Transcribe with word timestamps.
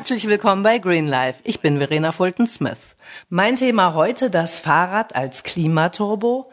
Herzlich 0.00 0.26
willkommen 0.26 0.62
bei 0.62 0.78
Green 0.78 1.06
Life. 1.06 1.40
Ich 1.44 1.60
bin 1.60 1.76
Verena 1.76 2.10
Fulton-Smith. 2.10 2.96
Mein 3.28 3.56
Thema 3.56 3.92
heute 3.92 4.30
das 4.30 4.58
Fahrrad 4.58 5.14
als 5.14 5.42
Klimaturbo. 5.42 6.50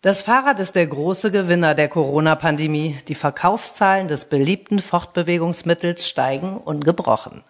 Das 0.00 0.22
Fahrrad 0.22 0.60
ist 0.60 0.76
der 0.76 0.86
große 0.86 1.30
Gewinner 1.30 1.74
der 1.74 1.88
Corona-Pandemie. 1.88 2.96
Die 3.06 3.14
Verkaufszahlen 3.14 4.08
des 4.08 4.24
beliebten 4.24 4.78
Fortbewegungsmittels 4.78 6.08
steigen 6.08 6.56
ungebrochen. 6.56 7.44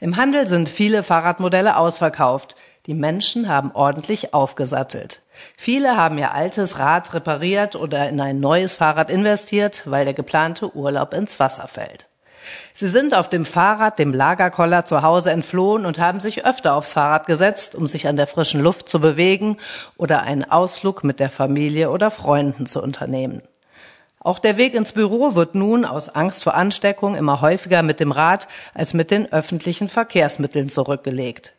Im 0.00 0.16
Handel 0.16 0.44
sind 0.48 0.68
viele 0.68 1.04
Fahrradmodelle 1.04 1.76
ausverkauft. 1.76 2.56
Die 2.86 2.94
Menschen 2.94 3.48
haben 3.48 3.70
ordentlich 3.74 4.34
aufgesattelt. 4.34 5.22
Viele 5.56 5.96
haben 5.96 6.18
ihr 6.18 6.34
altes 6.34 6.80
Rad 6.80 7.14
repariert 7.14 7.76
oder 7.76 8.08
in 8.08 8.20
ein 8.20 8.40
neues 8.40 8.74
Fahrrad 8.74 9.08
investiert, 9.08 9.84
weil 9.84 10.04
der 10.04 10.14
geplante 10.14 10.74
Urlaub 10.74 11.14
ins 11.14 11.38
Wasser 11.38 11.68
fällt. 11.68 12.08
Sie 12.72 12.88
sind 12.88 13.14
auf 13.14 13.28
dem 13.28 13.44
Fahrrad 13.44 13.98
dem 13.98 14.12
Lagerkoller 14.12 14.84
zu 14.84 15.02
Hause 15.02 15.30
entflohen 15.30 15.86
und 15.86 15.98
haben 15.98 16.20
sich 16.20 16.44
öfter 16.44 16.74
aufs 16.74 16.92
Fahrrad 16.92 17.26
gesetzt, 17.26 17.74
um 17.74 17.86
sich 17.86 18.08
an 18.08 18.16
der 18.16 18.26
frischen 18.26 18.60
Luft 18.60 18.88
zu 18.88 19.00
bewegen 19.00 19.58
oder 19.96 20.22
einen 20.22 20.44
Ausflug 20.44 21.04
mit 21.04 21.20
der 21.20 21.30
Familie 21.30 21.90
oder 21.90 22.10
Freunden 22.10 22.66
zu 22.66 22.82
unternehmen. 22.82 23.42
Auch 24.20 24.38
der 24.38 24.56
Weg 24.56 24.74
ins 24.74 24.92
Büro 24.92 25.34
wird 25.34 25.54
nun 25.54 25.84
aus 25.84 26.08
Angst 26.08 26.42
vor 26.42 26.54
Ansteckung 26.54 27.14
immer 27.14 27.42
häufiger 27.42 27.82
mit 27.82 28.00
dem 28.00 28.10
Rad 28.10 28.48
als 28.72 28.94
mit 28.94 29.10
den 29.10 29.30
öffentlichen 29.30 29.88
Verkehrsmitteln 29.88 30.70
zurückgelegt. 30.70 31.52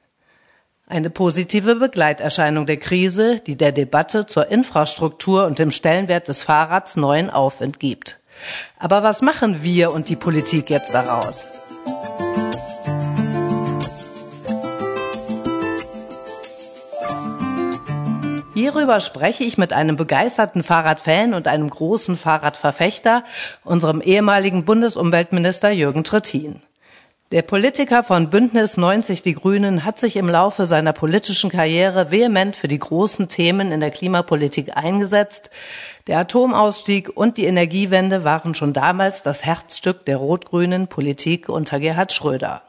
Eine 0.88 1.10
positive 1.10 1.76
Begleiterscheinung 1.76 2.66
der 2.66 2.78
Krise, 2.78 3.38
die 3.38 3.56
der 3.56 3.72
Debatte 3.72 4.26
zur 4.26 4.48
Infrastruktur 4.50 5.46
und 5.46 5.58
dem 5.58 5.72
Stellenwert 5.72 6.28
des 6.28 6.44
Fahrrads 6.44 6.96
neuen 6.96 7.30
Aufwind 7.30 7.80
gibt. 7.80 8.20
Aber 8.78 9.04
was 9.04 9.22
machen 9.22 9.64
wir 9.64 9.92
und 9.92 10.10
die 10.10 10.16
Politik 10.16 10.70
jetzt 10.70 10.94
daraus? 10.94 11.48
Hierüber 18.54 19.02
spreche 19.02 19.44
ich 19.44 19.58
mit 19.58 19.74
einem 19.74 19.98
begeisterten 19.98 20.64
Fahrradfan 20.64 21.34
und 21.34 21.48
einem 21.48 21.70
großen 21.70 22.16
Fahrradverfechter, 22.16 23.24
unserem 23.64 24.02
ehemaligen 24.02 24.64
Bundesumweltminister 24.64 25.72
Jürgen 25.72 26.04
Trittin. 26.04 26.62
Der 27.32 27.42
Politiker 27.42 28.04
von 28.04 28.30
Bündnis 28.30 28.78
90 28.78 29.24
Die 29.24 29.34
Grünen 29.34 29.84
hat 29.84 29.98
sich 29.98 30.16
im 30.16 30.30
Laufe 30.30 30.68
seiner 30.68 30.94
politischen 30.94 31.50
Karriere 31.50 32.12
vehement 32.12 32.56
für 32.56 32.68
die 32.68 32.78
großen 32.78 33.28
Themen 33.28 33.72
in 33.72 33.80
der 33.80 33.90
Klimapolitik 33.90 34.78
eingesetzt. 34.78 35.50
Der 36.06 36.20
Atomausstieg 36.20 37.10
und 37.10 37.38
die 37.38 37.46
Energiewende 37.46 38.24
waren 38.24 38.54
schon 38.54 38.74
damals 38.74 39.24
das 39.24 39.44
Herzstück 39.44 40.06
der 40.06 40.18
rot-grünen 40.18 40.88
Politik 40.88 41.50
unter 41.50 41.80
Gerhard 41.80 42.14
Schröder. 42.14 42.62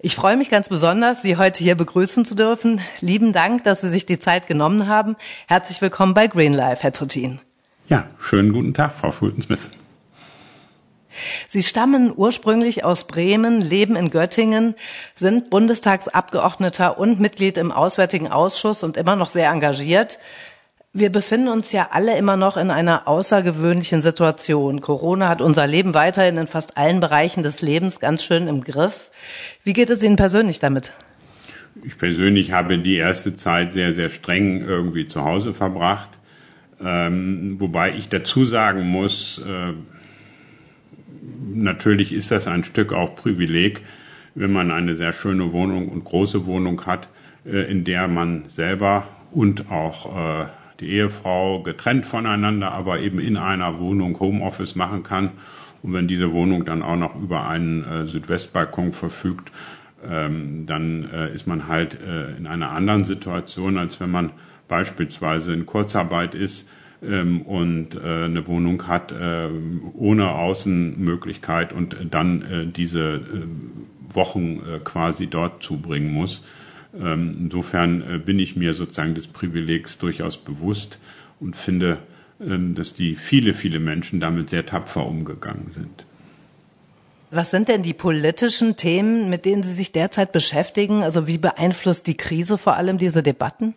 Ich 0.00 0.16
freue 0.16 0.36
mich 0.36 0.50
ganz 0.50 0.68
besonders, 0.68 1.22
Sie 1.22 1.38
heute 1.38 1.64
hier 1.64 1.74
begrüßen 1.74 2.26
zu 2.26 2.34
dürfen. 2.34 2.82
Lieben 3.00 3.32
Dank, 3.32 3.64
dass 3.64 3.80
Sie 3.80 3.88
sich 3.88 4.04
die 4.04 4.18
Zeit 4.18 4.46
genommen 4.46 4.86
haben. 4.86 5.16
Herzlich 5.48 5.80
willkommen 5.80 6.12
bei 6.12 6.26
Green 6.26 6.52
Life, 6.52 6.82
Herr 6.82 6.92
Trittin. 6.92 7.40
Ja, 7.88 8.06
schönen 8.18 8.52
guten 8.52 8.74
Tag, 8.74 8.92
Frau 8.92 9.10
Fulton-Smith. 9.10 9.70
Sie 11.48 11.62
stammen 11.62 12.12
ursprünglich 12.14 12.84
aus 12.84 13.06
Bremen, 13.06 13.60
leben 13.60 13.96
in 13.96 14.10
Göttingen, 14.10 14.74
sind 15.14 15.50
Bundestagsabgeordneter 15.50 16.98
und 16.98 17.20
Mitglied 17.20 17.56
im 17.56 17.72
Auswärtigen 17.72 18.28
Ausschuss 18.28 18.82
und 18.82 18.96
immer 18.96 19.16
noch 19.16 19.28
sehr 19.28 19.50
engagiert. 19.50 20.18
Wir 20.94 21.10
befinden 21.10 21.48
uns 21.48 21.72
ja 21.72 21.88
alle 21.92 22.18
immer 22.18 22.36
noch 22.36 22.58
in 22.58 22.70
einer 22.70 23.08
außergewöhnlichen 23.08 24.02
Situation. 24.02 24.82
Corona 24.82 25.28
hat 25.28 25.40
unser 25.40 25.66
Leben 25.66 25.94
weiterhin 25.94 26.36
in 26.36 26.46
fast 26.46 26.76
allen 26.76 27.00
Bereichen 27.00 27.42
des 27.42 27.62
Lebens 27.62 27.98
ganz 27.98 28.22
schön 28.22 28.46
im 28.46 28.62
Griff. 28.62 29.10
Wie 29.64 29.72
geht 29.72 29.88
es 29.88 30.02
Ihnen 30.02 30.16
persönlich 30.16 30.58
damit? 30.58 30.92
Ich 31.82 31.96
persönlich 31.96 32.52
habe 32.52 32.78
die 32.78 32.96
erste 32.96 33.34
Zeit 33.36 33.72
sehr, 33.72 33.92
sehr 33.92 34.10
streng 34.10 34.60
irgendwie 34.62 35.06
zu 35.06 35.24
Hause 35.24 35.54
verbracht. 35.54 36.10
Ähm, 36.84 37.56
wobei 37.58 37.94
ich 37.94 38.08
dazu 38.08 38.44
sagen 38.44 38.86
muss, 38.86 39.38
äh, 39.38 39.72
natürlich 41.42 42.12
ist 42.12 42.30
das 42.30 42.46
ein 42.46 42.64
Stück 42.64 42.92
auch 42.92 43.14
Privileg, 43.14 43.82
wenn 44.34 44.52
man 44.52 44.70
eine 44.70 44.94
sehr 44.94 45.12
schöne 45.12 45.52
Wohnung 45.52 45.88
und 45.88 46.04
große 46.04 46.46
Wohnung 46.46 46.86
hat, 46.86 47.08
äh, 47.44 47.70
in 47.70 47.84
der 47.84 48.08
man 48.08 48.44
selber 48.48 49.06
und 49.30 49.70
auch 49.70 50.42
äh, 50.42 50.46
die 50.80 50.90
Ehefrau 50.90 51.62
getrennt 51.62 52.06
voneinander, 52.06 52.72
aber 52.72 53.00
eben 53.00 53.18
in 53.18 53.36
einer 53.36 53.78
Wohnung 53.78 54.18
Homeoffice 54.18 54.74
machen 54.74 55.02
kann. 55.02 55.30
Und 55.82 55.92
wenn 55.92 56.08
diese 56.08 56.32
Wohnung 56.32 56.64
dann 56.64 56.82
auch 56.82 56.96
noch 56.96 57.20
über 57.20 57.46
einen 57.46 57.84
äh, 57.84 58.06
Südwestbalkon 58.06 58.92
verfügt, 58.92 59.52
ähm, 60.04 60.66
dann 60.66 61.04
ist 61.32 61.46
man 61.46 61.68
halt 61.68 61.96
in 62.36 62.48
einer 62.48 62.72
anderen 62.72 63.04
Situation, 63.04 63.78
als 63.78 64.00
wenn 64.00 64.10
man 64.10 64.30
beispielsweise 64.66 65.54
in 65.54 65.64
Kurzarbeit 65.64 66.34
ist 66.34 66.68
ähm, 67.02 67.42
und 67.42 67.96
äh, 67.96 68.24
eine 68.24 68.46
Wohnung 68.46 68.86
hat 68.86 69.12
äh, 69.12 69.48
ohne 69.94 70.30
Außenmöglichkeit 70.30 71.72
und 71.72 71.96
dann 72.10 72.42
äh, 72.42 72.66
diese 72.66 73.14
äh, 73.14 74.14
Wochen 74.14 74.60
äh, 74.60 74.78
quasi 74.82 75.26
dort 75.26 75.62
zubringen 75.62 76.12
muss. 76.12 76.42
Ähm, 76.98 77.36
insofern 77.40 78.02
äh, 78.02 78.18
bin 78.18 78.38
ich 78.38 78.56
mir 78.56 78.72
sozusagen 78.72 79.14
des 79.14 79.26
Privilegs 79.26 79.98
durchaus 79.98 80.36
bewusst 80.36 80.98
und 81.40 81.56
finde, 81.56 81.98
ähm, 82.40 82.74
dass 82.74 82.94
die 82.94 83.16
viele, 83.16 83.54
viele 83.54 83.80
Menschen 83.80 84.20
damit 84.20 84.50
sehr 84.50 84.66
tapfer 84.66 85.06
umgegangen 85.06 85.70
sind. 85.70 86.06
Was 87.30 87.50
sind 87.50 87.68
denn 87.68 87.82
die 87.82 87.94
politischen 87.94 88.76
Themen, 88.76 89.30
mit 89.30 89.46
denen 89.46 89.62
Sie 89.62 89.72
sich 89.72 89.90
derzeit 89.90 90.32
beschäftigen? 90.32 91.02
Also 91.02 91.26
wie 91.26 91.38
beeinflusst 91.38 92.06
die 92.06 92.16
Krise 92.16 92.58
vor 92.58 92.76
allem 92.76 92.98
diese 92.98 93.22
Debatten? 93.22 93.72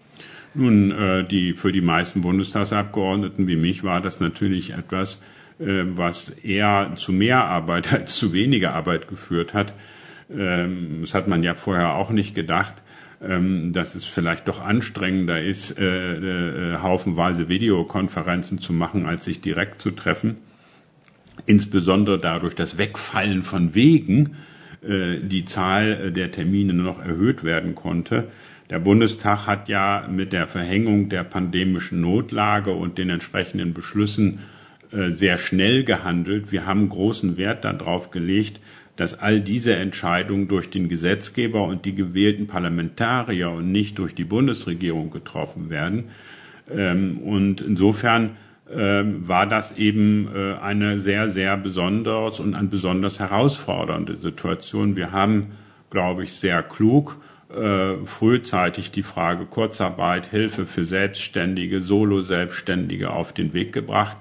Nun, 0.55 0.91
äh, 0.91 1.23
die, 1.23 1.53
für 1.53 1.71
die 1.71 1.81
meisten 1.81 2.21
Bundestagsabgeordneten 2.21 3.47
wie 3.47 3.57
mich 3.57 3.83
war 3.83 4.01
das 4.01 4.19
natürlich 4.19 4.73
etwas, 4.73 5.21
was 5.57 6.31
eher 6.31 6.91
zu 6.95 7.13
mehr 7.13 7.45
Arbeit 7.45 7.93
als 7.93 8.17
zu 8.17 8.33
weniger 8.33 8.73
Arbeit 8.73 9.07
geführt 9.07 9.53
hat. 9.53 9.73
Das 10.27 11.13
hat 11.13 11.29
man 11.29 11.43
ja 11.43 11.53
vorher 11.53 11.93
auch 11.93 12.09
nicht 12.09 12.35
gedacht 12.35 12.83
ähm, 13.21 13.73
dass 13.73 13.95
es 13.95 14.05
vielleicht 14.05 14.47
doch 14.47 14.61
anstrengender 14.61 15.41
ist, 15.41 15.79
äh, 15.79 16.73
äh, 16.73 16.77
haufenweise 16.77 17.49
Videokonferenzen 17.49 18.59
zu 18.59 18.73
machen, 18.73 19.05
als 19.05 19.25
sich 19.25 19.41
direkt 19.41 19.81
zu 19.81 19.91
treffen. 19.91 20.37
Insbesondere 21.45 22.19
dadurch 22.19 22.55
das 22.55 22.77
Wegfallen 22.77 23.43
von 23.43 23.73
Wegen 23.73 24.35
äh, 24.81 25.19
die 25.21 25.45
Zahl 25.45 26.11
der 26.11 26.31
Termine 26.31 26.73
noch 26.73 26.99
erhöht 26.99 27.43
werden 27.43 27.73
konnte. 27.73 28.27
Der 28.69 28.79
Bundestag 28.79 29.45
hat 29.45 29.69
ja 29.69 30.07
mit 30.09 30.33
der 30.33 30.47
Verhängung 30.47 31.09
der 31.09 31.23
pandemischen 31.23 32.01
Notlage 32.01 32.71
und 32.71 32.97
den 32.97 33.11
entsprechenden 33.11 33.73
Beschlüssen 33.73 34.39
äh, 34.91 35.11
sehr 35.11 35.37
schnell 35.37 35.83
gehandelt. 35.83 36.51
Wir 36.51 36.65
haben 36.65 36.89
großen 36.89 37.37
Wert 37.37 37.63
darauf 37.63 38.09
gelegt, 38.09 38.59
dass 38.95 39.19
all 39.19 39.41
diese 39.41 39.75
Entscheidungen 39.75 40.47
durch 40.47 40.69
den 40.69 40.89
Gesetzgeber 40.89 41.63
und 41.63 41.85
die 41.85 41.93
gewählten 41.93 42.47
Parlamentarier 42.47 43.51
und 43.51 43.71
nicht 43.71 43.99
durch 43.99 44.15
die 44.15 44.23
Bundesregierung 44.23 45.11
getroffen 45.11 45.69
werden. 45.69 46.05
Ähm, 46.71 47.19
und 47.19 47.61
insofern 47.61 48.37
ähm, 48.73 49.27
war 49.27 49.45
das 49.45 49.77
eben 49.77 50.27
äh, 50.33 50.55
eine 50.55 50.99
sehr, 50.99 51.29
sehr 51.29 51.55
besonders 51.55 52.39
und 52.39 52.55
eine 52.55 52.67
besonders 52.67 53.19
herausfordernde 53.19 54.15
Situation. 54.15 54.95
Wir 54.95 55.11
haben, 55.11 55.51
glaube 55.91 56.23
ich, 56.23 56.33
sehr 56.33 56.63
klug 56.63 57.17
äh, 57.55 58.05
frühzeitig 58.05 58.91
die 58.91 59.03
Frage 59.03 59.45
Kurzarbeit, 59.45 60.27
Hilfe 60.27 60.65
für 60.65 60.85
Selbstständige, 60.85 61.81
Solo-Selbstständige 61.81 63.11
auf 63.11 63.33
den 63.33 63.53
Weg 63.53 63.73
gebracht. 63.73 64.17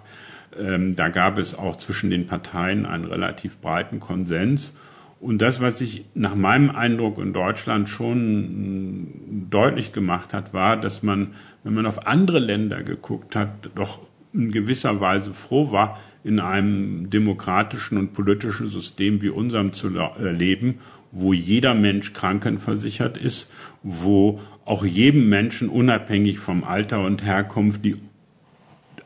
Ähm, 0.59 0.95
da 0.95 1.09
gab 1.09 1.39
es 1.39 1.59
auch 1.59 1.77
zwischen 1.77 2.11
den 2.11 2.27
Parteien 2.27 2.87
einen 2.87 3.05
relativ 3.05 3.59
breiten 3.59 4.01
Konsens. 4.01 4.77
Und 5.21 5.41
das, 5.41 5.61
was 5.61 5.79
sich 5.79 6.05
nach 6.15 6.35
meinem 6.35 6.71
Eindruck 6.71 7.19
in 7.19 7.33
Deutschland 7.33 7.89
schon 7.89 9.01
mm, 9.03 9.51
deutlich 9.51 9.93
gemacht 9.93 10.35
hat, 10.35 10.53
war, 10.53 10.77
dass 10.77 11.03
man, 11.03 11.35
wenn 11.63 11.75
man 11.75 11.87
auf 11.87 12.07
andere 12.07 12.39
Länder 12.39 12.83
geguckt 12.83 13.35
hat, 13.35 13.71
doch 13.75 14.01
in 14.33 14.51
gewisser 14.51 15.01
Weise 15.01 15.33
froh 15.33 15.73
war, 15.73 15.99
in 16.25 16.41
einem 16.41 17.11
demokratischen 17.11 17.99
und 17.99 18.15
politischen 18.15 18.69
System 18.69 19.21
wie 19.21 19.29
unserem 19.29 19.73
zu 19.75 19.89
äh, 19.89 20.31
leben, 20.31 20.81
wo 21.13 21.33
jeder 21.33 21.75
Mensch 21.75 22.15
krankenversichert 22.15 23.17
ist, 23.19 23.53
wo 23.83 24.41
auch 24.65 24.85
jedem 24.85 25.29
Menschen 25.29 25.69
unabhängig 25.69 26.39
vom 26.39 26.65
Alter 26.65 27.05
und 27.05 27.23
Herkunft 27.23 27.85
die 27.85 27.97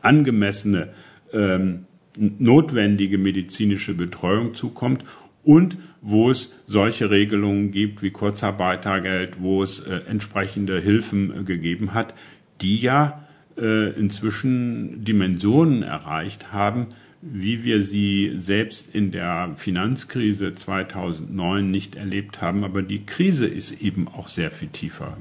angemessene 0.01 0.89
ähm, 1.33 1.85
notwendige 2.17 3.17
medizinische 3.17 3.93
Betreuung 3.93 4.53
zukommt 4.53 5.03
und 5.43 5.77
wo 6.01 6.31
es 6.31 6.53
solche 6.67 7.09
Regelungen 7.09 7.71
gibt 7.71 8.01
wie 8.01 8.11
Kurzarbeitergeld, 8.11 9.41
wo 9.41 9.61
es 9.61 9.81
äh, 9.81 10.01
entsprechende 10.07 10.79
Hilfen 10.79 11.41
äh, 11.41 11.43
gegeben 11.43 11.93
hat, 11.93 12.13
die 12.61 12.77
ja 12.77 13.25
äh, 13.57 13.91
inzwischen 13.91 15.03
Dimensionen 15.03 15.83
erreicht 15.83 16.51
haben, 16.53 16.87
wie 17.21 17.65
wir 17.65 17.81
sie 17.81 18.33
selbst 18.35 18.93
in 18.95 19.11
der 19.11 19.53
Finanzkrise 19.57 20.53
2009 20.53 21.69
nicht 21.69 21.95
erlebt 21.95 22.41
haben. 22.41 22.63
Aber 22.63 22.81
die 22.81 23.05
Krise 23.05 23.47
ist 23.47 23.81
eben 23.81 24.07
auch 24.07 24.27
sehr 24.27 24.51
viel 24.51 24.69
tiefer. 24.69 25.17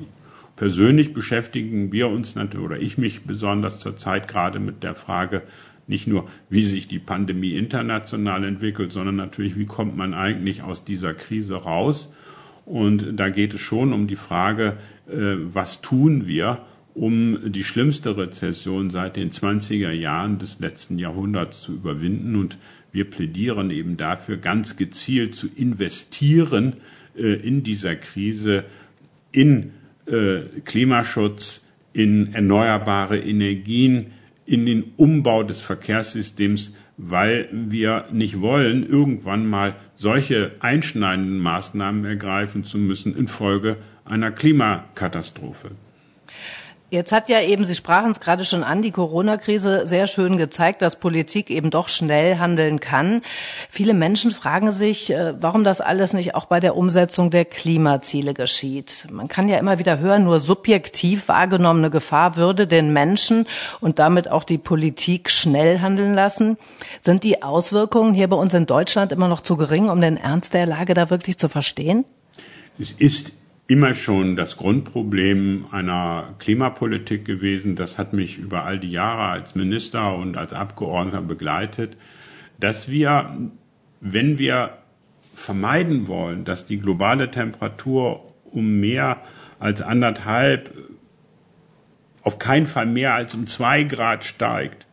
Persönlich 0.56 1.12
beschäftigen 1.12 1.92
wir 1.92 2.08
uns 2.08 2.34
natürlich, 2.34 2.64
oder 2.64 2.78
ich 2.80 2.98
mich 2.98 3.22
besonders 3.22 3.80
zurzeit 3.80 4.28
gerade 4.28 4.58
mit 4.58 4.82
der 4.82 4.94
Frage, 4.94 5.42
nicht 5.86 6.06
nur, 6.06 6.28
wie 6.50 6.64
sich 6.64 6.86
die 6.86 6.98
Pandemie 6.98 7.54
international 7.54 8.44
entwickelt, 8.44 8.92
sondern 8.92 9.16
natürlich, 9.16 9.56
wie 9.56 9.66
kommt 9.66 9.96
man 9.96 10.14
eigentlich 10.14 10.62
aus 10.62 10.84
dieser 10.84 11.14
Krise 11.14 11.56
raus? 11.56 12.14
Und 12.66 13.18
da 13.18 13.30
geht 13.30 13.54
es 13.54 13.60
schon 13.60 13.94
um 13.94 14.06
die 14.06 14.16
Frage, 14.16 14.76
äh, 15.08 15.36
was 15.52 15.80
tun 15.80 16.26
wir, 16.26 16.60
um 16.98 17.52
die 17.52 17.62
schlimmste 17.62 18.16
Rezession 18.16 18.90
seit 18.90 19.16
den 19.16 19.30
20er 19.30 19.92
Jahren 19.92 20.38
des 20.38 20.58
letzten 20.58 20.98
Jahrhunderts 20.98 21.62
zu 21.62 21.72
überwinden. 21.72 22.34
Und 22.34 22.58
wir 22.90 23.08
plädieren 23.08 23.70
eben 23.70 23.96
dafür, 23.96 24.36
ganz 24.36 24.76
gezielt 24.76 25.34
zu 25.34 25.48
investieren 25.54 26.74
äh, 27.16 27.34
in 27.34 27.62
dieser 27.62 27.94
Krise 27.94 28.64
in 29.30 29.72
äh, 30.06 30.40
Klimaschutz, 30.64 31.66
in 31.92 32.34
erneuerbare 32.34 33.18
Energien, 33.18 34.12
in 34.46 34.66
den 34.66 34.92
Umbau 34.96 35.42
des 35.42 35.60
Verkehrssystems, 35.60 36.74
weil 36.96 37.48
wir 37.52 38.06
nicht 38.10 38.40
wollen, 38.40 38.84
irgendwann 38.84 39.46
mal 39.46 39.76
solche 39.94 40.52
einschneidenden 40.58 41.38
Maßnahmen 41.38 42.04
ergreifen 42.04 42.64
zu 42.64 42.78
müssen 42.78 43.16
infolge 43.16 43.76
einer 44.04 44.32
Klimakatastrophe. 44.32 45.70
Jetzt 46.90 47.12
hat 47.12 47.28
ja 47.28 47.42
eben, 47.42 47.66
Sie 47.66 47.74
sprachen 47.74 48.12
es 48.12 48.18
gerade 48.18 48.46
schon 48.46 48.64
an, 48.64 48.80
die 48.80 48.92
Corona-Krise 48.92 49.86
sehr 49.86 50.06
schön 50.06 50.38
gezeigt, 50.38 50.80
dass 50.80 50.96
Politik 50.96 51.50
eben 51.50 51.68
doch 51.68 51.90
schnell 51.90 52.38
handeln 52.38 52.80
kann. 52.80 53.20
Viele 53.68 53.92
Menschen 53.92 54.30
fragen 54.30 54.72
sich, 54.72 55.10
äh, 55.10 55.34
warum 55.38 55.64
das 55.64 55.82
alles 55.82 56.14
nicht 56.14 56.34
auch 56.34 56.46
bei 56.46 56.60
der 56.60 56.78
Umsetzung 56.78 57.30
der 57.30 57.44
Klimaziele 57.44 58.32
geschieht. 58.32 59.06
Man 59.10 59.28
kann 59.28 59.48
ja 59.48 59.58
immer 59.58 59.78
wieder 59.78 59.98
hören, 59.98 60.24
nur 60.24 60.40
subjektiv 60.40 61.28
wahrgenommene 61.28 61.90
Gefahr 61.90 62.36
würde 62.36 62.66
den 62.66 62.94
Menschen 62.94 63.46
und 63.80 63.98
damit 63.98 64.30
auch 64.30 64.44
die 64.44 64.56
Politik 64.56 65.28
schnell 65.28 65.80
handeln 65.80 66.14
lassen. 66.14 66.56
Sind 67.02 67.22
die 67.22 67.42
Auswirkungen 67.42 68.14
hier 68.14 68.28
bei 68.28 68.36
uns 68.36 68.54
in 68.54 68.64
Deutschland 68.64 69.12
immer 69.12 69.28
noch 69.28 69.42
zu 69.42 69.58
gering, 69.58 69.90
um 69.90 70.00
den 70.00 70.16
Ernst 70.16 70.54
der 70.54 70.64
Lage 70.64 70.94
da 70.94 71.10
wirklich 71.10 71.36
zu 71.36 71.50
verstehen? 71.50 72.06
Es 72.78 72.92
ist 72.92 73.32
immer 73.68 73.94
schon 73.94 74.34
das 74.34 74.56
Grundproblem 74.56 75.66
einer 75.70 76.34
Klimapolitik 76.38 77.26
gewesen. 77.26 77.76
Das 77.76 77.98
hat 77.98 78.14
mich 78.14 78.38
über 78.38 78.64
all 78.64 78.78
die 78.78 78.90
Jahre 78.90 79.30
als 79.30 79.54
Minister 79.54 80.16
und 80.16 80.38
als 80.38 80.54
Abgeordneter 80.54 81.20
begleitet, 81.20 81.96
dass 82.58 82.88
wir, 82.90 83.38
wenn 84.00 84.38
wir 84.38 84.78
vermeiden 85.34 86.08
wollen, 86.08 86.44
dass 86.44 86.64
die 86.64 86.80
globale 86.80 87.30
Temperatur 87.30 88.32
um 88.50 88.80
mehr 88.80 89.20
als 89.60 89.82
anderthalb, 89.82 90.72
auf 92.22 92.38
keinen 92.38 92.66
Fall 92.66 92.86
mehr 92.86 93.14
als 93.14 93.34
um 93.34 93.46
zwei 93.46 93.82
Grad 93.82 94.24
steigt, 94.24 94.86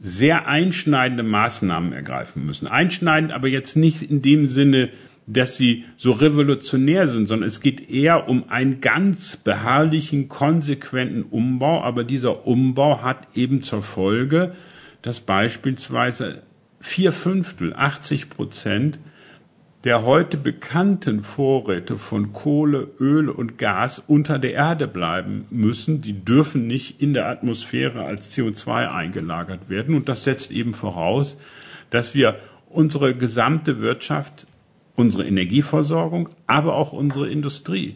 sehr 0.00 0.46
einschneidende 0.46 1.24
Maßnahmen 1.24 1.92
ergreifen 1.92 2.46
müssen. 2.46 2.68
Einschneidend 2.68 3.32
aber 3.32 3.48
jetzt 3.48 3.76
nicht 3.76 4.02
in 4.02 4.22
dem 4.22 4.46
Sinne, 4.46 4.90
dass 5.28 5.58
sie 5.58 5.84
so 5.96 6.12
revolutionär 6.12 7.06
sind, 7.06 7.26
sondern 7.26 7.46
es 7.46 7.60
geht 7.60 7.90
eher 7.90 8.28
um 8.28 8.48
einen 8.48 8.80
ganz 8.80 9.36
beharrlichen, 9.36 10.28
konsequenten 10.28 11.22
Umbau. 11.22 11.82
Aber 11.82 12.02
dieser 12.02 12.46
Umbau 12.46 13.02
hat 13.02 13.28
eben 13.36 13.62
zur 13.62 13.82
Folge, 13.82 14.52
dass 15.02 15.20
beispielsweise 15.20 16.42
vier 16.80 17.12
Fünftel, 17.12 17.74
80 17.74 18.30
Prozent 18.30 18.98
der 19.84 20.02
heute 20.04 20.36
bekannten 20.36 21.22
Vorräte 21.22 21.98
von 21.98 22.32
Kohle, 22.32 22.88
Öl 22.98 23.28
und 23.28 23.58
Gas 23.58 24.02
unter 24.04 24.38
der 24.38 24.54
Erde 24.54 24.88
bleiben 24.88 25.46
müssen. 25.50 26.02
Die 26.02 26.24
dürfen 26.24 26.66
nicht 26.66 27.00
in 27.00 27.14
der 27.14 27.28
Atmosphäre 27.28 28.02
als 28.02 28.36
CO2 28.36 28.90
eingelagert 28.92 29.68
werden. 29.68 29.94
Und 29.94 30.08
das 30.08 30.24
setzt 30.24 30.50
eben 30.50 30.74
voraus, 30.74 31.38
dass 31.90 32.14
wir 32.14 32.36
unsere 32.68 33.14
gesamte 33.14 33.80
Wirtschaft 33.80 34.46
unsere 34.98 35.24
Energieversorgung, 35.26 36.28
aber 36.48 36.74
auch 36.74 36.92
unsere 36.92 37.30
Industrie. 37.30 37.94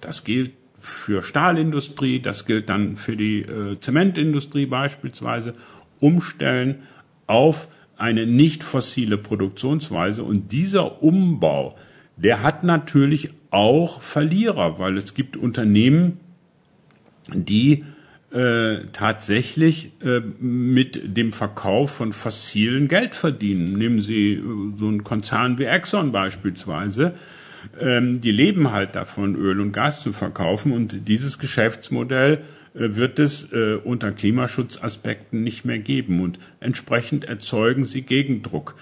Das 0.00 0.24
gilt 0.24 0.50
für 0.80 1.22
Stahlindustrie, 1.22 2.18
das 2.18 2.44
gilt 2.44 2.68
dann 2.68 2.96
für 2.96 3.16
die 3.16 3.42
äh, 3.42 3.78
Zementindustrie 3.78 4.66
beispielsweise, 4.66 5.54
umstellen 6.00 6.82
auf 7.28 7.68
eine 7.96 8.26
nicht 8.26 8.64
fossile 8.64 9.16
Produktionsweise. 9.16 10.24
Und 10.24 10.50
dieser 10.50 11.02
Umbau, 11.04 11.76
der 12.16 12.42
hat 12.42 12.64
natürlich 12.64 13.30
auch 13.50 14.00
Verlierer, 14.00 14.80
weil 14.80 14.96
es 14.96 15.14
gibt 15.14 15.36
Unternehmen, 15.36 16.18
die 17.32 17.84
äh, 18.32 18.86
tatsächlich 18.92 19.92
äh, 20.02 20.20
mit 20.20 21.16
dem 21.16 21.32
Verkauf 21.32 21.90
von 21.90 22.12
fossilen 22.12 22.88
Geld 22.88 23.14
verdienen. 23.14 23.76
Nehmen 23.76 24.00
Sie 24.00 24.34
äh, 24.34 24.42
so 24.78 24.86
einen 24.86 25.04
Konzern 25.04 25.58
wie 25.58 25.64
Exxon 25.64 26.12
beispielsweise. 26.12 27.14
Ähm, 27.80 28.20
die 28.20 28.30
leben 28.30 28.70
halt 28.72 28.94
davon, 28.94 29.34
Öl 29.34 29.60
und 29.60 29.72
Gas 29.72 30.02
zu 30.02 30.12
verkaufen 30.12 30.72
und 30.72 31.08
dieses 31.08 31.38
Geschäftsmodell 31.38 32.42
äh, 32.74 32.96
wird 32.96 33.18
es 33.18 33.52
äh, 33.52 33.78
unter 33.82 34.12
Klimaschutzaspekten 34.12 35.42
nicht 35.42 35.64
mehr 35.64 35.78
geben 35.78 36.20
und 36.20 36.38
entsprechend 36.60 37.24
erzeugen 37.24 37.84
sie 37.84 38.02
Gegendruck. 38.02 38.76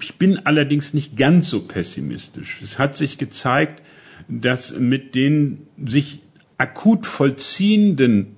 Ich 0.00 0.16
bin 0.16 0.46
allerdings 0.46 0.94
nicht 0.94 1.16
ganz 1.16 1.48
so 1.48 1.60
pessimistisch. 1.60 2.60
Es 2.62 2.78
hat 2.78 2.96
sich 2.96 3.18
gezeigt, 3.18 3.82
dass 4.28 4.78
mit 4.78 5.14
den 5.14 5.66
sich 5.84 6.20
akut 6.56 7.06
vollziehenden 7.06 8.33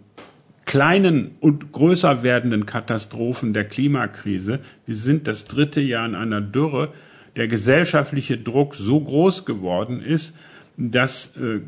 kleinen 0.67 1.37
und 1.41 1.73
größer 1.73 2.23
werdenden 2.23 2.67
Katastrophen 2.67 3.55
der 3.55 3.65
Klimakrise. 3.65 4.59
Wir 4.85 4.97
sind 4.97 5.29
das 5.29 5.47
dritte 5.47 5.81
Jahr 5.81 6.07
in 6.07 6.15
einer 6.15 6.41
Dürre. 6.41 6.93
Der 7.37 7.49
gesellschaftliche 7.49 8.37
Druck 8.37 8.75
so 8.75 9.01
groß 9.01 9.45
geworden 9.45 10.03
ist, 10.03 10.37
dass 10.77 11.37
äh, 11.37 11.61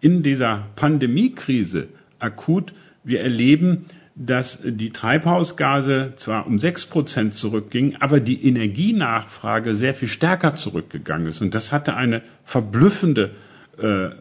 in 0.00 0.22
dieser 0.22 0.66
Pandemiekrise 0.74 1.88
akut 2.18 2.72
wir 3.04 3.20
erleben, 3.20 3.86
dass 4.14 4.60
die 4.64 4.90
Treibhausgase 4.90 6.14
zwar 6.16 6.46
um 6.46 6.58
sechs 6.58 6.86
Prozent 6.86 7.34
zurückgingen, 7.34 7.96
aber 8.00 8.18
die 8.18 8.48
Energienachfrage 8.48 9.74
sehr 9.74 9.92
viel 9.92 10.08
stärker 10.08 10.56
zurückgegangen 10.56 11.26
ist. 11.28 11.42
Und 11.42 11.54
das 11.54 11.72
hatte 11.72 11.94
eine 11.94 12.22
verblüffende 12.42 13.32
äh, 13.78 14.06
äh, 14.06 14.12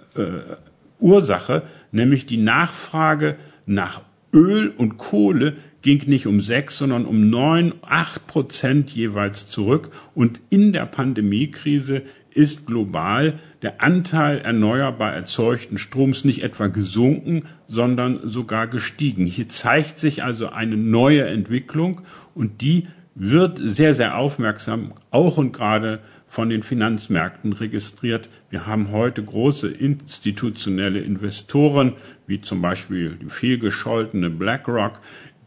Ursache, 0.99 1.63
nämlich 1.93 2.25
die 2.25 2.37
Nachfrage 2.37 3.37
nach 3.65 4.01
Öl 4.35 4.73
und 4.75 4.97
Kohle 4.97 5.55
ging 5.81 6.03
nicht 6.07 6.27
um 6.27 6.41
sechs, 6.41 6.77
sondern 6.77 7.05
um 7.05 7.29
neun, 7.29 7.73
acht 7.81 8.27
Prozent 8.27 8.91
jeweils 8.91 9.47
zurück. 9.47 9.89
Und 10.13 10.41
in 10.49 10.73
der 10.73 10.85
Pandemiekrise 10.85 12.03
ist 12.31 12.67
global 12.67 13.39
der 13.61 13.81
Anteil 13.81 14.39
erneuerbar 14.39 15.13
erzeugten 15.13 15.77
Stroms 15.77 16.25
nicht 16.25 16.43
etwa 16.43 16.67
gesunken, 16.67 17.45
sondern 17.67 18.19
sogar 18.29 18.67
gestiegen. 18.67 19.25
Hier 19.25 19.47
zeigt 19.47 19.99
sich 19.99 20.21
also 20.21 20.49
eine 20.49 20.75
neue 20.75 21.25
Entwicklung 21.25 22.01
und 22.35 22.61
die 22.61 22.87
wird 23.15 23.59
sehr, 23.63 23.93
sehr 23.93 24.17
aufmerksam, 24.17 24.91
auch 25.09 25.37
und 25.37 25.53
gerade 25.53 26.01
von 26.27 26.49
den 26.49 26.63
Finanzmärkten 26.63 27.53
registriert. 27.53 28.29
Wir 28.49 28.67
haben 28.67 28.91
heute 28.91 29.23
große 29.23 29.69
institutionelle 29.69 30.99
Investoren, 30.99 31.93
wie 32.27 32.41
zum 32.41 32.61
Beispiel 32.61 33.17
die 33.21 33.29
vielgescholtene 33.29 34.29
BlackRock, 34.29 34.99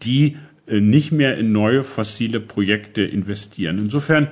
die 0.02 0.36
äh, 0.66 0.80
nicht 0.80 1.12
mehr 1.12 1.36
in 1.36 1.52
neue 1.52 1.84
fossile 1.84 2.40
Projekte 2.40 3.02
investieren. 3.02 3.78
Insofern, 3.78 4.28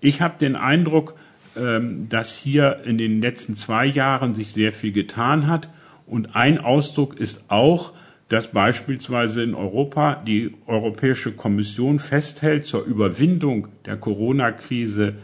ich 0.00 0.20
habe 0.20 0.38
den 0.38 0.56
Eindruck, 0.56 1.14
ähm, 1.56 2.08
dass 2.08 2.36
hier 2.36 2.82
in 2.84 2.98
den 2.98 3.20
letzten 3.20 3.56
zwei 3.56 3.86
Jahren 3.86 4.34
sich 4.34 4.52
sehr 4.52 4.72
viel 4.72 4.92
getan 4.92 5.46
hat. 5.46 5.68
Und 6.06 6.36
ein 6.36 6.58
Ausdruck 6.58 7.18
ist 7.18 7.46
auch, 7.48 7.92
dass 8.28 8.52
beispielsweise 8.52 9.42
in 9.42 9.54
Europa 9.54 10.22
die 10.24 10.54
Europäische 10.66 11.32
Kommission 11.32 11.98
festhält, 11.98 12.64
zur 12.64 12.84
Überwindung 12.84 13.68
der 13.86 13.96
Corona-Krise 13.96 15.14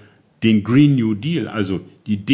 den 0.43 0.62
Green 0.64 0.97
New 0.97 1.14
Deal, 1.14 1.49
also 1.49 1.81
die 2.07 2.25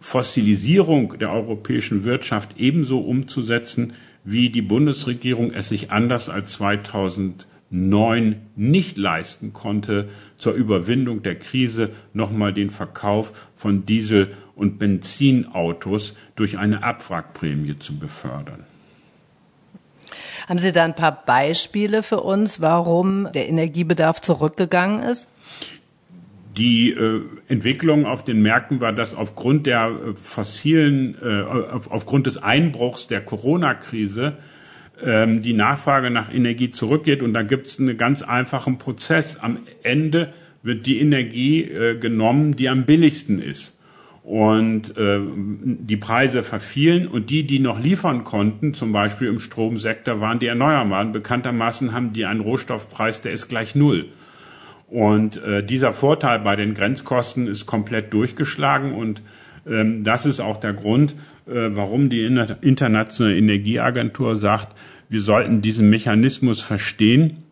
Defossilisierung 0.00 1.18
der 1.18 1.32
europäischen 1.32 2.04
Wirtschaft 2.04 2.58
ebenso 2.58 3.00
umzusetzen, 3.00 3.92
wie 4.24 4.50
die 4.50 4.62
Bundesregierung 4.62 5.52
es 5.52 5.68
sich 5.68 5.90
anders 5.90 6.28
als 6.28 6.52
2009 6.54 8.36
nicht 8.56 8.98
leisten 8.98 9.52
konnte, 9.52 10.08
zur 10.36 10.52
Überwindung 10.54 11.22
der 11.22 11.38
Krise 11.38 11.90
nochmal 12.12 12.52
den 12.52 12.70
Verkauf 12.70 13.48
von 13.56 13.86
Diesel- 13.86 14.34
und 14.54 14.78
Benzinautos 14.78 16.14
durch 16.36 16.58
eine 16.58 16.82
Abwrackprämie 16.82 17.78
zu 17.78 17.96
befördern. 17.96 18.64
Haben 20.48 20.58
Sie 20.58 20.72
da 20.72 20.84
ein 20.84 20.96
paar 20.96 21.24
Beispiele 21.26 22.02
für 22.02 22.20
uns, 22.20 22.60
warum 22.60 23.30
der 23.32 23.48
Energiebedarf 23.48 24.20
zurückgegangen 24.20 25.02
ist? 25.02 25.28
Die 26.58 26.90
äh, 26.90 27.20
Entwicklung 27.46 28.04
auf 28.04 28.24
den 28.24 28.42
Märkten 28.42 28.80
war, 28.80 28.92
dass 28.92 29.14
aufgrund 29.14 29.66
der 29.66 29.90
äh, 29.90 30.12
fossilen, 30.20 31.16
äh, 31.22 31.42
auf, 31.42 31.90
aufgrund 31.90 32.26
des 32.26 32.42
Einbruchs 32.42 33.06
der 33.06 33.20
Corona-Krise 33.20 34.36
ähm, 35.04 35.42
die 35.42 35.52
Nachfrage 35.52 36.10
nach 36.10 36.32
Energie 36.32 36.70
zurückgeht. 36.70 37.22
Und 37.22 37.32
da 37.32 37.42
gibt 37.42 37.68
es 37.68 37.78
einen 37.78 37.96
ganz 37.96 38.22
einfachen 38.22 38.78
Prozess. 38.78 39.38
Am 39.38 39.58
Ende 39.84 40.32
wird 40.62 40.86
die 40.86 41.00
Energie 41.00 41.62
äh, 41.62 41.96
genommen, 41.96 42.56
die 42.56 42.68
am 42.68 42.84
billigsten 42.84 43.40
ist. 43.40 43.78
Und 44.24 44.98
äh, 44.98 45.20
die 45.22 45.96
Preise 45.96 46.42
verfielen 46.42 47.06
und 47.06 47.30
die, 47.30 47.46
die 47.46 47.60
noch 47.60 47.80
liefern 47.80 48.24
konnten, 48.24 48.74
zum 48.74 48.92
Beispiel 48.92 49.28
im 49.28 49.38
Stromsektor, 49.38 50.20
waren 50.20 50.38
die 50.38 50.48
Erneuerbaren. 50.48 51.12
Bekanntermaßen 51.12 51.92
haben 51.92 52.12
die 52.12 52.26
einen 52.26 52.40
Rohstoffpreis, 52.40 53.22
der 53.22 53.32
ist 53.32 53.48
gleich 53.48 53.74
null. 53.74 54.06
Und 54.88 55.42
äh, 55.42 55.62
dieser 55.62 55.92
Vorteil 55.92 56.40
bei 56.40 56.56
den 56.56 56.74
Grenzkosten 56.74 57.46
ist 57.46 57.66
komplett 57.66 58.12
durchgeschlagen 58.12 58.92
und 58.94 59.22
ähm, 59.66 60.02
das 60.02 60.24
ist 60.24 60.40
auch 60.40 60.56
der 60.56 60.72
Grund, 60.72 61.14
äh, 61.46 61.70
warum 61.70 62.08
die 62.08 62.24
Internationale 62.24 63.36
Energieagentur 63.36 64.36
sagt, 64.36 64.76
wir 65.10 65.20
sollten 65.20 65.60
diesen 65.60 65.90
Mechanismus 65.90 66.60
verstehen 66.60 67.44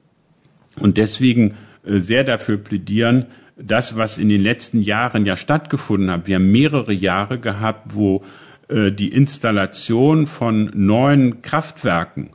und 0.81 0.97
deswegen 0.97 1.57
äh, 1.85 1.99
sehr 1.99 2.25
dafür 2.25 2.57
plädieren, 2.57 3.26
das, 3.59 3.97
was 3.97 4.19
in 4.19 4.28
den 4.28 4.43
letzten 4.43 4.83
Jahren 4.83 5.25
ja 5.25 5.37
stattgefunden 5.37 6.11
hat. 6.11 6.26
Wir 6.26 6.37
haben 6.37 6.50
mehrere 6.50 6.93
Jahre 6.93 7.38
gehabt, 7.38 7.95
wo 7.95 8.23
äh, 8.69 8.93
die 8.93 9.09
Installation 9.09 10.26
von 10.26 10.71
neuen 10.75 11.43
Kraftwerken 11.43 12.31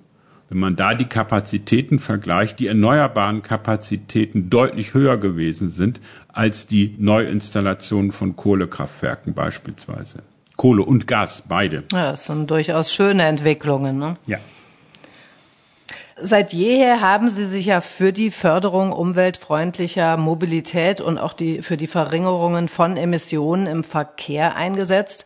wenn 0.51 0.60
man 0.60 0.75
da 0.75 0.93
die 0.93 1.05
Kapazitäten 1.05 2.00
vergleicht, 2.00 2.60
die 2.60 2.67
erneuerbaren 2.67 3.41
Kapazitäten 3.41 4.50
deutlich 4.50 4.93
höher 4.93 5.17
gewesen 5.17 5.70
sind 5.70 6.01
als 6.27 6.67
die 6.67 6.93
Neuinstallationen 7.00 8.12
von 8.12 8.36
Kohlekraftwerken 8.36 9.34
beispielsweise. 9.34 10.24
Kohle 10.58 10.84
und 10.84 11.08
Gas, 11.08 11.43
beide. 11.48 11.86
Ja, 11.93 12.12
das 12.12 12.25
sind 12.25 12.51
durchaus 12.51 12.93
schöne 12.93 13.24
Entwicklungen. 13.24 13.98
Ne? 13.98 14.15
Ja. 14.27 14.39
Seit 16.24 16.51
jeher 16.51 17.00
haben 17.00 17.29
Sie 17.29 17.46
sich 17.46 17.67
ja 17.67 17.79
für 17.79 18.12
die 18.12 18.29
Förderung 18.29 18.91
umweltfreundlicher 18.91 20.17
Mobilität 20.17 21.00
und 21.00 21.17
auch 21.17 21.31
die, 21.31 21.62
für 21.62 21.77
die 21.77 21.88
Verringerungen 21.88 22.67
von 22.67 22.98
Emissionen 22.98 23.67
im 23.67 23.86
Verkehr 23.86 24.58
eingesetzt. 24.58 25.25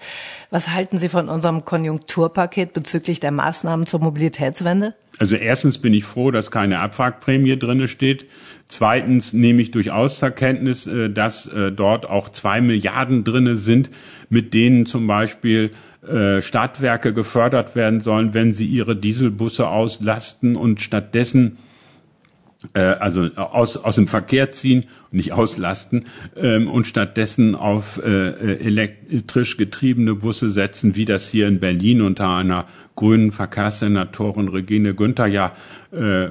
Was 0.51 0.69
halten 0.69 0.99
Sie 0.99 1.09
von 1.09 1.29
unserem 1.29 1.65
Konjunkturpaket 1.65 2.73
bezüglich 2.73 3.19
der 3.19 3.31
Maßnahmen 3.31 3.87
zur 3.87 3.99
Mobilitätswende? 3.99 4.93
Also 5.17 5.35
erstens 5.35 5.77
bin 5.77 5.93
ich 5.93 6.03
froh, 6.03 6.31
dass 6.31 6.51
keine 6.51 6.79
Abwrackprämie 6.79 7.57
drinne 7.57 7.87
steht. 7.87 8.25
Zweitens 8.67 9.31
nehme 9.31 9.61
ich 9.61 9.71
durchaus 9.71 10.19
zur 10.19 10.31
Kenntnis, 10.31 10.87
äh, 10.87 11.09
dass 11.09 11.47
äh, 11.47 11.71
dort 11.71 12.09
auch 12.09 12.29
zwei 12.29 12.61
Milliarden 12.61 13.23
drinne 13.23 13.55
sind, 13.55 13.89
mit 14.29 14.53
denen 14.53 14.85
zum 14.85 15.07
Beispiel 15.07 15.71
äh, 16.07 16.41
Stadtwerke 16.41 17.13
gefördert 17.13 17.75
werden 17.75 18.01
sollen, 18.01 18.33
wenn 18.33 18.53
sie 18.53 18.65
ihre 18.65 18.95
Dieselbusse 18.95 19.67
auslasten 19.67 20.55
und 20.55 20.81
stattdessen 20.81 21.57
äh, 22.73 22.79
also 22.79 23.29
aus, 23.35 23.77
aus 23.77 23.95
dem 23.95 24.07
Verkehr 24.07 24.51
ziehen 24.51 24.85
nicht 25.11 25.31
auslasten 25.31 26.05
ähm, 26.35 26.69
und 26.69 26.87
stattdessen 26.87 27.55
auf 27.55 28.01
äh, 28.03 28.31
elektrisch 28.57 29.57
getriebene 29.57 30.15
Busse 30.15 30.49
setzen, 30.49 30.95
wie 30.95 31.05
das 31.05 31.29
hier 31.29 31.47
in 31.47 31.59
Berlin 31.59 32.01
unter 32.01 32.29
einer 32.29 32.65
grünen 32.95 33.31
Verkehrssenatorin 33.31 34.47
Regine 34.47 34.93
Günther 34.93 35.27
ja 35.27 35.53
äh, 35.91 36.27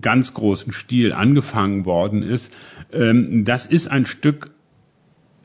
ganz 0.00 0.34
großen 0.34 0.72
Stil 0.72 1.12
angefangen 1.12 1.84
worden 1.84 2.22
ist. 2.22 2.52
Ähm, 2.92 3.44
das 3.44 3.66
ist 3.66 3.88
ein 3.88 4.06
Stück 4.06 4.50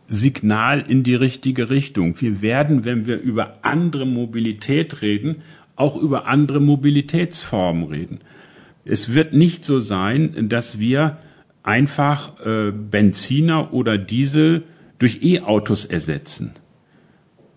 Signal 0.07 0.81
in 0.81 1.03
die 1.03 1.15
richtige 1.15 1.69
Richtung. 1.69 2.19
Wir 2.19 2.41
werden, 2.41 2.83
wenn 2.83 3.05
wir 3.05 3.19
über 3.21 3.59
andere 3.61 4.05
Mobilität 4.05 5.01
reden, 5.01 5.37
auch 5.77 5.95
über 5.95 6.27
andere 6.27 6.59
Mobilitätsformen 6.59 7.85
reden. 7.85 8.19
Es 8.85 9.13
wird 9.13 9.33
nicht 9.33 9.65
so 9.65 9.79
sein, 9.79 10.50
dass 10.50 10.79
wir 10.79 11.17
einfach 11.63 12.39
äh, 12.45 12.71
Benziner 12.71 13.73
oder 13.73 13.97
Diesel 13.97 14.63
durch 15.00 15.23
E-Autos 15.23 15.85
ersetzen, 15.85 16.53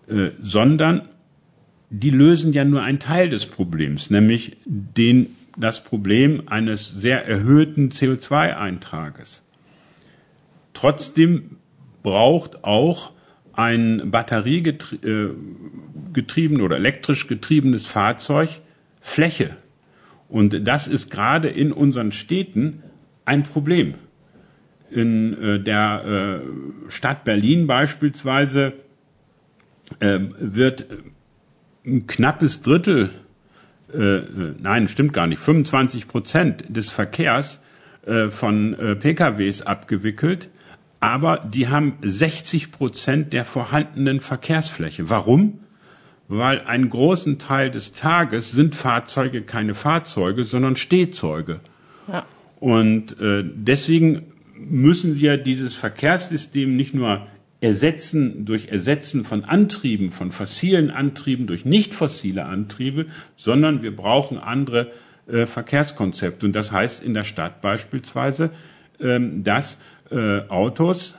äh, 0.07 0.29
sondern 0.39 1.09
die 1.89 2.09
lösen 2.09 2.53
ja 2.53 2.65
nur 2.65 2.81
einen 2.81 2.99
Teil 2.99 3.29
des 3.29 3.45
Problems, 3.45 4.09
nämlich 4.09 4.57
den, 4.65 5.27
das 5.57 5.83
Problem 5.83 6.43
eines 6.47 6.89
sehr 6.89 7.25
erhöhten 7.25 7.89
CO2-Eintrages. 7.89 9.43
Trotzdem 10.73 11.57
braucht 12.03 12.63
auch 12.63 13.13
ein 13.53 14.11
batteriegetrieben 14.11 16.61
oder 16.61 16.75
elektrisch 16.75 17.27
getriebenes 17.27 17.85
Fahrzeug 17.85 18.49
Fläche. 18.99 19.55
Und 20.35 20.67
das 20.67 20.89
ist 20.89 21.09
gerade 21.09 21.47
in 21.47 21.71
unseren 21.71 22.11
Städten 22.11 22.83
ein 23.23 23.43
Problem. 23.43 23.93
In 24.91 25.33
äh, 25.41 25.59
der 25.61 26.41
äh, 26.43 26.91
Stadt 26.91 27.23
Berlin 27.23 27.67
beispielsweise 27.67 28.73
äh, 30.01 30.19
wird 30.37 30.87
ein 31.85 32.05
knappes 32.05 32.61
Drittel, 32.61 33.11
äh, 33.93 34.19
nein, 34.59 34.89
stimmt 34.89 35.13
gar 35.13 35.27
nicht, 35.27 35.39
25 35.39 36.09
Prozent 36.09 36.65
des 36.67 36.89
Verkehrs 36.89 37.61
von 38.29 38.75
PKWs 38.99 39.63
abgewickelt 39.63 40.49
aber 40.99 41.39
die 41.39 41.69
haben 41.69 41.97
60 42.03 42.71
Prozent 42.71 43.33
der 43.33 43.45
vorhandenen 43.45 44.19
Verkehrsfläche. 44.19 45.09
Warum? 45.09 45.64
Weil 46.27 46.61
einen 46.61 46.89
großen 46.89 47.37
Teil 47.37 47.69
des 47.69 47.93
Tages 47.93 48.51
sind 48.51 48.75
Fahrzeuge 48.75 49.43
keine 49.43 49.75
Fahrzeuge, 49.75 50.43
sondern 50.43 50.75
Stehzeuge. 50.75 51.59
Ja. 52.07 52.25
Und 52.59 53.19
äh, 53.19 53.43
deswegen 53.45 54.23
müssen 54.55 55.19
wir 55.19 55.37
dieses 55.37 55.75
Verkehrssystem 55.75 56.75
nicht 56.75 56.93
nur 56.93 57.27
ersetzen 57.61 58.45
durch 58.45 58.67
Ersetzen 58.67 59.25
von 59.25 59.43
Antrieben, 59.43 60.11
von 60.11 60.31
fossilen 60.31 60.91
Antrieben 60.91 61.47
durch 61.47 61.65
nicht 61.65 61.93
fossile 61.93 62.45
Antriebe, 62.45 63.07
sondern 63.35 63.81
wir 63.81 63.95
brauchen 63.95 64.37
andere 64.37 64.91
äh, 65.27 65.45
Verkehrskonzepte. 65.45 66.45
Und 66.45 66.53
das 66.55 66.71
heißt 66.71 67.03
in 67.03 67.13
der 67.13 67.23
Stadt 67.23 67.61
beispielsweise, 67.61 68.51
ähm, 68.99 69.43
dass 69.43 69.79
äh, 70.11 70.41
Autos, 70.47 71.15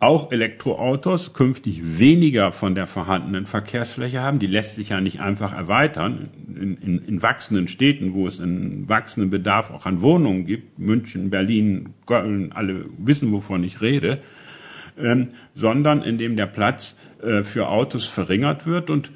auch 0.00 0.32
Elektroautos, 0.32 1.34
künftig 1.34 1.98
weniger 1.98 2.52
von 2.52 2.74
der 2.74 2.86
vorhandenen 2.86 3.46
Verkehrsfläche 3.46 4.22
haben. 4.22 4.38
Die 4.38 4.46
lässt 4.46 4.74
sich 4.74 4.88
ja 4.88 5.00
nicht 5.00 5.20
einfach 5.20 5.52
erweitern. 5.52 6.30
In, 6.48 6.78
in, 6.78 6.98
in 7.04 7.22
wachsenden 7.22 7.68
Städten, 7.68 8.14
wo 8.14 8.26
es 8.26 8.40
einen 8.40 8.88
wachsenden 8.88 9.28
Bedarf 9.28 9.70
auch 9.70 9.84
an 9.84 10.00
Wohnungen 10.00 10.46
gibt, 10.46 10.78
München, 10.78 11.28
Berlin, 11.28 11.90
Köln, 12.06 12.52
alle 12.52 12.86
wissen, 12.96 13.30
wovon 13.30 13.62
ich 13.62 13.82
rede, 13.82 14.20
ähm, 14.98 15.28
sondern 15.52 16.02
indem 16.02 16.34
der 16.34 16.46
Platz 16.46 16.98
äh, 17.22 17.42
für 17.42 17.68
Autos 17.68 18.06
verringert 18.06 18.66
wird 18.66 18.88
und 18.88 19.12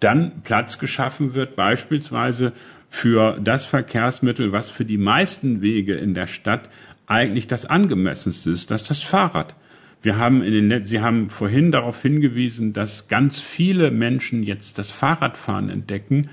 dann 0.00 0.42
Platz 0.44 0.78
geschaffen 0.78 1.34
wird, 1.34 1.56
beispielsweise 1.56 2.52
für 2.90 3.38
das 3.40 3.64
Verkehrsmittel, 3.64 4.52
was 4.52 4.68
für 4.68 4.84
die 4.84 4.98
meisten 4.98 5.62
Wege 5.62 5.94
in 5.94 6.12
der 6.12 6.26
Stadt 6.26 6.68
eigentlich 7.06 7.46
das 7.46 7.64
angemessenste 7.64 8.50
ist, 8.50 8.70
das 8.70 8.82
ist 8.82 8.90
das 8.90 9.02
Fahrrad. 9.02 9.54
Wir 10.02 10.16
haben 10.16 10.42
in 10.42 10.68
den, 10.68 10.86
Sie 10.86 11.00
haben 11.00 11.30
vorhin 11.30 11.72
darauf 11.72 12.00
hingewiesen, 12.00 12.72
dass 12.72 13.08
ganz 13.08 13.40
viele 13.40 13.90
Menschen 13.90 14.42
jetzt 14.42 14.78
das 14.78 14.90
Fahrradfahren 14.90 15.70
entdecken. 15.70 16.28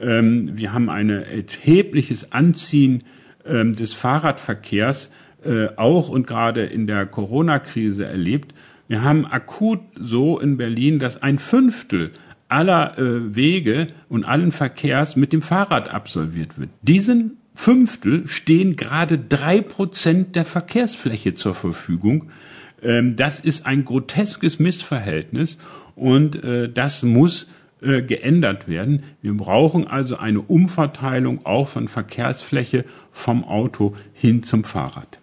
Ähm, 0.00 0.50
wir 0.54 0.72
haben 0.72 0.90
ein 0.90 1.10
erhebliches 1.10 2.32
Anziehen 2.32 3.04
ähm, 3.46 3.72
des 3.72 3.92
Fahrradverkehrs 3.92 5.10
äh, 5.44 5.68
auch 5.76 6.08
und 6.08 6.26
gerade 6.26 6.64
in 6.64 6.86
der 6.86 7.06
Corona-Krise 7.06 8.04
erlebt. 8.04 8.54
Wir 8.88 9.02
haben 9.02 9.26
akut 9.26 9.80
so 9.94 10.38
in 10.38 10.56
Berlin, 10.56 10.98
dass 10.98 11.22
ein 11.22 11.38
Fünftel 11.38 12.12
aller 12.48 12.98
äh, 12.98 13.34
Wege 13.34 13.88
und 14.08 14.24
allen 14.24 14.52
Verkehrs 14.52 15.16
mit 15.16 15.32
dem 15.32 15.42
Fahrrad 15.42 15.88
absolviert 15.88 16.58
wird. 16.58 16.70
Diesen 16.82 17.38
Fünftel 17.54 18.26
stehen 18.26 18.76
gerade 18.76 19.18
drei 19.18 19.60
Prozent 19.60 20.36
der 20.36 20.44
Verkehrsfläche 20.44 21.34
zur 21.34 21.54
Verfügung. 21.54 22.30
Ähm, 22.84 23.16
das 23.16 23.40
ist 23.40 23.66
ein 23.66 23.84
groteskes 23.84 24.58
Missverhältnis 24.58 25.58
und 25.96 26.42
äh, 26.44 26.68
das 26.68 27.02
muss 27.02 27.48
äh, 27.80 28.02
geändert 28.02 28.68
werden. 28.68 29.02
Wir 29.22 29.34
brauchen 29.34 29.86
also 29.86 30.16
eine 30.16 30.40
Umverteilung 30.40 31.44
auch 31.44 31.68
von 31.68 31.88
Verkehrsfläche 31.88 32.84
vom 33.10 33.44
Auto 33.44 33.96
hin 34.12 34.42
zum 34.42 34.64
Fahrrad. 34.64 35.18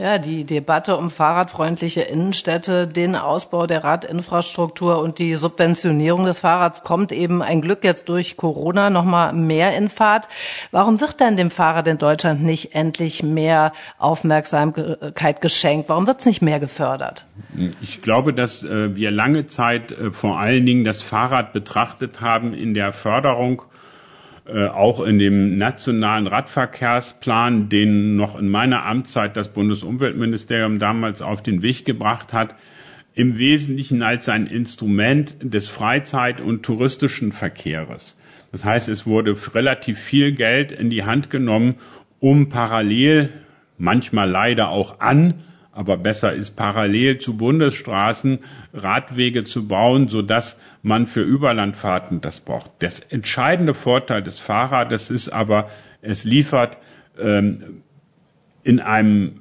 Ja, 0.00 0.16
die 0.16 0.46
Debatte 0.46 0.96
um 0.96 1.10
fahrradfreundliche 1.10 2.00
Innenstädte, 2.00 2.88
den 2.88 3.16
Ausbau 3.16 3.66
der 3.66 3.84
Radinfrastruktur 3.84 4.98
und 5.02 5.18
die 5.18 5.34
Subventionierung 5.34 6.24
des 6.24 6.38
Fahrrads 6.38 6.84
kommt 6.84 7.12
eben 7.12 7.42
ein 7.42 7.60
Glück 7.60 7.84
jetzt 7.84 8.08
durch 8.08 8.38
Corona 8.38 8.88
noch 8.88 9.04
mal 9.04 9.34
mehr 9.34 9.76
in 9.76 9.90
Fahrt. 9.90 10.30
Warum 10.70 11.02
wird 11.02 11.20
denn 11.20 11.36
dem 11.36 11.50
Fahrrad 11.50 11.86
in 11.86 11.98
Deutschland 11.98 12.42
nicht 12.42 12.74
endlich 12.74 13.22
mehr 13.22 13.72
Aufmerksamkeit 13.98 15.42
geschenkt? 15.42 15.90
Warum 15.90 16.06
wird 16.06 16.20
es 16.20 16.24
nicht 16.24 16.40
mehr 16.40 16.60
gefördert? 16.60 17.26
Ich 17.82 18.00
glaube, 18.00 18.32
dass 18.32 18.64
äh, 18.64 18.96
wir 18.96 19.10
lange 19.10 19.48
Zeit 19.48 19.92
äh, 19.92 20.12
vor 20.12 20.38
allen 20.38 20.64
Dingen 20.64 20.84
das 20.84 21.02
Fahrrad 21.02 21.52
betrachtet 21.52 22.22
haben 22.22 22.54
in 22.54 22.72
der 22.72 22.94
Förderung 22.94 23.64
äh, 24.52 24.66
auch 24.68 25.00
in 25.00 25.18
dem 25.18 25.56
nationalen 25.56 26.26
Radverkehrsplan, 26.26 27.68
den 27.68 28.16
noch 28.16 28.38
in 28.38 28.48
meiner 28.48 28.84
Amtszeit 28.84 29.36
das 29.36 29.52
Bundesumweltministerium 29.52 30.78
damals 30.78 31.22
auf 31.22 31.42
den 31.42 31.62
Weg 31.62 31.84
gebracht 31.84 32.32
hat, 32.32 32.54
im 33.14 33.38
Wesentlichen 33.38 34.02
als 34.02 34.28
ein 34.28 34.46
Instrument 34.46 35.36
des 35.40 35.68
Freizeit- 35.68 36.40
und 36.40 36.62
touristischen 36.62 37.32
Verkehres. 37.32 38.16
Das 38.52 38.64
heißt, 38.64 38.88
es 38.88 39.06
wurde 39.06 39.36
relativ 39.54 39.98
viel 39.98 40.32
Geld 40.32 40.72
in 40.72 40.90
die 40.90 41.04
Hand 41.04 41.30
genommen, 41.30 41.76
um 42.18 42.48
parallel, 42.48 43.30
manchmal 43.78 44.28
leider 44.28 44.70
auch 44.70 45.00
an 45.00 45.34
aber 45.72 45.96
besser 45.96 46.32
ist 46.32 46.56
parallel 46.56 47.18
zu 47.18 47.36
Bundesstraßen 47.36 48.40
Radwege 48.72 49.44
zu 49.44 49.68
bauen, 49.68 50.08
so 50.08 50.22
dass 50.22 50.58
man 50.82 51.06
für 51.06 51.22
Überlandfahrten 51.22 52.20
das 52.20 52.40
braucht. 52.40 52.72
Das 52.80 53.00
entscheidende 53.00 53.74
Vorteil 53.74 54.22
des 54.22 54.38
Fahrrades 54.38 55.10
ist 55.10 55.28
aber, 55.28 55.70
es 56.02 56.24
liefert 56.24 56.78
ähm, 57.20 57.82
in 58.64 58.80
einem 58.80 59.40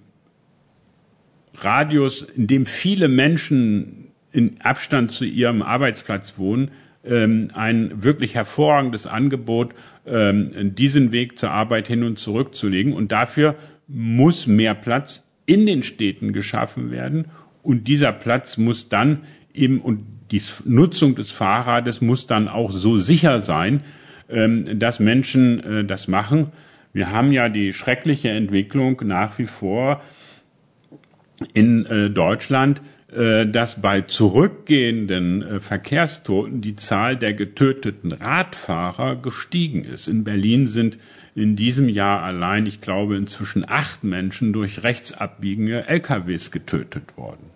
Radius, 1.56 2.22
in 2.22 2.48
dem 2.48 2.66
viele 2.66 3.08
Menschen 3.08 4.12
in 4.32 4.62
Abstand 4.62 5.12
zu 5.12 5.26
ihrem 5.26 5.62
Arbeitsplatz 5.62 6.38
wohnen, 6.38 6.72
ähm, 7.04 7.52
ein 7.54 8.04
wirklich 8.04 8.36
hervorragendes 8.36 9.08
Angebot, 9.08 9.74
ähm, 10.06 10.76
diesen 10.76 11.12
Weg 11.12 11.40
zur 11.40 11.52
Arbeit 11.52 11.88
hin 11.88 12.04
und 12.04 12.20
zurück 12.20 12.54
zu 12.54 12.68
legen. 12.68 12.94
Und 12.94 13.12
dafür 13.12 13.56
muss 13.88 14.48
mehr 14.48 14.76
Platz 14.76 15.29
in 15.50 15.66
den 15.66 15.82
Städten 15.82 16.32
geschaffen 16.32 16.92
werden 16.92 17.26
und 17.64 17.88
dieser 17.88 18.14
Platz 18.14 18.58
muss 18.58 18.88
dann 18.88 19.24
eben 19.52 19.82
und 19.82 20.06
die 20.30 20.42
Nutzung 20.66 21.16
des 21.16 21.32
Fahrrades 21.32 22.02
muss 22.02 22.28
dann 22.28 22.48
auch 22.48 22.70
so 22.70 23.00
sicher 23.00 23.40
sein, 23.40 23.82
ähm, 24.30 24.78
dass 24.78 25.00
Menschen 25.00 25.60
äh, 25.64 25.84
das 25.86 26.08
machen. 26.08 26.52
Wir 26.94 27.12
haben 27.12 27.32
ja 27.32 27.50
die 27.50 27.74
schreckliche 27.74 28.30
Entwicklung 28.30 29.02
nach 29.06 29.40
wie 29.40 29.48
vor 29.48 30.04
in 31.54 31.88
äh, 31.88 32.12
Deutschland, 32.12 32.84
dass 33.12 33.82
bei 33.82 34.02
zurückgehenden 34.02 35.60
Verkehrstoten 35.62 36.62
die 36.62 36.76
Zahl 36.76 37.18
der 37.18 37.34
getöteten 37.34 38.12
Radfahrer 38.12 39.16
gestiegen 39.16 39.84
ist. 39.84 40.08
In 40.08 40.24
Berlin 40.24 40.68
sind 40.68 41.00
in 41.34 41.56
diesem 41.56 41.90
Jahr 41.90 42.22
allein, 42.22 42.68
ich 42.68 42.82
glaube, 42.82 43.16
inzwischen 43.16 43.68
acht 43.68 44.04
Menschen 44.04 44.54
durch 44.54 44.84
rechtsabbiegende 44.84 45.88
LKWs 45.88 46.52
getötet 46.52 47.18
worden. 47.18 47.50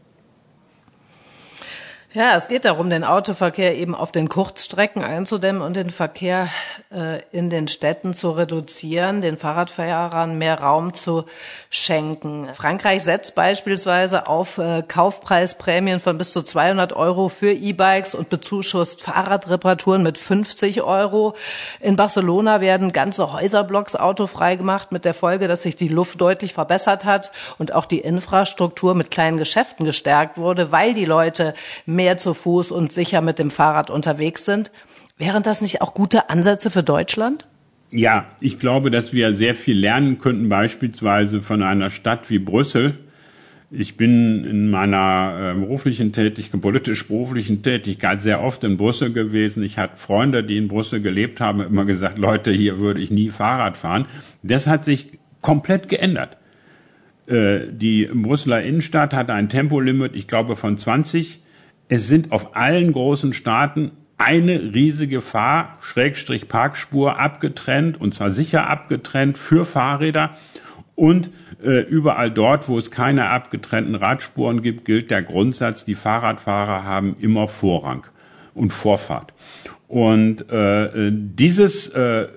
Ja, 2.16 2.36
es 2.38 2.48
geht 2.48 2.64
darum, 2.64 2.92
den 2.92 3.04
Autoverkehr 3.04 3.76
eben 3.76 3.96
auf 3.96 4.12
den 4.12 4.30
Kurzstrecken 4.30 5.04
einzudämmen 5.04 5.64
und 5.64 5.76
den 5.76 5.90
Verkehr 5.90 6.48
äh, 6.92 7.22
in 7.32 7.50
den 7.50 7.68
Städten 7.68 8.14
zu 8.14 8.30
reduzieren, 8.30 9.22
den 9.22 9.36
Fahrradfahrern 9.36 10.38
mehr 10.38 10.60
Raum 10.60 10.94
zu 10.94 11.26
schenken. 11.72 12.50
Frankreich 12.54 13.02
setzt 13.02 13.34
beispielsweise 13.34 14.28
auf 14.28 14.60
äh, 14.60 14.84
Kaufpreisprämien 14.88 16.00
von 16.00 16.20
bis 16.20 16.34
zu 16.34 16.44
200 16.44 16.94
Euro 16.94 17.30
für 17.30 17.52
E-Bikes 17.52 18.14
und 18.14 18.30
bezuschusst 18.30 19.02
Fahrradreparaturen 19.02 20.04
mit 20.04 20.20
50 20.20 20.84
Euro. 20.84 21.34
In 21.80 21.96
Barcelona 21.96 22.62
werden 22.62 22.94
ganze 22.94 23.34
Häuserblocks 23.34 23.96
autofrei 23.96 24.56
gemacht 24.56 24.92
mit 24.92 25.06
der 25.06 25.16
Folge, 25.16 25.48
dass 25.48 25.64
sich 25.64 25.78
die 25.78 25.88
Luft 25.88 26.22
deutlich 26.22 26.54
verbessert 26.54 27.06
hat 27.06 27.32
und 27.58 27.74
auch 27.74 27.86
die 27.86 28.02
Infrastruktur 28.02 28.94
mit 28.94 29.10
kleinen 29.10 29.38
Geschäften 29.38 29.84
gestärkt 29.84 30.38
wurde, 30.38 30.72
weil 30.72 30.94
die 30.94 31.06
Leute 31.06 31.56
mehr 31.88 32.03
mehr 32.04 32.18
zu 32.18 32.34
Fuß 32.34 32.72
und 32.72 32.92
sicher 32.92 33.22
mit 33.22 33.40
dem 33.40 33.50
Fahrrad 33.50 33.90
unterwegs 33.90 34.44
sind. 34.44 34.72
Wären 35.18 35.42
das 35.42 35.62
nicht 35.62 35.82
auch 35.82 35.94
gute 35.94 36.30
Ansätze 36.30 36.70
für 36.70 36.84
Deutschland? 36.84 37.46
Ja, 37.94 38.26
ich 38.42 38.60
glaube, 38.60 38.92
dass 38.92 39.14
wir 39.14 39.36
sehr 39.36 39.56
viel 39.56 39.80
lernen 39.80 40.20
könnten, 40.20 40.50
beispielsweise 40.50 41.42
von 41.42 41.64
einer 41.64 41.90
Stadt 41.90 42.30
wie 42.30 42.40
Brüssel. 42.40 42.98
Ich 43.72 43.96
bin 43.96 44.44
in 44.44 44.70
meiner 44.70 45.54
äh, 45.56 45.60
beruflichen 45.60 46.12
Tätigkeit, 46.12 46.60
politisch-beruflichen 46.60 47.64
Tätigkeit 47.64 48.22
sehr 48.22 48.44
oft 48.44 48.66
in 48.66 48.76
Brüssel 48.76 49.14
gewesen. 49.14 49.64
Ich 49.64 49.78
hatte 49.78 49.96
Freunde, 49.96 50.44
die 50.44 50.58
in 50.58 50.68
Brüssel 50.68 51.00
gelebt 51.00 51.40
haben, 51.40 51.62
immer 51.62 51.86
gesagt, 51.86 52.18
Leute, 52.18 52.52
hier 52.52 52.80
würde 52.80 53.00
ich 53.00 53.12
nie 53.12 53.30
Fahrrad 53.30 53.78
fahren. 53.78 54.08
Das 54.42 54.68
hat 54.68 54.84
sich 54.84 55.20
komplett 55.42 55.88
geändert. 55.88 56.36
Äh, 57.28 57.62
die 57.72 58.10
Brüsseler 58.14 58.62
Innenstadt 58.62 59.14
hat 59.14 59.32
ein 59.32 59.48
Tempolimit, 59.48 60.16
ich 60.16 60.28
glaube, 60.28 60.58
von 60.58 60.78
20 60.78 61.43
es 61.90 62.08
sind 62.08 62.32
auf 62.32 62.56
allen 62.56 62.92
großen 62.92 63.34
Staaten 63.34 63.92
eine 64.18 64.74
riesige 64.74 65.22
Fahr-, 65.22 65.78
Schrägstrich 65.82 66.48
Parkspur 66.48 67.20
abgetrennt 67.20 68.00
und 68.00 68.14
zwar 68.14 68.32
sicher 68.32 68.70
abgetrennt 68.70 69.38
für 69.38 69.66
Fahrräder 69.66 70.32
und 70.96 71.32
äh, 71.64 71.82
überall 71.82 72.32
dort, 72.32 72.70
wo 72.70 72.78
es 72.78 72.92
keine 72.92 73.30
abgetrennten 73.30 73.96
Radspuren 73.96 74.62
gibt, 74.62 74.86
gilt 74.86 75.12
der 75.12 75.24
Grundsatz, 75.24 75.86
die 75.86 75.96
Fahrradfahrer 75.96 76.84
haben 76.84 77.16
immer 77.20 77.48
Vorrang 77.48 78.06
und 78.54 78.72
Vorfahrt. 78.72 79.34
Und 79.88 80.50
äh, 80.52 81.12
dieses 81.12 81.88
äh, 81.90 82.28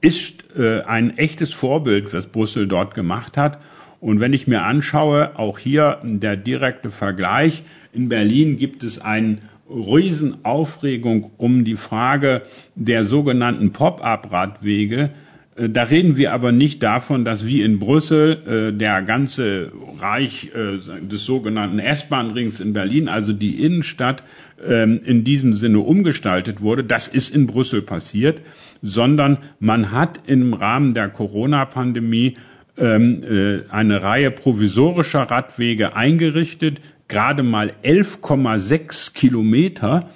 ist 0.00 0.44
äh, 0.56 0.82
ein 0.82 1.18
echtes 1.18 1.52
Vorbild, 1.52 2.12
was 2.12 2.26
Brüssel 2.26 2.68
dort 2.68 2.94
gemacht 2.94 3.36
hat. 3.36 3.58
Und 4.00 4.20
wenn 4.20 4.32
ich 4.32 4.46
mir 4.46 4.62
anschaue, 4.62 5.38
auch 5.38 5.58
hier 5.58 5.98
der 6.02 6.36
direkte 6.36 6.90
Vergleich, 6.90 7.62
in 7.92 8.08
Berlin 8.08 8.58
gibt 8.58 8.84
es 8.84 9.00
eine 9.00 9.38
Riesenaufregung 9.68 11.30
um 11.36 11.64
die 11.64 11.76
Frage 11.76 12.42
der 12.74 13.04
sogenannten 13.04 13.72
Pop-up-Radwege. 13.72 15.10
Äh, 15.56 15.68
da 15.68 15.82
reden 15.82 16.16
wir 16.16 16.32
aber 16.32 16.52
nicht 16.52 16.82
davon, 16.82 17.24
dass 17.24 17.46
wie 17.46 17.62
in 17.62 17.78
Brüssel 17.78 18.70
äh, 18.72 18.76
der 18.76 19.02
ganze 19.02 19.72
Reich 20.00 20.52
äh, 20.54 20.78
des 21.02 21.24
sogenannten 21.24 21.78
S-Bahn-Rings 21.78 22.60
in 22.60 22.72
Berlin, 22.72 23.08
also 23.08 23.32
die 23.32 23.62
Innenstadt, 23.62 24.22
ähm, 24.64 25.00
in 25.04 25.24
diesem 25.24 25.52
Sinne 25.52 25.80
umgestaltet 25.80 26.62
wurde. 26.62 26.84
Das 26.84 27.08
ist 27.08 27.34
in 27.34 27.46
Brüssel 27.46 27.82
passiert, 27.82 28.40
sondern 28.80 29.38
man 29.60 29.92
hat 29.92 30.20
im 30.26 30.54
Rahmen 30.54 30.94
der 30.94 31.08
Corona-Pandemie 31.08 32.36
eine 32.78 34.02
Reihe 34.02 34.30
provisorischer 34.30 35.22
Radwege 35.22 35.96
eingerichtet, 35.96 36.80
gerade 37.08 37.42
mal 37.42 37.72
11,6 37.82 39.14
Kilometer, 39.14 40.10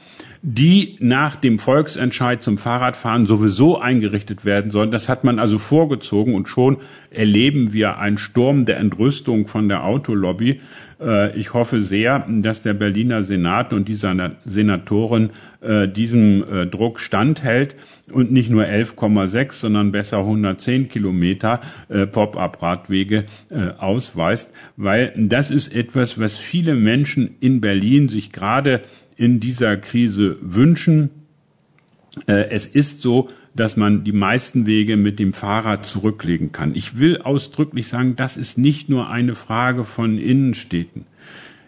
die 0.45 0.97
nach 0.99 1.37
dem 1.37 1.61
Volksentscheid 1.61 2.43
zum 2.43 2.59
Fahrradfahren 2.59 3.27
sowieso 3.27 3.79
eingerichtet 3.79 4.45
werden 4.45 4.73
sollen. 4.73 4.91
Das 4.91 5.09
hat 5.09 5.23
man 5.23 5.39
also 5.39 5.59
vorgezogen 5.59 6.35
und 6.35 6.49
schon 6.49 6.79
erleben 7.11 7.73
wir 7.73 7.99
einen 7.99 8.19
Sturm 8.19 8.65
der 8.65 8.79
Entrüstung 8.79 9.47
von 9.47 9.69
der 9.69 9.85
Autolobby. 9.85 10.61
Äh, 11.03 11.37
ich 11.37 11.55
hoffe 11.55 11.81
sehr, 11.81 12.27
dass 12.29 12.63
der 12.63 12.75
Berliner 12.75 13.23
Senat 13.23 13.73
und 13.73 13.89
die 13.89 13.95
Senatoren 13.95 15.31
äh, 15.61 15.89
diesem 15.89 16.45
äh, 16.45 16.67
Druck 16.67 17.01
standhält 17.01 17.77
und 18.11 18.33
nicht 18.33 18.51
nur 18.51 18.65
11,6, 18.65 19.53
sondern 19.53 19.93
besser 19.93 20.19
110 20.19 20.89
Kilometer 20.89 21.61
Pop-up-Radwege 21.89 23.25
ausweist, 23.79 24.51
weil 24.77 25.15
das 25.17 25.51
ist 25.51 25.75
etwas, 25.75 26.19
was 26.19 26.37
viele 26.37 26.75
Menschen 26.75 27.37
in 27.41 27.61
Berlin 27.61 28.09
sich 28.09 28.33
gerade 28.33 28.83
in 29.17 29.41
dieser 29.41 29.77
Krise 29.79 30.37
wünschen. 30.43 31.11
Es 32.27 32.67
ist 32.67 33.01
so, 33.01 33.31
dass 33.55 33.77
man 33.77 34.05
die 34.05 34.13
meisten 34.13 34.67
Wege 34.67 34.97
mit 34.97 35.19
dem 35.19 35.33
Fahrrad 35.33 35.85
zurücklegen 35.85 36.53
kann. 36.53 36.75
Ich 36.75 36.99
will 36.99 37.19
ausdrücklich 37.19 37.89
sagen, 37.89 38.17
das 38.17 38.37
ist 38.37 38.59
nicht 38.59 38.89
nur 38.89 39.11
eine 39.11 39.35
Frage 39.35 39.85
von 39.85 40.19
Innenstädten. 40.19 41.07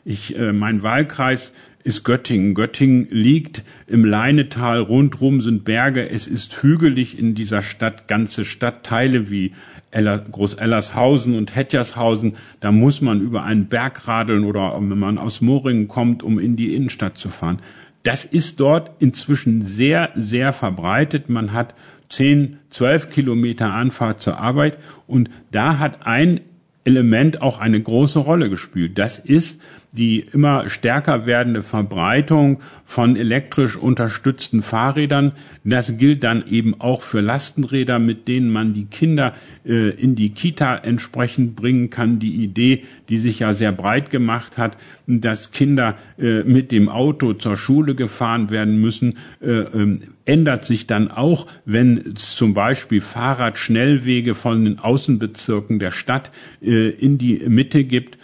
Ich, 0.04 0.38
äh, 0.38 0.52
mein 0.52 0.82
Wahlkreis 0.82 1.52
ist 1.82 2.02
Göttingen. 2.02 2.54
Göttingen 2.54 3.08
liegt 3.10 3.62
im 3.86 4.04
Leinetal, 4.06 4.80
rundrum 4.80 5.42
sind 5.42 5.64
Berge, 5.64 6.08
es 6.08 6.26
ist 6.26 6.62
hügelig 6.62 7.18
in 7.18 7.34
dieser 7.34 7.60
Stadt, 7.60 8.08
ganze 8.08 8.46
Stadtteile 8.46 9.30
wie 9.30 9.52
Groß-Ellershausen 9.92 11.36
und 11.36 11.54
Hetjershausen, 11.54 12.34
da 12.60 12.72
muss 12.72 13.00
man 13.00 13.20
über 13.20 13.44
einen 13.44 13.66
Berg 13.66 14.08
radeln 14.08 14.44
oder 14.44 14.74
wenn 14.80 14.98
man 14.98 15.18
aus 15.18 15.40
Moringen 15.40 15.86
kommt, 15.86 16.22
um 16.22 16.38
in 16.38 16.56
die 16.56 16.74
Innenstadt 16.74 17.16
zu 17.16 17.28
fahren. 17.28 17.60
Das 18.04 18.24
ist 18.24 18.60
dort 18.60 19.02
inzwischen 19.02 19.62
sehr, 19.62 20.10
sehr 20.14 20.52
verbreitet. 20.52 21.28
Man 21.28 21.52
hat 21.52 21.74
10, 22.10 22.58
12 22.70 23.10
Kilometer 23.10 23.72
Anfahrt 23.72 24.20
zur 24.20 24.38
Arbeit 24.38 24.78
und 25.06 25.30
da 25.50 25.78
hat 25.78 26.06
ein 26.06 26.40
Element 26.84 27.40
auch 27.40 27.58
eine 27.58 27.80
große 27.80 28.18
Rolle 28.18 28.50
gespielt. 28.50 28.98
Das 28.98 29.18
ist 29.18 29.60
die 29.94 30.20
immer 30.20 30.68
stärker 30.68 31.24
werdende 31.24 31.62
Verbreitung 31.62 32.58
von 32.84 33.14
elektrisch 33.16 33.76
unterstützten 33.76 34.62
Fahrrädern. 34.62 35.32
Das 35.62 35.96
gilt 35.98 36.24
dann 36.24 36.44
eben 36.48 36.80
auch 36.80 37.02
für 37.02 37.20
Lastenräder, 37.20 38.00
mit 38.00 38.26
denen 38.26 38.50
man 38.50 38.74
die 38.74 38.86
Kinder 38.86 39.34
äh, 39.64 39.90
in 39.90 40.16
die 40.16 40.30
Kita 40.30 40.76
entsprechend 40.76 41.54
bringen 41.54 41.90
kann. 41.90 42.18
Die 42.18 42.42
Idee, 42.42 42.82
die 43.08 43.18
sich 43.18 43.38
ja 43.38 43.54
sehr 43.54 43.70
breit 43.70 44.10
gemacht 44.10 44.58
hat, 44.58 44.76
dass 45.06 45.52
Kinder 45.52 45.94
äh, 46.18 46.42
mit 46.42 46.72
dem 46.72 46.88
Auto 46.88 47.32
zur 47.34 47.56
Schule 47.56 47.94
gefahren 47.94 48.50
werden 48.50 48.80
müssen, 48.80 49.18
äh, 49.40 49.50
ähm, 49.50 50.00
ändert 50.24 50.64
sich 50.64 50.88
dann 50.88 51.08
auch, 51.08 51.46
wenn 51.66 51.98
es 51.98 52.34
zum 52.34 52.52
Beispiel 52.52 53.00
Fahrradschnellwege 53.00 54.34
von 54.34 54.64
den 54.64 54.78
Außenbezirken 54.80 55.78
der 55.78 55.92
Stadt 55.92 56.32
äh, 56.62 56.88
in 56.88 57.18
die 57.18 57.42
Mitte 57.46 57.84
gibt 57.84 58.18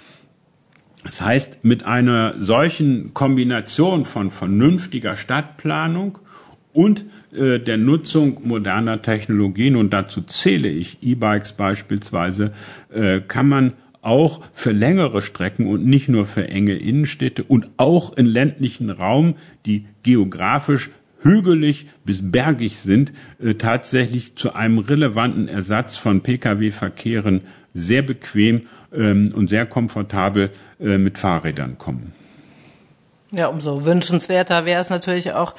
das 1.11 1.23
heißt, 1.23 1.65
mit 1.65 1.87
einer 1.87 2.37
solchen 2.39 3.15
Kombination 3.15 4.05
von 4.05 4.31
vernünftiger 4.31 5.17
Stadtplanung 5.17 6.21
und 6.73 7.05
äh, 7.33 7.59
der 7.59 7.79
Nutzung 7.79 8.43
moderner 8.45 9.03
Technologien, 9.03 9.75
und 9.75 9.93
dazu 9.93 10.23
zähle 10.23 10.69
ich 10.69 11.03
E-Bikes 11.03 11.55
beispielsweise, 11.55 12.53
äh, 12.95 13.21
kann 13.27 13.49
man 13.49 13.73
auch 14.03 14.41
für 14.55 14.71
längere 14.71 15.21
Strecken 15.21 15.67
und 15.67 15.85
nicht 15.85 16.09
nur 16.09 16.27
für 16.27 16.47
enge 16.47 16.75
Innenstädte 16.75 17.43
und 17.43 17.71
auch 17.77 18.17
in 18.17 18.27
ländlichen 18.27 18.89
Raum, 18.89 19.35
die 19.67 19.87
geografisch 20.05 20.91
hügelig 21.23 21.87
bis 22.05 22.21
bergig 22.23 22.79
sind, 22.79 23.13
äh, 23.43 23.55
tatsächlich 23.55 24.37
zu 24.37 24.55
einem 24.55 24.79
relevanten 24.79 25.49
Ersatz 25.49 25.97
von 25.97 26.21
Pkw-Verkehren 26.21 27.41
sehr 27.75 28.03
bequem 28.03 28.63
ähm, 28.93 29.33
und 29.35 29.49
sehr 29.49 29.67
komfortabel 29.67 30.51
äh, 30.81 30.99
mit 30.99 31.19
Fahrrädern 31.19 31.79
kommen. 31.79 32.13
Ja, 33.33 33.47
umso 33.47 33.85
wünschenswerter 33.85 34.65
wäre 34.65 34.81
es 34.81 34.91
natürlich 34.91 35.33
auch, 35.33 35.55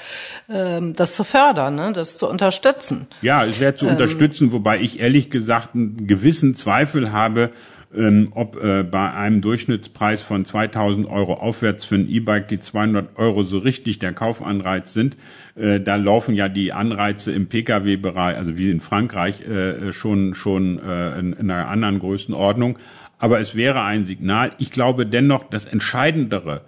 ähm, 0.50 0.94
das 0.94 1.16
zu 1.16 1.24
fördern, 1.24 1.76
ne? 1.76 1.94
das 1.94 2.18
zu 2.18 2.28
unterstützen. 2.30 3.08
Ja, 3.22 3.46
es 3.46 3.62
wäre 3.62 3.76
zu 3.76 3.86
ähm, 3.86 3.94
unterstützen, 3.94 4.52
wobei 4.52 4.82
ich 4.82 5.00
ehrlich 5.00 5.30
gesagt 5.30 5.74
einen 5.74 6.06
gewissen 6.06 6.56
Zweifel 6.56 7.14
habe, 7.14 7.52
ähm, 7.96 8.30
ob 8.36 8.62
äh, 8.62 8.84
bei 8.84 9.12
einem 9.14 9.42
Durchschnittspreis 9.42 10.22
von 10.22 10.46
2000 10.46 11.08
Euro 11.08 11.36
aufwärts 11.36 11.86
für 11.86 11.96
ein 11.96 12.10
E-Bike 12.10 12.48
die 12.48 12.60
200 12.60 13.18
Euro 13.18 13.44
so 13.44 13.58
richtig 13.58 14.00
der 14.00 14.14
Kaufanreiz 14.14 14.94
sind. 14.94 15.18
Äh, 15.56 15.80
da 15.80 15.96
laufen 15.96 16.36
ja 16.36 16.50
die 16.50 16.74
Anreize 16.74 17.32
im 17.32 17.48
Pkw-Bereich, 17.48 18.36
also 18.36 18.58
wie 18.58 18.70
in 18.70 18.82
Frankreich, 18.82 19.42
äh, 19.42 19.92
schon, 19.92 20.36
schon 20.36 20.80
äh, 20.80 21.20
in, 21.20 21.34
in 21.34 21.52
einer 21.52 21.68
anderen 21.68 22.00
Größenordnung. 22.00 22.78
Aber 23.22 23.40
es 23.40 23.56
wäre 23.56 23.84
ein 23.84 24.04
Signal. 24.04 24.52
Ich 24.58 24.72
glaube 24.72 25.06
dennoch, 25.06 25.44
das 25.44 25.68
Entscheidendere 25.68 26.62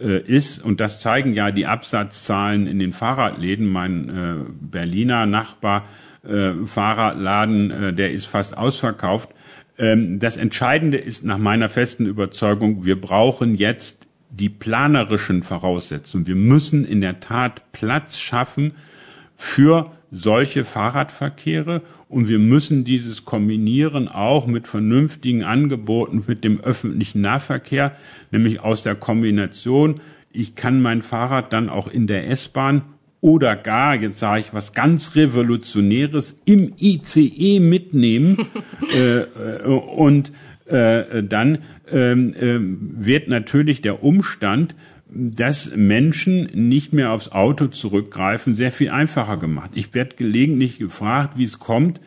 äh, 0.00 0.20
ist, 0.20 0.58
und 0.62 0.80
das 0.80 1.00
zeigen 1.00 1.32
ja 1.32 1.52
die 1.52 1.64
Absatzzahlen 1.64 2.66
in 2.66 2.80
den 2.80 2.92
Fahrradläden, 2.92 3.68
mein 3.68 4.08
äh, 4.08 4.34
Berliner 4.60 5.26
Nachbar, 5.26 5.84
äh, 6.28 6.66
Fahrradladen, 6.66 7.70
äh, 7.70 7.92
der 7.92 8.10
ist 8.10 8.26
fast 8.26 8.56
ausverkauft. 8.56 9.30
Ähm, 9.78 10.18
das 10.18 10.36
Entscheidende 10.36 10.98
ist 10.98 11.24
nach 11.24 11.38
meiner 11.38 11.68
festen 11.68 12.06
Überzeugung, 12.06 12.84
wir 12.84 13.00
brauchen 13.00 13.54
jetzt 13.54 14.08
die 14.28 14.48
planerischen 14.48 15.44
Voraussetzungen. 15.44 16.26
Wir 16.26 16.34
müssen 16.34 16.84
in 16.84 17.00
der 17.00 17.20
Tat 17.20 17.70
Platz 17.70 18.18
schaffen 18.18 18.72
für 19.42 19.90
solche 20.12 20.62
Fahrradverkehre. 20.62 21.82
Und 22.08 22.28
wir 22.28 22.38
müssen 22.38 22.84
dieses 22.84 23.24
kombinieren 23.24 24.06
auch 24.06 24.46
mit 24.46 24.68
vernünftigen 24.68 25.42
Angeboten 25.42 26.22
mit 26.28 26.44
dem 26.44 26.60
öffentlichen 26.60 27.22
Nahverkehr, 27.22 27.96
nämlich 28.30 28.60
aus 28.60 28.84
der 28.84 28.94
Kombination, 28.94 30.00
ich 30.30 30.54
kann 30.54 30.80
mein 30.80 31.02
Fahrrad 31.02 31.52
dann 31.52 31.68
auch 31.68 31.88
in 31.88 32.06
der 32.06 32.30
S-Bahn 32.30 32.82
oder 33.20 33.56
gar, 33.56 33.96
jetzt 33.96 34.20
sage 34.20 34.40
ich 34.40 34.54
was 34.54 34.74
ganz 34.74 35.16
Revolutionäres, 35.16 36.36
im 36.44 36.72
ICE 36.80 37.58
mitnehmen. 37.58 38.38
Äh, 38.92 39.20
äh, 39.20 39.64
und 39.64 40.32
äh, 40.66 41.22
dann 41.22 41.58
ähm, 41.90 42.34
äh, 42.34 42.58
wird 43.06 43.28
natürlich 43.28 43.80
der 43.80 44.02
Umstand, 44.02 44.74
dass 45.14 45.74
Menschen 45.76 46.48
nicht 46.54 46.92
mehr 46.92 47.12
aufs 47.12 47.30
Auto 47.30 47.66
zurückgreifen, 47.66 48.56
sehr 48.56 48.72
viel 48.72 48.90
einfacher 48.90 49.36
gemacht. 49.36 49.70
Ich 49.74 49.94
werde 49.94 50.16
gelegentlich 50.16 50.78
gefragt, 50.78 51.36
wie 51.36 51.44
es 51.44 51.58
kommt, 51.58 52.00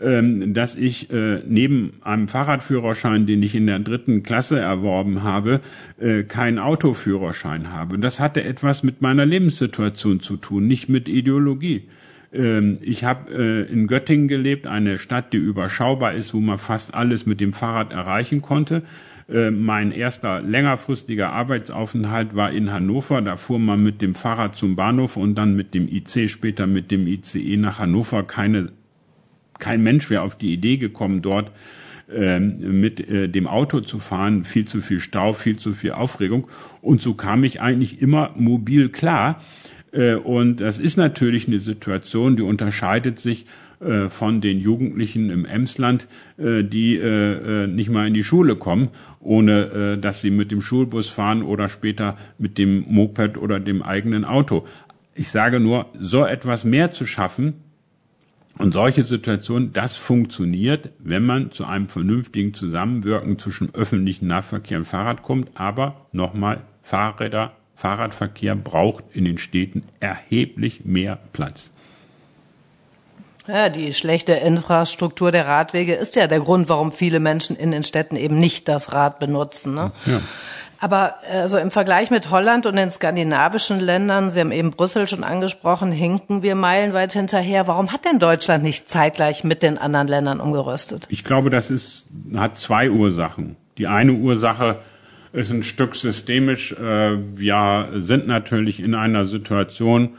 ähm, 0.00 0.54
dass 0.54 0.74
ich 0.74 1.10
äh, 1.10 1.40
neben 1.46 1.94
einem 2.02 2.28
Fahrradführerschein, 2.28 3.26
den 3.26 3.42
ich 3.42 3.54
in 3.54 3.66
der 3.66 3.78
dritten 3.78 4.22
Klasse 4.22 4.58
erworben 4.58 5.22
habe, 5.22 5.60
äh, 6.00 6.22
keinen 6.22 6.58
Autoführerschein 6.58 7.72
habe. 7.72 7.98
Das 7.98 8.20
hatte 8.20 8.42
etwas 8.42 8.82
mit 8.82 9.02
meiner 9.02 9.26
Lebenssituation 9.26 10.20
zu 10.20 10.36
tun, 10.36 10.66
nicht 10.66 10.88
mit 10.88 11.08
Ideologie. 11.08 11.82
Ähm, 12.32 12.78
ich 12.80 13.04
habe 13.04 13.32
äh, 13.32 13.72
in 13.72 13.86
Göttingen 13.86 14.28
gelebt, 14.28 14.66
eine 14.66 14.98
Stadt, 14.98 15.32
die 15.32 15.38
überschaubar 15.38 16.14
ist, 16.14 16.34
wo 16.34 16.40
man 16.40 16.58
fast 16.58 16.94
alles 16.94 17.26
mit 17.26 17.40
dem 17.40 17.52
Fahrrad 17.52 17.92
erreichen 17.92 18.42
konnte. 18.42 18.82
Mein 19.50 19.92
erster 19.92 20.42
längerfristiger 20.42 21.32
Arbeitsaufenthalt 21.32 22.34
war 22.34 22.52
in 22.52 22.70
Hannover. 22.70 23.22
Da 23.22 23.36
fuhr 23.36 23.58
man 23.58 23.82
mit 23.82 24.02
dem 24.02 24.14
Fahrrad 24.14 24.54
zum 24.54 24.76
Bahnhof 24.76 25.16
und 25.16 25.36
dann 25.36 25.56
mit 25.56 25.72
dem 25.72 25.88
IC, 25.88 26.28
später 26.28 26.66
mit 26.66 26.90
dem 26.90 27.06
ICE 27.06 27.56
nach 27.56 27.78
Hannover. 27.78 28.24
Keine 28.24 28.72
kein 29.62 29.82
Mensch 29.82 30.10
wäre 30.10 30.22
auf 30.22 30.36
die 30.36 30.52
Idee 30.52 30.76
gekommen, 30.76 31.22
dort 31.22 31.52
ähm, 32.12 32.80
mit 32.80 33.08
äh, 33.08 33.28
dem 33.28 33.46
Auto 33.46 33.80
zu 33.80 34.00
fahren, 34.00 34.44
viel 34.44 34.64
zu 34.64 34.80
viel 34.80 34.98
Stau, 34.98 35.32
viel 35.32 35.56
zu 35.56 35.72
viel 35.72 35.92
Aufregung. 35.92 36.48
Und 36.80 37.00
so 37.00 37.14
kam 37.14 37.44
ich 37.44 37.60
eigentlich 37.60 38.02
immer 38.02 38.32
mobil 38.36 38.88
klar. 38.88 39.40
Äh, 39.92 40.16
und 40.16 40.60
das 40.60 40.80
ist 40.80 40.96
natürlich 40.96 41.46
eine 41.46 41.60
Situation, 41.60 42.36
die 42.36 42.42
unterscheidet 42.42 43.20
sich 43.20 43.46
äh, 43.82 44.08
von 44.08 44.40
den 44.40 44.60
Jugendlichen 44.60 45.30
im 45.30 45.44
Emsland, 45.44 46.06
die 46.38 46.98
nicht 47.68 47.90
mal 47.90 48.06
in 48.06 48.14
die 48.14 48.24
Schule 48.24 48.56
kommen, 48.56 48.88
ohne 49.20 49.98
dass 49.98 50.22
sie 50.22 50.30
mit 50.30 50.50
dem 50.50 50.60
Schulbus 50.60 51.08
fahren 51.08 51.42
oder 51.42 51.68
später 51.68 52.16
mit 52.38 52.58
dem 52.58 52.84
Moped 52.88 53.36
oder 53.36 53.60
dem 53.60 53.82
eigenen 53.82 54.24
Auto. 54.24 54.66
Ich 55.14 55.30
sage 55.30 55.60
nur, 55.60 55.86
so 55.98 56.24
etwas 56.24 56.64
mehr 56.64 56.90
zu 56.90 57.06
schaffen, 57.06 57.54
und 58.58 58.74
solche 58.74 59.02
Situationen, 59.02 59.72
das 59.72 59.96
funktioniert, 59.96 60.90
wenn 60.98 61.24
man 61.24 61.50
zu 61.50 61.64
einem 61.64 61.88
vernünftigen 61.88 62.52
Zusammenwirken 62.52 63.38
zwischen 63.38 63.74
öffentlichen 63.74 64.26
Nahverkehr 64.26 64.78
und 64.78 64.84
Fahrrad 64.84 65.22
kommt. 65.22 65.50
Aber 65.54 66.06
nochmal, 66.12 66.60
Fahrräder, 66.82 67.56
Fahrradverkehr 67.74 68.54
braucht 68.54 69.04
in 69.12 69.24
den 69.24 69.38
Städten 69.38 69.84
erheblich 70.00 70.84
mehr 70.84 71.18
Platz. 71.32 71.72
Ja, 73.48 73.68
die 73.68 73.92
schlechte 73.92 74.32
Infrastruktur 74.32 75.32
der 75.32 75.46
Radwege 75.46 75.94
ist 75.94 76.14
ja 76.14 76.26
der 76.26 76.40
Grund, 76.40 76.68
warum 76.68 76.92
viele 76.92 77.18
Menschen 77.18 77.56
in 77.56 77.72
den 77.72 77.82
Städten 77.82 78.16
eben 78.16 78.38
nicht 78.38 78.68
das 78.68 78.92
Rad 78.92 79.18
benutzen. 79.18 79.74
Ne? 79.74 79.92
Ja. 80.06 80.20
Aber 80.78 81.14
also 81.30 81.58
im 81.58 81.70
Vergleich 81.70 82.10
mit 82.10 82.30
Holland 82.30 82.66
und 82.66 82.74
den 82.74 82.90
skandinavischen 82.90 83.78
Ländern, 83.78 84.30
Sie 84.30 84.40
haben 84.40 84.50
eben 84.50 84.70
Brüssel 84.70 85.06
schon 85.06 85.22
angesprochen, 85.22 85.92
hinken 85.92 86.42
wir 86.42 86.56
meilenweit 86.56 87.12
hinterher. 87.12 87.68
Warum 87.68 87.92
hat 87.92 88.04
denn 88.04 88.18
Deutschland 88.18 88.64
nicht 88.64 88.88
zeitgleich 88.88 89.44
mit 89.44 89.62
den 89.62 89.78
anderen 89.78 90.08
Ländern 90.08 90.40
umgerüstet? 90.40 91.06
Ich 91.08 91.22
glaube, 91.22 91.50
das 91.50 91.70
ist, 91.70 92.06
hat 92.34 92.58
zwei 92.58 92.90
Ursachen. 92.90 93.54
Die 93.78 93.86
eine 93.86 94.12
Ursache 94.12 94.78
ist 95.32 95.50
ein 95.50 95.62
Stück 95.62 95.94
systemisch. 95.94 96.72
Äh, 96.72 97.16
wir 97.36 97.88
sind 97.94 98.26
natürlich 98.26 98.80
in 98.80 98.96
einer 98.96 99.24
Situation, 99.24 100.10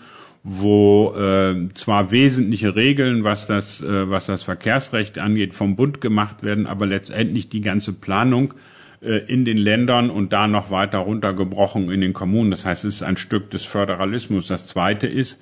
wo 0.44 1.14
äh, 1.16 1.70
zwar 1.74 2.12
wesentliche 2.12 2.76
Regeln, 2.76 3.24
was 3.24 3.48
das, 3.48 3.82
äh, 3.82 4.10
was 4.10 4.26
das 4.26 4.44
Verkehrsrecht 4.44 5.18
angeht, 5.18 5.56
vom 5.56 5.78
Bund 5.78 6.02
gemacht 6.02 6.44
werden, 6.44 6.68
aber 6.68 6.86
letztendlich 6.86 7.48
die 7.48 7.62
ganze 7.62 7.94
Planung 7.94 8.54
äh, 9.02 9.20
in 9.26 9.46
den 9.46 9.58
Ländern 9.58 10.10
und 10.10 10.34
da 10.34 10.48
noch 10.48 10.70
weiter 10.70 11.00
runtergebrochen 11.00 11.90
in 11.90 12.02
den 12.02 12.12
Kommunen. 12.12 12.52
Das 12.52 12.66
heißt, 12.66 12.84
es 12.84 12.96
ist 12.96 13.04
ein 13.04 13.16
Stück 13.16 13.52
des 13.52 13.64
Föderalismus. 13.64 14.48
Das 14.48 14.68
Zweite 14.68 15.08
ist, 15.08 15.42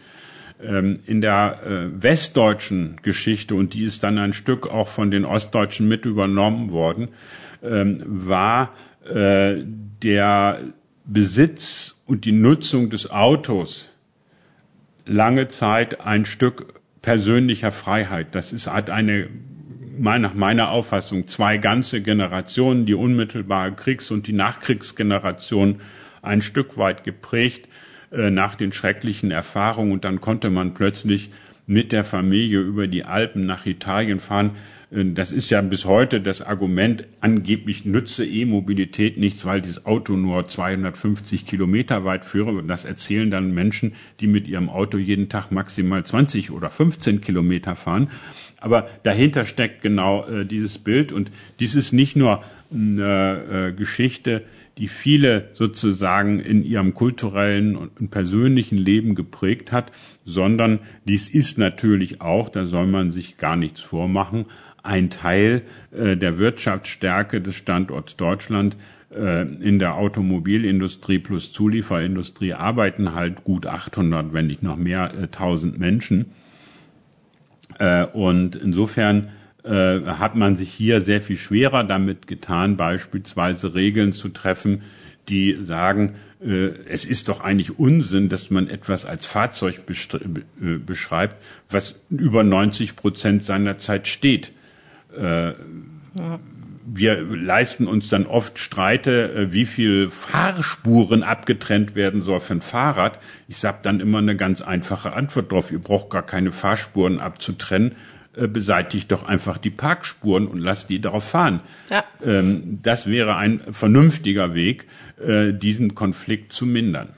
ähm, 0.64 1.00
in 1.08 1.22
der 1.22 1.60
äh, 1.66 2.04
westdeutschen 2.04 2.98
Geschichte, 3.02 3.56
und 3.56 3.74
die 3.74 3.84
ist 3.84 4.04
dann 4.04 4.20
ein 4.20 4.34
Stück 4.34 4.68
auch 4.68 4.88
von 4.88 5.10
den 5.10 5.26
Ostdeutschen 5.26 5.88
mit 5.88 6.06
übernommen 6.06 6.72
worden, 6.72 7.10
ähm, 7.64 8.04
war 8.06 8.74
äh, 9.12 9.64
der 10.04 10.60
Besitz 11.06 12.00
und 12.06 12.26
die 12.26 12.32
Nutzung 12.32 12.92
des 12.92 13.10
Autos 13.10 13.92
lange 15.06 15.48
Zeit 15.48 16.02
ein 16.02 16.26
Stück 16.26 16.82
persönlicher 17.02 17.72
Freiheit. 17.72 18.36
Das 18.36 18.54
ist, 18.54 18.72
hat 18.72 18.90
eine 18.90 19.28
nach 20.00 20.34
meiner 20.34 20.70
Auffassung 20.70 21.28
zwei 21.28 21.58
ganze 21.58 22.02
Generationen, 22.02 22.86
die 22.86 22.94
unmittelbare 22.94 23.74
Kriegs- 23.74 24.10
und 24.10 24.28
die 24.28 24.34
Nachkriegsgeneration, 24.34 25.82
ein 26.22 26.42
Stück 26.42 26.78
weit 26.78 27.04
geprägt 27.04 27.68
äh, 28.12 28.32
nach 28.32 28.56
den 28.56 28.72
schrecklichen 28.72 29.32
Erfahrungen. 29.32 29.92
Und 29.92 30.06
dann 30.06 30.22
konnte 30.22 30.50
man 30.50 30.74
plötzlich 30.74 31.30
mit 31.68 31.92
der 31.92 32.04
Familie 32.04 32.60
über 32.60 32.88
die 32.88 33.06
Alpen 33.06 33.46
nach 33.46 33.66
Italien 33.66 34.20
fahren. 34.20 34.52
Äh, 34.92 35.14
das 35.14 35.32
ist 35.32 35.50
ja 35.50 35.62
bis 35.62 35.86
heute 35.86 36.22
das 36.22 36.42
Argument, 36.42 37.06
angeblich 37.20 37.86
nütze 37.86 38.26
E-Mobilität 38.26 39.18
nichts, 39.18 39.46
weil 39.46 39.62
dieses 39.62 39.86
Auto 39.86 40.14
nur 40.14 40.48
250 40.48 41.46
Kilometer 41.46 42.06
weit 42.06 42.26
führe. 42.26 42.52
Und 42.52 42.68
das 42.68 42.86
erzählen 42.86 43.32
dann 43.32 43.54
Menschen, 43.54 43.94
die 44.20 44.28
mit 44.28 44.48
ihrem 44.48 44.70
Auto 44.70 44.98
jeden 44.98 45.30
Tag 45.30 45.52
maximal 45.52 46.04
20 46.06 46.52
oder 46.52 46.70
15 46.70 47.22
Kilometer 47.22 47.76
fahren. 47.76 48.10
Aber 48.60 48.88
dahinter 49.04 49.46
steckt 49.46 49.82
genau 49.82 50.26
äh, 50.28 50.46
dieses 50.46 50.78
Bild 50.78 51.12
und 51.12 51.32
dies 51.60 51.76
ist 51.76 51.94
nicht 51.94 52.16
nur 52.16 52.44
eine 52.72 53.70
äh, 53.70 53.74
Geschichte, 53.74 54.44
die 54.78 54.88
viele 54.88 55.50
sozusagen 55.54 56.40
in 56.40 56.64
ihrem 56.64 56.94
kulturellen 56.94 57.76
und 57.76 58.10
persönlichen 58.10 58.78
Leben 58.78 59.16
geprägt 59.16 59.72
hat, 59.72 59.92
sondern 60.26 60.80
dies 61.06 61.30
ist 61.30 61.58
natürlich 61.58 62.22
auch, 62.22 62.50
da 62.50 62.64
soll 62.64 62.88
man 62.88 63.12
sich 63.12 63.38
gar 63.38 63.56
nichts 63.56 63.82
vormachen, 63.82 64.46
ein 64.84 65.10
Teil 65.10 65.64
äh, 65.92 66.18
der 66.18 66.38
Wirtschaftsstärke 66.38 67.42
des 67.42 67.56
Standorts 67.56 68.16
Deutschland. 68.16 68.78
Äh, 69.14 69.42
in 69.42 69.80
der 69.80 69.96
Automobilindustrie 69.96 71.20
plus 71.20 71.52
Zulieferindustrie 71.52 72.54
arbeiten 72.54 73.14
halt 73.14 73.44
gut 73.44 73.68
800, 73.68 74.34
wenn 74.34 74.48
nicht 74.48 74.64
noch 74.64 74.78
mehr, 74.78 75.14
äh, 75.14 75.24
1000 75.24 75.80
Menschen. 75.80 76.32
Äh, 77.80 78.06
und 78.06 78.56
insofern 78.56 79.30
äh, 79.64 80.02
hat 80.06 80.36
man 80.36 80.56
sich 80.56 80.72
hier 80.72 81.02
sehr 81.02 81.22
viel 81.22 81.38
schwerer 81.38 81.84
damit 81.84 82.28
getan, 82.28 82.78
beispielsweise 82.78 83.76
Regeln 83.76 84.14
zu 84.14 84.30
treffen, 84.30 84.82
die 85.30 85.58
sagen, 85.62 86.16
äh, 86.42 86.70
es 86.90 87.06
ist 87.06 87.30
doch 87.30 87.42
eigentlich 87.42 87.78
Unsinn, 87.78 88.30
dass 88.30 88.50
man 88.50 88.68
etwas 88.68 89.06
als 89.06 89.26
Fahrzeug 89.26 89.82
äh, 89.88 90.78
beschreibt, 90.78 91.36
was 91.70 92.00
über 92.10 92.44
90 92.44 92.96
Prozent 92.96 93.44
seiner 93.44 93.78
Zeit 93.78 94.08
steht. 94.08 94.52
Äh, 95.16 95.54
wir 96.94 97.22
leisten 97.22 97.88
uns 97.88 98.10
dann 98.10 98.26
oft 98.26 98.60
Streite, 98.60 99.34
äh, 99.34 99.54
wie 99.54 99.66
viel 99.66 100.10
Fahrspuren 100.10 101.24
abgetrennt 101.24 101.96
werden 101.96 102.22
soll 102.22 102.40
für 102.40 102.54
ein 102.54 102.62
Fahrrad. 102.62 103.20
Ich 103.48 103.58
sage 103.58 103.80
dann 103.84 104.00
immer 104.00 104.18
eine 104.18 104.36
ganz 104.36 104.62
einfache 104.62 105.14
Antwort 105.14 105.52
drauf. 105.52 105.72
Ihr 105.72 105.80
braucht 105.80 106.10
gar 106.10 106.26
keine 106.26 106.52
Fahrspuren 106.52 107.20
abzutrennen 107.20 107.96
äh, 108.34 108.48
beseitigt 108.48 109.12
doch 109.12 109.24
einfach 109.24 109.58
die 109.58 109.72
Parkspuren 109.72 110.48
und 110.48 110.58
lasst 110.58 110.90
die 110.90 111.02
darauf 111.02 111.26
fahren. 111.26 111.60
Ja. 111.90 112.06
Ähm, 112.24 112.80
das 112.82 113.08
wäre 113.08 113.36
ein 113.36 113.60
vernünftiger 113.74 114.54
Weg, 114.54 114.86
äh, 115.22 115.52
diesen 115.52 115.96
Konflikt 115.96 116.54
zu 116.54 116.66
mindern. 116.66 117.10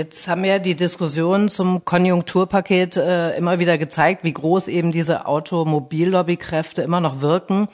Jetzt 0.00 0.28
haben 0.28 0.46
ja 0.46 0.58
die 0.58 0.76
Diskussionen 0.76 1.50
zum 1.50 1.84
Konjunkturpaket 1.84 2.96
äh, 2.96 3.36
immer 3.36 3.58
wieder 3.58 3.76
gezeigt, 3.76 4.24
wie 4.24 4.32
groß 4.32 4.68
eben 4.68 4.92
diese 4.92 5.26
Automobillobby-Kräfte 5.26 6.80
immer 6.80 7.02
noch 7.02 7.20
wirken. 7.20 7.68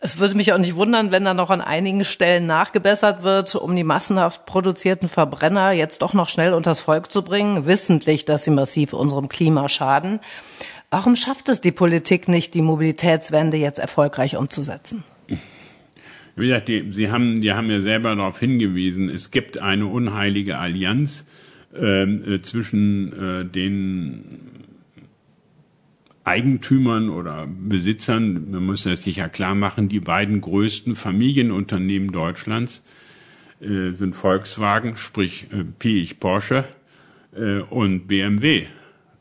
Es 0.00 0.18
würde 0.18 0.34
mich 0.34 0.52
auch 0.52 0.58
nicht 0.58 0.74
wundern, 0.74 1.12
wenn 1.12 1.24
da 1.24 1.34
noch 1.34 1.50
an 1.50 1.60
einigen 1.60 2.04
Stellen 2.04 2.48
nachgebessert 2.48 3.22
wird, 3.22 3.54
um 3.54 3.76
die 3.76 3.84
massenhaft 3.84 4.44
produzierten 4.44 5.06
Verbrenner 5.06 5.70
jetzt 5.70 6.02
doch 6.02 6.14
noch 6.14 6.28
schnell 6.28 6.52
unters 6.52 6.80
Volk 6.80 7.12
zu 7.12 7.22
bringen, 7.22 7.64
wissentlich, 7.64 8.24
dass 8.24 8.42
sie 8.42 8.50
massiv 8.50 8.92
unserem 8.92 9.28
Klima 9.28 9.68
schaden. 9.68 10.18
Warum 10.90 11.14
schafft 11.14 11.48
es 11.48 11.60
die 11.60 11.70
Politik 11.70 12.26
nicht, 12.26 12.54
die 12.54 12.62
Mobilitätswende 12.62 13.56
jetzt 13.56 13.78
erfolgreich 13.78 14.36
umzusetzen? 14.36 15.04
Wie 16.34 16.48
gesagt, 16.48 16.66
die, 16.66 16.88
Sie 16.90 17.08
haben, 17.08 17.40
die 17.40 17.52
haben 17.52 17.70
ja 17.70 17.78
selber 17.78 18.16
darauf 18.16 18.40
hingewiesen, 18.40 19.08
es 19.08 19.30
gibt 19.30 19.62
eine 19.62 19.86
unheilige 19.86 20.58
Allianz 20.58 21.28
äh, 21.72 22.40
zwischen 22.42 23.12
äh, 23.12 23.44
den 23.44 24.24
Eigentümern 26.24 27.10
oder 27.10 27.48
Besitzern, 27.48 28.50
man 28.50 28.66
muss 28.66 28.84
das 28.84 29.02
sicher 29.02 29.28
klar 29.28 29.54
machen, 29.54 29.88
die 29.88 30.00
beiden 30.00 30.40
größten 30.40 30.94
Familienunternehmen 30.94 32.12
Deutschlands 32.12 32.84
äh, 33.60 33.90
sind 33.90 34.14
Volkswagen, 34.14 34.96
sprich 34.96 35.46
äh, 35.52 35.64
Piech 35.64 36.20
Porsche 36.20 36.64
äh, 37.34 37.60
und 37.60 38.06
BMW. 38.06 38.66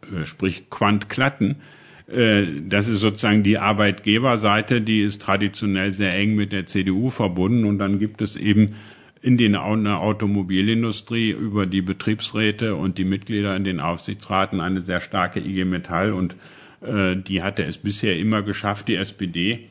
Äh, 0.02 0.26
sprich 0.26 0.70
Quant 0.70 1.10
Klatten. 1.10 1.58
Äh, 2.08 2.44
das 2.68 2.88
ist 2.88 3.00
sozusagen 3.00 3.44
die 3.44 3.58
Arbeitgeberseite, 3.58 4.82
die 4.82 5.02
ist 5.02 5.22
traditionell 5.22 5.92
sehr 5.92 6.16
eng 6.16 6.36
mit 6.36 6.52
der 6.52 6.66
CDU 6.66 7.10
verbunden 7.10 7.66
und 7.66 7.78
dann 7.78 8.00
gibt 8.00 8.22
es 8.22 8.36
eben 8.36 8.76
in 9.22 9.38
den 9.38 9.56
Automobilindustrie 9.56 11.30
über 11.32 11.66
die 11.66 11.82
Betriebsräte 11.82 12.76
und 12.76 12.98
die 12.98 13.06
Mitglieder 13.06 13.56
in 13.56 13.64
den 13.64 13.80
Aufsichtsraten 13.80 14.60
eine 14.60 14.82
sehr 14.82 15.00
starke 15.00 15.40
IG 15.40 15.64
Metall 15.66 16.12
und 16.12 16.36
äh, 16.82 17.16
die 17.16 17.44
hatte 17.44 17.64
es 17.64 17.78
bisher 17.78 18.18
immer 18.18 18.42
geschafft, 18.42 18.88
die 18.88 18.96
SPD 18.96 19.68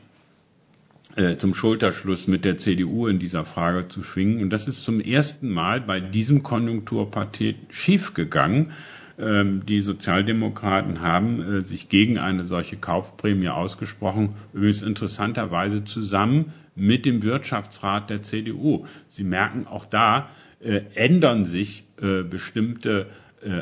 äh, 1.17 1.35
zum 1.35 1.53
Schulterschluss 1.53 2.27
mit 2.27 2.45
der 2.45 2.57
CDU 2.57 3.07
in 3.07 3.19
dieser 3.19 3.43
Frage 3.43 3.89
zu 3.89 4.03
schwingen. 4.03 4.41
Und 4.41 4.49
das 4.51 4.69
ist 4.69 4.83
zum 4.83 5.01
ersten 5.01 5.49
Mal 5.49 5.81
bei 5.81 5.99
diesem 5.99 6.41
Konjunkturpaket 6.43 7.57
schiefgegangen. 7.69 8.71
Ähm, 9.19 9.65
die 9.65 9.81
Sozialdemokraten 9.81 11.01
haben 11.01 11.41
äh, 11.41 11.61
sich 11.61 11.89
gegen 11.89 12.17
eine 12.17 12.45
solche 12.45 12.77
Kaufprämie 12.77 13.49
ausgesprochen, 13.49 14.35
übrigens 14.53 14.81
interessanterweise 14.81 15.83
zusammen 15.83 16.53
mit 16.75 17.05
dem 17.05 17.23
Wirtschaftsrat 17.23 18.09
der 18.09 18.21
CDU. 18.21 18.85
Sie 19.07 19.23
merken, 19.23 19.67
auch 19.67 19.85
da 19.85 20.29
äh, 20.59 20.81
ändern 20.95 21.45
sich 21.45 21.83
äh, 22.01 22.23
bestimmte 22.23 23.07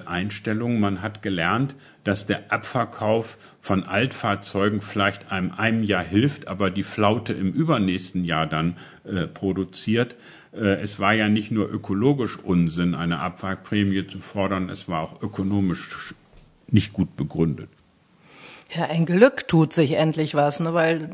Einstellungen. 0.05 0.81
Man 0.81 1.01
hat 1.01 1.21
gelernt, 1.21 1.73
dass 2.03 2.25
der 2.25 2.51
Abverkauf 2.51 3.37
von 3.61 3.83
Altfahrzeugen 3.83 4.81
vielleicht 4.81 5.31
einem, 5.31 5.51
einem 5.51 5.83
Jahr 5.83 6.03
hilft, 6.03 6.47
aber 6.47 6.71
die 6.71 6.83
Flaute 6.83 7.33
im 7.33 7.53
übernächsten 7.53 8.25
Jahr 8.25 8.47
dann 8.47 8.77
äh, 9.05 9.27
produziert. 9.27 10.15
Äh, 10.51 10.81
es 10.81 10.99
war 10.99 11.13
ja 11.13 11.29
nicht 11.29 11.51
nur 11.51 11.71
ökologisch 11.71 12.37
Unsinn, 12.37 12.95
eine 12.95 13.19
Abwrackprämie 13.19 14.07
zu 14.07 14.19
fordern, 14.19 14.69
es 14.69 14.87
war 14.87 15.01
auch 15.01 15.21
ökonomisch 15.21 16.15
nicht 16.67 16.93
gut 16.93 17.15
begründet. 17.15 17.69
Ja, 18.71 18.85
ein 18.85 19.07
Glück 19.07 19.47
tut 19.47 19.73
sich 19.73 19.93
endlich 19.93 20.35
was, 20.35 20.59
ne, 20.59 20.75
weil 20.75 21.09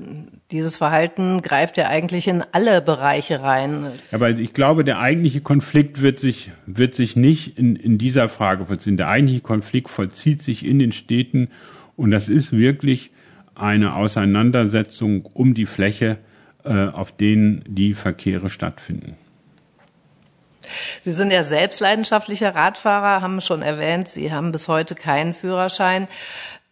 dieses 0.52 0.78
Verhalten 0.78 1.42
greift 1.42 1.78
ja 1.78 1.88
eigentlich 1.88 2.28
in 2.28 2.44
alle 2.52 2.82
Bereiche 2.82 3.42
rein. 3.42 3.88
Aber 4.12 4.30
ich 4.30 4.54
glaube, 4.54 4.84
der 4.84 5.00
eigentliche 5.00 5.40
Konflikt 5.40 6.02
wird 6.02 6.20
sich, 6.20 6.52
wird 6.66 6.96
sich 6.96 7.16
nicht 7.16 7.58
in, 7.58 7.78
in 7.78 7.98
dieser 7.98 8.28
Frage 8.28 8.66
vollziehen. 8.66 8.98
Der 8.98 9.08
eigentliche 9.08 9.40
Konflikt 9.40 9.90
vollzieht 9.90 10.44
sich 10.44 10.66
in 10.66 10.80
den 10.80 10.92
Städten 10.92 11.50
und 11.96 12.12
das 12.12 12.28
ist 12.28 12.52
wirklich 12.52 13.12
eine 13.56 13.96
Auseinandersetzung 13.96 15.26
um 15.26 15.54
die 15.54 15.66
Fläche, 15.66 16.18
äh, 16.66 16.88
auf 16.88 17.14
denen 17.14 17.64
die 17.68 17.94
Verkehre 17.94 18.50
stattfinden. 18.50 19.16
Sie 21.02 21.12
sind 21.12 21.32
ja 21.32 21.44
selbst 21.44 21.80
leidenschaftlicher 21.80 22.56
Radfahrer, 22.56 23.22
haben 23.22 23.40
schon 23.40 23.62
erwähnt, 23.62 24.08
Sie 24.08 24.34
haben 24.34 24.52
bis 24.52 24.68
heute 24.68 24.96
keinen 24.96 25.34
Führerschein. 25.34 26.08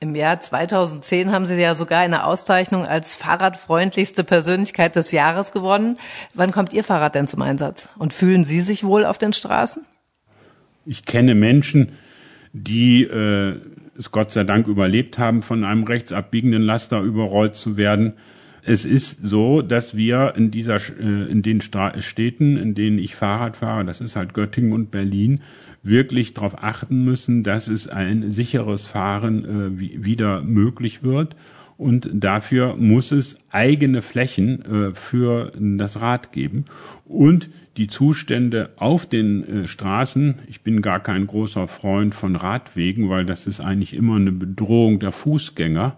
Im 0.04 0.16
Jahr 0.16 0.38
2010 0.38 1.32
haben 1.32 1.46
Sie 1.46 1.56
ja 1.56 1.76
sogar 1.76 2.02
eine 2.02 2.26
Auszeichnung 2.26 2.86
als 2.86 3.16
fahrradfreundlichste 3.16 4.26
Persönlichkeit 4.26 4.98
des 4.98 5.14
Jahres 5.14 5.54
gewonnen. 5.54 5.98
Wann 6.34 6.52
kommt 6.52 6.74
Ihr 6.74 6.84
Fahrrad 6.84 7.16
denn 7.16 7.26
zum 7.26 7.42
Einsatz? 7.42 7.88
Und 7.98 8.14
fühlen 8.14 8.44
Sie 8.44 8.60
sich 8.60 8.84
wohl 8.84 9.06
auf 9.06 9.18
den 9.18 9.32
Straßen? 9.32 9.86
Ich 10.86 11.06
kenne 11.06 11.36
Menschen, 11.36 11.94
die 12.52 13.04
äh, 13.04 13.62
es 13.98 14.12
Gott 14.12 14.34
sei 14.34 14.44
Dank 14.44 14.68
überlebt 14.68 15.20
haben, 15.20 15.42
von 15.42 15.64
einem 15.64 15.86
rechtsabbiegenden 15.86 16.64
Laster 16.64 17.00
überrollt 17.00 17.56
zu 17.56 17.78
werden 17.78 18.16
es 18.66 18.86
ist 18.86 19.20
so, 19.24 19.62
dass 19.62 19.96
wir 19.96 20.34
in 20.36 20.52
dieser, 20.52 20.76
äh, 20.76 21.30
in 21.30 21.42
den 21.42 21.62
Städten, 21.62 22.58
in 22.58 22.76
denen 22.76 22.98
ich 22.98 23.16
Fahrrad 23.16 23.58
fahre, 23.58 23.86
das 23.86 24.02
ist 24.02 24.16
halt 24.16 24.34
Göttingen 24.34 24.72
und 24.72 24.92
Berlin, 24.92 25.42
wirklich 25.84 26.34
darauf 26.34 26.64
achten 26.64 27.04
müssen, 27.04 27.44
dass 27.44 27.68
es 27.68 27.90
ein 27.90 28.32
sicheres 28.32 28.88
Fahren 28.88 29.78
äh, 29.80 30.06
wieder 30.06 30.42
möglich 30.42 31.04
wird. 31.04 31.36
Und 31.76 32.10
dafür 32.14 32.76
muss 32.78 33.12
es 33.12 33.36
eigene 33.50 34.02
Flächen 34.02 34.64
äh, 34.64 34.94
für 34.94 35.52
das 35.60 36.00
Rad 36.00 36.32
geben. 36.32 36.66
Und 37.04 37.50
die 37.76 37.88
Zustände 37.88 38.70
auf 38.78 39.08
den 39.08 39.68
Straßen, 39.68 40.36
ich 40.48 40.62
bin 40.62 40.82
gar 40.82 41.02
kein 41.02 41.26
großer 41.26 41.68
Freund 41.68 42.14
von 42.14 42.36
Radwegen, 42.36 43.10
weil 43.10 43.26
das 43.26 43.48
ist 43.48 43.60
eigentlich 43.60 43.96
immer 43.96 44.16
eine 44.16 44.32
Bedrohung 44.32 45.00
der 45.00 45.12
Fußgänger. 45.12 45.98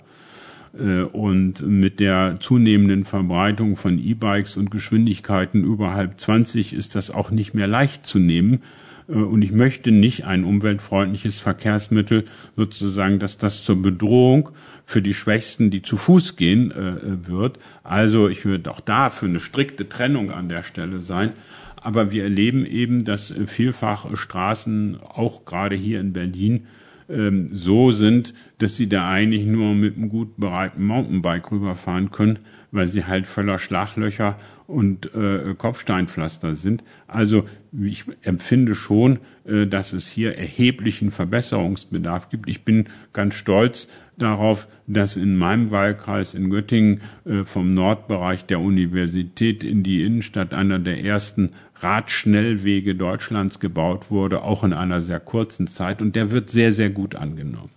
Äh, 0.79 1.03
und 1.03 1.65
mit 1.65 1.99
der 1.99 2.37
zunehmenden 2.39 3.05
Verbreitung 3.05 3.75
von 3.75 3.99
E-Bikes 3.99 4.57
und 4.57 4.71
Geschwindigkeiten 4.71 5.63
überhalb 5.63 6.19
20 6.19 6.73
ist 6.73 6.95
das 6.95 7.11
auch 7.11 7.31
nicht 7.31 7.53
mehr 7.53 7.67
leicht 7.67 8.05
zu 8.05 8.19
nehmen. 8.19 8.61
Äh, 9.07 9.13
und 9.13 9.41
ich 9.41 9.51
möchte 9.51 9.91
nicht 9.91 10.25
ein 10.25 10.43
umweltfreundliches 10.43 11.39
Verkehrsmittel 11.39 12.25
sozusagen, 12.55 13.19
dass 13.19 13.37
das 13.37 13.63
zur 13.63 13.81
Bedrohung 13.81 14.49
für 14.85 15.01
die 15.01 15.13
Schwächsten, 15.13 15.71
die 15.71 15.81
zu 15.81 15.97
Fuß 15.97 16.35
gehen, 16.35 16.71
äh, 16.71 17.27
wird. 17.27 17.59
Also 17.83 18.29
ich 18.29 18.45
würde 18.45 18.71
auch 18.71 18.81
da 18.81 19.09
für 19.09 19.25
eine 19.25 19.39
strikte 19.39 19.89
Trennung 19.89 20.31
an 20.31 20.49
der 20.49 20.63
Stelle 20.63 21.01
sein. 21.01 21.33
Aber 21.75 22.11
wir 22.11 22.23
erleben 22.23 22.65
eben, 22.65 23.05
dass 23.05 23.33
vielfach 23.45 24.07
Straßen, 24.17 24.97
auch 25.01 25.45
gerade 25.45 25.75
hier 25.75 25.99
in 25.99 26.13
Berlin, 26.13 26.65
ähm, 27.09 27.49
so 27.51 27.91
sind, 27.91 28.33
dass 28.57 28.75
sie 28.75 28.87
da 28.87 29.09
eigentlich 29.09 29.45
nur 29.45 29.73
mit 29.73 29.95
einem 29.95 30.09
gut 30.09 30.37
bereiten 30.37 30.85
Mountainbike 30.85 31.51
rüberfahren 31.51 32.11
können, 32.11 32.39
weil 32.75 32.87
sie 32.87 33.05
halt 33.05 33.27
voller 33.27 33.57
Schlaglöcher 33.57 34.37
und 34.67 35.13
äh, 35.13 35.55
Kopfsteinpflaster 35.57 36.53
sind. 36.53 36.83
Also 37.07 37.45
ich 37.71 38.05
empfinde 38.21 38.75
schon, 38.75 39.19
äh, 39.45 39.65
dass 39.65 39.93
es 39.93 40.09
hier 40.09 40.37
erheblichen 40.37 41.11
Verbesserungsbedarf 41.11 42.29
gibt. 42.29 42.49
Ich 42.49 42.65
bin 42.65 42.85
ganz 43.13 43.35
stolz 43.35 43.87
darauf, 44.17 44.67
dass 44.87 45.17
in 45.17 45.37
meinem 45.37 45.71
Wahlkreis 45.71 46.33
in 46.33 46.49
Göttingen 46.49 47.01
äh, 47.25 47.43
vom 47.43 47.73
Nordbereich 47.73 48.45
der 48.45 48.59
Universität 48.59 49.63
in 49.63 49.83
die 49.83 50.03
Innenstadt 50.03 50.53
einer 50.53 50.79
der 50.79 51.03
ersten 51.03 51.51
Radschnellwege 51.75 52.95
Deutschlands 52.95 53.59
gebaut 53.59 54.09
wurde, 54.09 54.41
auch 54.41 54.63
in 54.63 54.73
einer 54.73 55.01
sehr 55.01 55.19
kurzen 55.19 55.67
Zeit. 55.67 56.01
Und 56.01 56.15
der 56.15 56.31
wird 56.31 56.49
sehr, 56.49 56.73
sehr 56.73 56.89
gut 56.89 57.15
angenommen. 57.15 57.74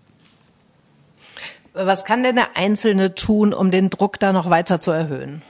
Was 1.81 2.05
kann 2.05 2.25
denn 2.25 2.35
der 2.35 2.57
Einzelne 2.57 3.15
tun, 3.15 3.55
um 3.55 3.71
den 3.71 3.89
Druck 3.89 4.19
da 4.19 4.33
noch 4.33 4.51
weiter 4.51 4.81
zu 4.81 4.91
erhöhen? 4.91 5.43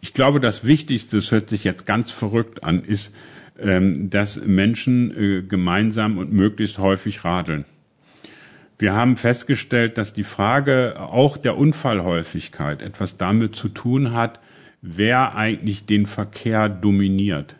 Ich 0.00 0.14
glaube, 0.14 0.40
das 0.40 0.64
Wichtigste, 0.64 1.16
das 1.16 1.30
hört 1.30 1.50
sich 1.50 1.62
jetzt 1.62 1.84
ganz 1.84 2.10
verrückt 2.10 2.64
an, 2.64 2.82
ist, 2.82 3.14
ähm, 3.60 4.08
dass 4.08 4.40
Menschen 4.40 5.14
äh, 5.14 5.42
gemeinsam 5.42 6.16
und 6.16 6.32
möglichst 6.32 6.78
häufig 6.78 7.24
radeln. 7.24 7.66
Wir 8.78 8.94
haben 8.94 9.18
festgestellt, 9.18 9.98
dass 9.98 10.14
die 10.14 10.24
Frage 10.24 10.96
auch 10.98 11.36
der 11.36 11.58
Unfallhäufigkeit 11.58 12.80
etwas 12.80 13.18
damit 13.18 13.54
zu 13.54 13.68
tun 13.68 14.12
hat, 14.14 14.40
wer 14.80 15.36
eigentlich 15.36 15.84
den 15.84 16.06
Verkehr 16.06 16.70
dominiert. 16.70 17.56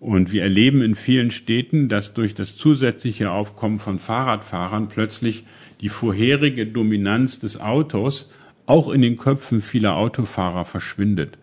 Und 0.00 0.32
wir 0.32 0.42
erleben 0.42 0.82
in 0.82 0.96
vielen 0.96 1.30
Städten, 1.30 1.88
dass 1.88 2.14
durch 2.14 2.34
das 2.34 2.56
zusätzliche 2.56 3.30
Aufkommen 3.30 3.78
von 3.78 3.98
Fahrradfahrern 3.98 4.88
plötzlich 4.88 5.44
die 5.84 5.90
vorherige 5.90 6.66
Dominanz 6.66 7.40
des 7.40 7.60
Autos 7.60 8.30
auch 8.64 8.88
in 8.88 9.02
den 9.02 9.18
Köpfen 9.18 9.60
vieler 9.60 9.96
Autofahrer 9.96 10.64
verschwindet. 10.64 11.36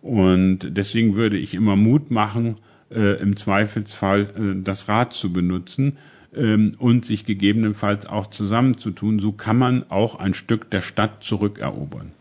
Und 0.00 0.60
deswegen 0.70 1.16
würde 1.16 1.36
ich 1.36 1.52
immer 1.52 1.76
Mut 1.76 2.10
machen, 2.10 2.56
äh, 2.90 3.20
im 3.20 3.36
Zweifelsfall 3.36 4.22
äh, 4.22 4.62
das 4.62 4.88
Rad 4.88 5.12
zu 5.12 5.34
benutzen 5.34 5.98
ähm, 6.34 6.72
und 6.78 7.04
sich 7.04 7.26
gegebenenfalls 7.26 8.06
auch 8.06 8.28
zusammenzutun. 8.28 9.18
So 9.18 9.32
kann 9.32 9.58
man 9.58 9.84
auch 9.90 10.14
ein 10.14 10.32
Stück 10.32 10.70
der 10.70 10.80
Stadt 10.80 11.22
zurückerobern. 11.22 12.12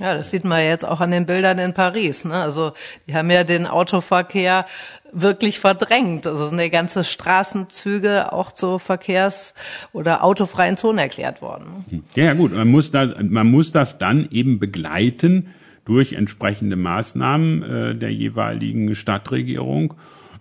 Ja, 0.00 0.14
das 0.14 0.30
sieht 0.30 0.44
man 0.44 0.62
jetzt 0.62 0.86
auch 0.86 1.00
an 1.00 1.10
den 1.10 1.26
Bildern 1.26 1.58
in 1.58 1.74
Paris. 1.74 2.24
Ne? 2.24 2.34
Also 2.34 2.72
die 3.06 3.14
haben 3.14 3.30
ja 3.30 3.44
den 3.44 3.66
Autoverkehr 3.66 4.66
wirklich 5.12 5.58
verdrängt. 5.58 6.26
Also 6.26 6.48
sind 6.48 6.58
ja 6.58 6.68
ganze 6.68 7.02
Straßenzüge 7.02 8.32
auch 8.32 8.52
zur 8.52 8.78
Verkehrs- 8.78 9.54
oder 9.92 10.22
autofreien 10.22 10.76
Zonen 10.76 10.98
erklärt 10.98 11.42
worden. 11.42 12.02
Ja, 12.14 12.24
ja 12.24 12.34
gut, 12.34 12.54
man 12.54 12.68
muss, 12.68 12.90
da, 12.90 13.14
man 13.22 13.50
muss 13.50 13.72
das 13.72 13.98
dann 13.98 14.28
eben 14.30 14.58
begleiten 14.58 15.48
durch 15.84 16.12
entsprechende 16.12 16.76
Maßnahmen 16.76 17.62
äh, 17.62 17.94
der 17.94 18.12
jeweiligen 18.12 18.94
Stadtregierung 18.94 19.94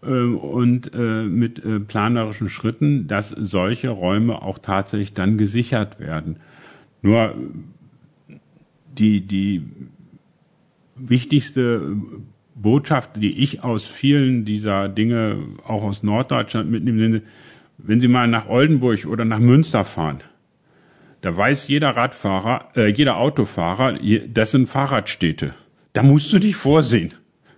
äh, 0.05 0.09
und 0.09 0.93
äh, 0.93 1.23
mit 1.23 1.63
äh, 1.63 1.79
planerischen 1.79 2.49
Schritten, 2.49 3.07
dass 3.07 3.29
solche 3.29 3.89
Räume 3.89 4.41
auch 4.41 4.59
tatsächlich 4.59 5.13
dann 5.13 5.37
gesichert 5.37 5.99
werden. 5.99 6.37
Nur 7.01 7.33
die, 8.99 9.21
die 9.21 9.63
wichtigste 10.95 11.97
Botschaft, 12.55 13.21
die 13.21 13.37
ich 13.39 13.63
aus 13.63 13.85
vielen 13.85 14.45
dieser 14.45 14.89
Dinge, 14.89 15.37
auch 15.65 15.83
aus 15.83 16.03
Norddeutschland 16.03 16.69
mitnehme, 16.69 17.21
wenn 17.77 18.01
Sie 18.01 18.07
mal 18.07 18.27
nach 18.27 18.47
Oldenburg 18.49 19.05
oder 19.05 19.25
nach 19.25 19.39
Münster 19.39 19.83
fahren, 19.83 20.21
da 21.21 21.35
weiß 21.35 21.67
jeder 21.67 21.89
Radfahrer, 21.89 22.69
äh, 22.75 22.87
jeder 22.87 23.17
Autofahrer, 23.17 23.97
das 24.27 24.51
sind 24.51 24.67
Fahrradstädte. 24.67 25.53
Da 25.93 26.03
musst 26.03 26.31
du 26.31 26.39
dich 26.39 26.55
vorsehen. 26.55 27.13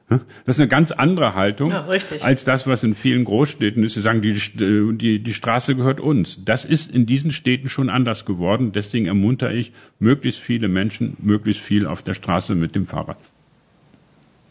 Das 0.10 0.56
ist 0.56 0.60
eine 0.60 0.68
ganz 0.68 0.92
andere 0.92 1.36
Haltung 1.36 1.72
ja, 1.72 1.88
als 2.22 2.44
das, 2.44 2.66
was 2.66 2.84
in 2.84 2.96
vielen 2.96 3.26
Großstädten 3.26 3.84
ist. 3.84 3.94
Sie 3.94 4.02
sagen, 4.02 4.22
die, 4.22 4.34
die, 4.34 5.20
die 5.20 5.34
Straße 5.34 5.76
gehört 5.76 6.00
uns. 6.00 6.44
Das 6.44 6.66
ist 6.66 6.92
in 6.92 7.06
diesen 7.06 7.32
Städten 7.32 7.70
schon 7.70 7.90
anders 7.90 8.26
geworden. 8.26 8.72
Deswegen 8.72 9.06
ermuntere 9.06 9.54
ich 9.54 9.72
möglichst 10.00 10.40
viele 10.40 10.68
Menschen, 10.68 11.16
möglichst 11.20 11.62
viel 11.62 11.86
auf 11.86 12.02
der 12.02 12.16
Straße 12.16 12.56
mit 12.56 12.76
dem 12.76 12.88
Fahrrad. 12.88 13.18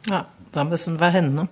Ja, 0.09 0.27
da 0.53 0.64
müssen 0.64 1.01
wir 1.01 1.11
hin. 1.11 1.35
Ne? 1.35 1.49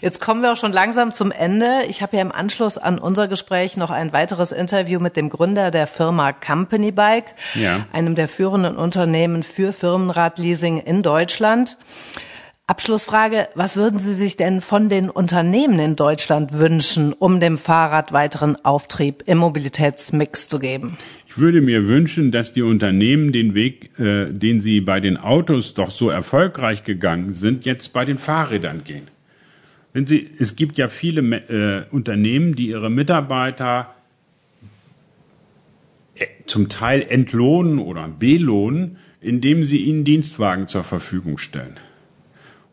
Jetzt 0.00 0.20
kommen 0.20 0.42
wir 0.42 0.52
auch 0.52 0.56
schon 0.56 0.72
langsam 0.72 1.12
zum 1.12 1.32
Ende. 1.32 1.84
Ich 1.88 2.02
habe 2.02 2.16
ja 2.16 2.22
im 2.22 2.32
Anschluss 2.32 2.78
an 2.78 2.98
unser 2.98 3.28
Gespräch 3.28 3.76
noch 3.76 3.90
ein 3.90 4.12
weiteres 4.12 4.52
Interview 4.52 5.00
mit 5.00 5.16
dem 5.16 5.30
Gründer 5.30 5.70
der 5.70 5.86
Firma 5.86 6.32
Company 6.32 6.92
Bike, 6.92 7.34
ja. 7.54 7.86
einem 7.92 8.14
der 8.14 8.28
führenden 8.28 8.76
Unternehmen 8.76 9.42
für 9.42 9.72
Firmenradleasing 9.72 10.78
in 10.78 11.02
Deutschland. 11.02 11.78
Abschlussfrage, 12.68 13.48
was 13.54 13.78
würden 13.78 13.98
Sie 13.98 14.12
sich 14.12 14.36
denn 14.36 14.60
von 14.60 14.90
den 14.90 15.08
Unternehmen 15.08 15.78
in 15.78 15.96
Deutschland 15.96 16.52
wünschen, 16.52 17.14
um 17.14 17.40
dem 17.40 17.56
Fahrrad 17.56 18.12
weiteren 18.12 18.62
Auftrieb 18.62 19.22
im 19.24 19.38
Mobilitätsmix 19.38 20.48
zu 20.48 20.58
geben? 20.58 20.98
Ich 21.26 21.38
würde 21.38 21.62
mir 21.62 21.88
wünschen, 21.88 22.30
dass 22.30 22.52
die 22.52 22.60
Unternehmen 22.60 23.32
den 23.32 23.54
Weg, 23.54 23.98
äh, 23.98 24.26
den 24.30 24.60
sie 24.60 24.82
bei 24.82 25.00
den 25.00 25.16
Autos 25.16 25.72
doch 25.72 25.88
so 25.88 26.10
erfolgreich 26.10 26.84
gegangen 26.84 27.32
sind, 27.32 27.64
jetzt 27.64 27.94
bei 27.94 28.04
den 28.04 28.18
Fahrrädern 28.18 28.84
gehen. 28.84 29.08
Wenn 29.94 30.06
Sie, 30.06 30.30
es 30.38 30.54
gibt 30.54 30.76
ja 30.76 30.88
viele 30.88 31.22
äh, 31.22 31.86
Unternehmen, 31.90 32.54
die 32.54 32.68
ihre 32.68 32.90
Mitarbeiter 32.90 33.94
äh, 36.16 36.26
zum 36.44 36.68
Teil 36.68 37.00
entlohnen 37.08 37.78
oder 37.78 38.08
belohnen, 38.08 38.98
indem 39.22 39.64
sie 39.64 39.78
ihnen 39.78 40.04
Dienstwagen 40.04 40.66
zur 40.66 40.84
Verfügung 40.84 41.38
stellen. 41.38 41.78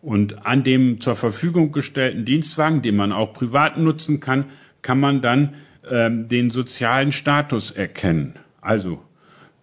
Und 0.05 0.45
an 0.45 0.63
dem 0.63 1.01
zur 1.01 1.15
Verfügung 1.15 1.71
gestellten 1.71 2.25
Dienstwagen, 2.25 2.83
den 2.83 2.95
man 2.95 3.11
auch 3.11 3.33
privat 3.33 3.79
nutzen 3.79 4.19
kann, 4.19 4.45
kann 4.83 4.99
man 4.99 5.19
dann 5.19 5.55
ähm, 5.89 6.27
den 6.27 6.51
sozialen 6.51 7.11
Status 7.11 7.71
erkennen. 7.71 8.35
Also 8.61 9.01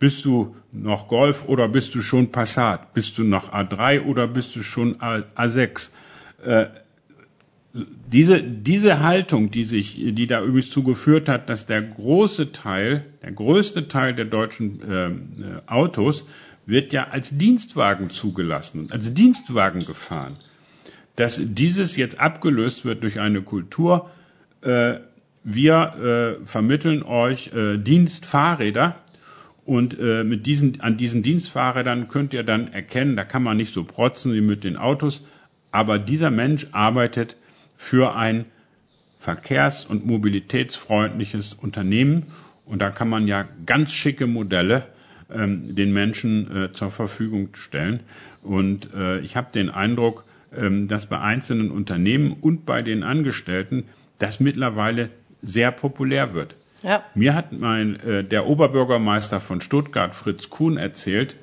bist 0.00 0.24
du 0.24 0.56
noch 0.72 1.06
Golf 1.06 1.48
oder 1.48 1.68
bist 1.68 1.94
du 1.94 2.02
schon 2.02 2.32
Passat? 2.32 2.92
Bist 2.92 3.18
du 3.18 3.22
noch 3.22 3.52
A3 3.52 4.02
oder 4.04 4.26
bist 4.26 4.56
du 4.56 4.64
schon 4.64 4.96
A6? 4.96 5.90
Äh, 6.44 6.66
diese, 7.72 8.42
diese 8.42 8.98
Haltung, 8.98 9.52
die 9.52 9.62
sich, 9.62 10.00
die 10.04 10.26
da 10.26 10.42
übrigens 10.42 10.70
zugeführt 10.70 11.28
hat, 11.28 11.50
dass 11.50 11.66
der 11.66 11.82
große 11.82 12.50
Teil, 12.50 13.06
der 13.22 13.30
größte 13.30 13.86
Teil 13.86 14.12
der 14.12 14.24
deutschen 14.24 14.80
äh, 14.90 15.10
Autos 15.70 16.26
wird 16.66 16.92
ja 16.92 17.08
als 17.08 17.36
Dienstwagen 17.36 18.10
zugelassen 18.10 18.80
und 18.80 18.92
als 18.92 19.12
Dienstwagen 19.12 19.80
gefahren. 19.80 20.36
Dass 21.16 21.40
dieses 21.42 21.96
jetzt 21.96 22.20
abgelöst 22.20 22.84
wird 22.84 23.02
durch 23.02 23.20
eine 23.20 23.42
Kultur, 23.42 24.10
äh, 24.62 24.94
wir 25.44 26.38
äh, 26.42 26.46
vermitteln 26.46 27.02
euch 27.02 27.52
äh, 27.52 27.76
Dienstfahrräder 27.76 28.96
und 29.64 29.98
äh, 29.98 30.24
mit 30.24 30.46
diesen, 30.46 30.80
an 30.80 30.96
diesen 30.96 31.22
Dienstfahrrädern 31.22 32.08
könnt 32.08 32.34
ihr 32.34 32.42
dann 32.42 32.72
erkennen, 32.72 33.16
da 33.16 33.24
kann 33.24 33.42
man 33.42 33.56
nicht 33.56 33.72
so 33.72 33.84
protzen 33.84 34.32
wie 34.32 34.40
mit 34.40 34.64
den 34.64 34.76
Autos, 34.76 35.22
aber 35.70 35.98
dieser 35.98 36.30
Mensch 36.30 36.66
arbeitet 36.72 37.36
für 37.76 38.14
ein 38.14 38.46
verkehrs- 39.18 39.86
und 39.86 40.04
mobilitätsfreundliches 40.04 41.54
Unternehmen. 41.54 42.26
Und 42.66 42.80
da 42.80 42.90
kann 42.90 43.08
man 43.08 43.26
ja 43.26 43.48
ganz 43.66 43.92
schicke 43.92 44.26
Modelle 44.26 44.86
ähm, 45.34 45.74
den 45.74 45.92
Menschen 45.92 46.64
äh, 46.64 46.72
zur 46.72 46.90
Verfügung 46.90 47.50
stellen. 47.54 48.00
Und 48.42 48.92
äh, 48.94 49.20
ich 49.20 49.36
habe 49.36 49.52
den 49.52 49.70
Eindruck, 49.70 50.24
ähm, 50.56 50.88
dass 50.88 51.06
bei 51.06 51.20
einzelnen 51.20 51.70
Unternehmen 51.70 52.36
und 52.40 52.66
bei 52.66 52.82
den 52.82 53.02
Angestellten 53.02 53.84
das 54.18 54.40
mittlerweile 54.40 55.10
sehr 55.42 55.72
populär 55.72 56.34
wird. 56.34 56.56
Ja. 56.82 57.04
Mir 57.14 57.34
hat 57.34 57.52
mein, 57.52 57.98
äh, 58.00 58.24
der 58.24 58.46
Oberbürgermeister 58.46 59.40
von 59.40 59.60
Stuttgart, 59.60 60.14
Fritz 60.14 60.50
Kuhn, 60.50 60.76
erzählt, 60.76 61.36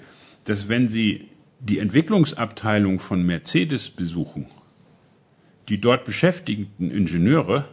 dass 0.45 0.69
wenn 0.69 0.89
Sie 0.89 1.29
die 1.59 1.79
Entwicklungsabteilung 1.79 2.99
von 2.99 3.25
Mercedes 3.25 3.89
besuchen 3.89 4.47
die 5.69 5.79
dort 5.79 6.03
beschäftigten 6.03 6.91
Ingenieure 6.91 7.65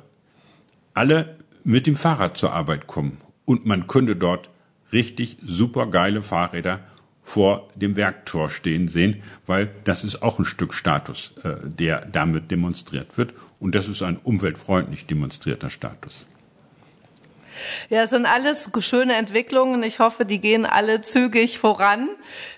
alle 0.94 1.38
mit 1.64 1.87
dem 1.87 1.96
Fahrrad 1.96 2.37
zur 2.37 2.52
Arbeit 2.52 2.87
kommen. 2.87 3.19
Und 3.44 3.67
man 3.67 3.87
könnte 3.87 4.17
dort 4.17 4.50
richtig 4.92 5.37
super 5.44 5.87
geile 5.87 6.22
Fahrräder 6.22 6.80
vor 7.22 7.68
dem 7.74 7.96
Werktor 7.96 8.48
stehen 8.48 8.87
sehen, 8.87 9.22
weil 9.46 9.68
das 9.84 10.04
ist 10.04 10.22
auch 10.22 10.38
ein 10.38 10.44
Stück 10.44 10.72
Status, 10.72 11.34
äh, 11.42 11.54
der 11.64 12.06
damit 12.06 12.50
demonstriert 12.52 13.18
wird. 13.18 13.34
Und 13.58 13.74
das 13.74 13.88
ist 13.88 14.02
ein 14.02 14.16
umweltfreundlich 14.22 15.06
demonstrierter 15.06 15.68
Status. 15.68 16.26
Ja, 17.88 18.02
es 18.02 18.10
sind 18.10 18.26
alles 18.26 18.68
schöne 18.80 19.14
Entwicklungen. 19.14 19.82
Ich 19.82 19.98
hoffe, 19.98 20.24
die 20.24 20.40
gehen 20.40 20.66
alle 20.66 21.00
zügig 21.00 21.58
voran. 21.58 22.08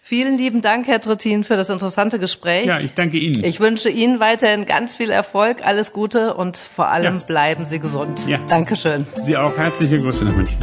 Vielen 0.02 0.36
lieben 0.36 0.60
Dank, 0.60 0.86
Herr 0.86 1.00
Trittin, 1.00 1.44
für 1.44 1.56
das 1.56 1.70
interessante 1.70 2.18
Gespräch. 2.18 2.66
Ja, 2.66 2.80
ich 2.80 2.94
danke 2.94 3.16
Ihnen. 3.16 3.44
Ich 3.44 3.60
wünsche 3.60 3.90
Ihnen 3.90 4.20
weiterhin 4.20 4.66
ganz 4.66 4.96
viel 4.96 5.10
Erfolg, 5.10 5.64
alles 5.64 5.92
Gute 5.92 6.34
und 6.34 6.56
vor 6.56 6.88
allem 6.88 7.18
ja. 7.18 7.24
bleiben 7.24 7.66
Sie 7.66 7.78
gesund. 7.78 8.26
Ja. 8.26 8.38
Dankeschön. 8.48 9.06
Sie 9.22 9.36
auch 9.36 9.56
herzliche 9.56 9.98
Grüße 10.00 10.24
nach 10.24 10.34
München. 10.34 10.56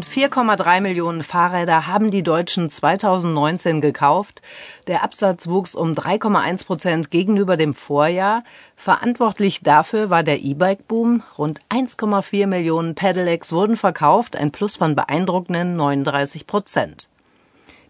Rund 0.00 0.08
4,3 0.08 0.80
Millionen 0.80 1.22
Fahrräder 1.22 1.86
haben 1.86 2.10
die 2.10 2.22
Deutschen 2.22 2.70
2019 2.70 3.82
gekauft. 3.82 4.40
Der 4.86 5.04
Absatz 5.04 5.46
wuchs 5.46 5.74
um 5.74 5.92
3,1 5.92 6.64
Prozent 6.64 7.10
gegenüber 7.10 7.58
dem 7.58 7.74
Vorjahr. 7.74 8.42
Verantwortlich 8.76 9.60
dafür 9.62 10.08
war 10.08 10.22
der 10.22 10.40
E-Bike-Boom. 10.40 11.22
Rund 11.36 11.60
1,4 11.68 12.46
Millionen 12.46 12.94
Pedelecs 12.94 13.52
wurden 13.52 13.76
verkauft, 13.76 14.36
ein 14.36 14.52
Plus 14.52 14.78
von 14.78 14.94
beeindruckenden 14.94 15.76
39 15.76 16.46
Prozent. 16.46 17.10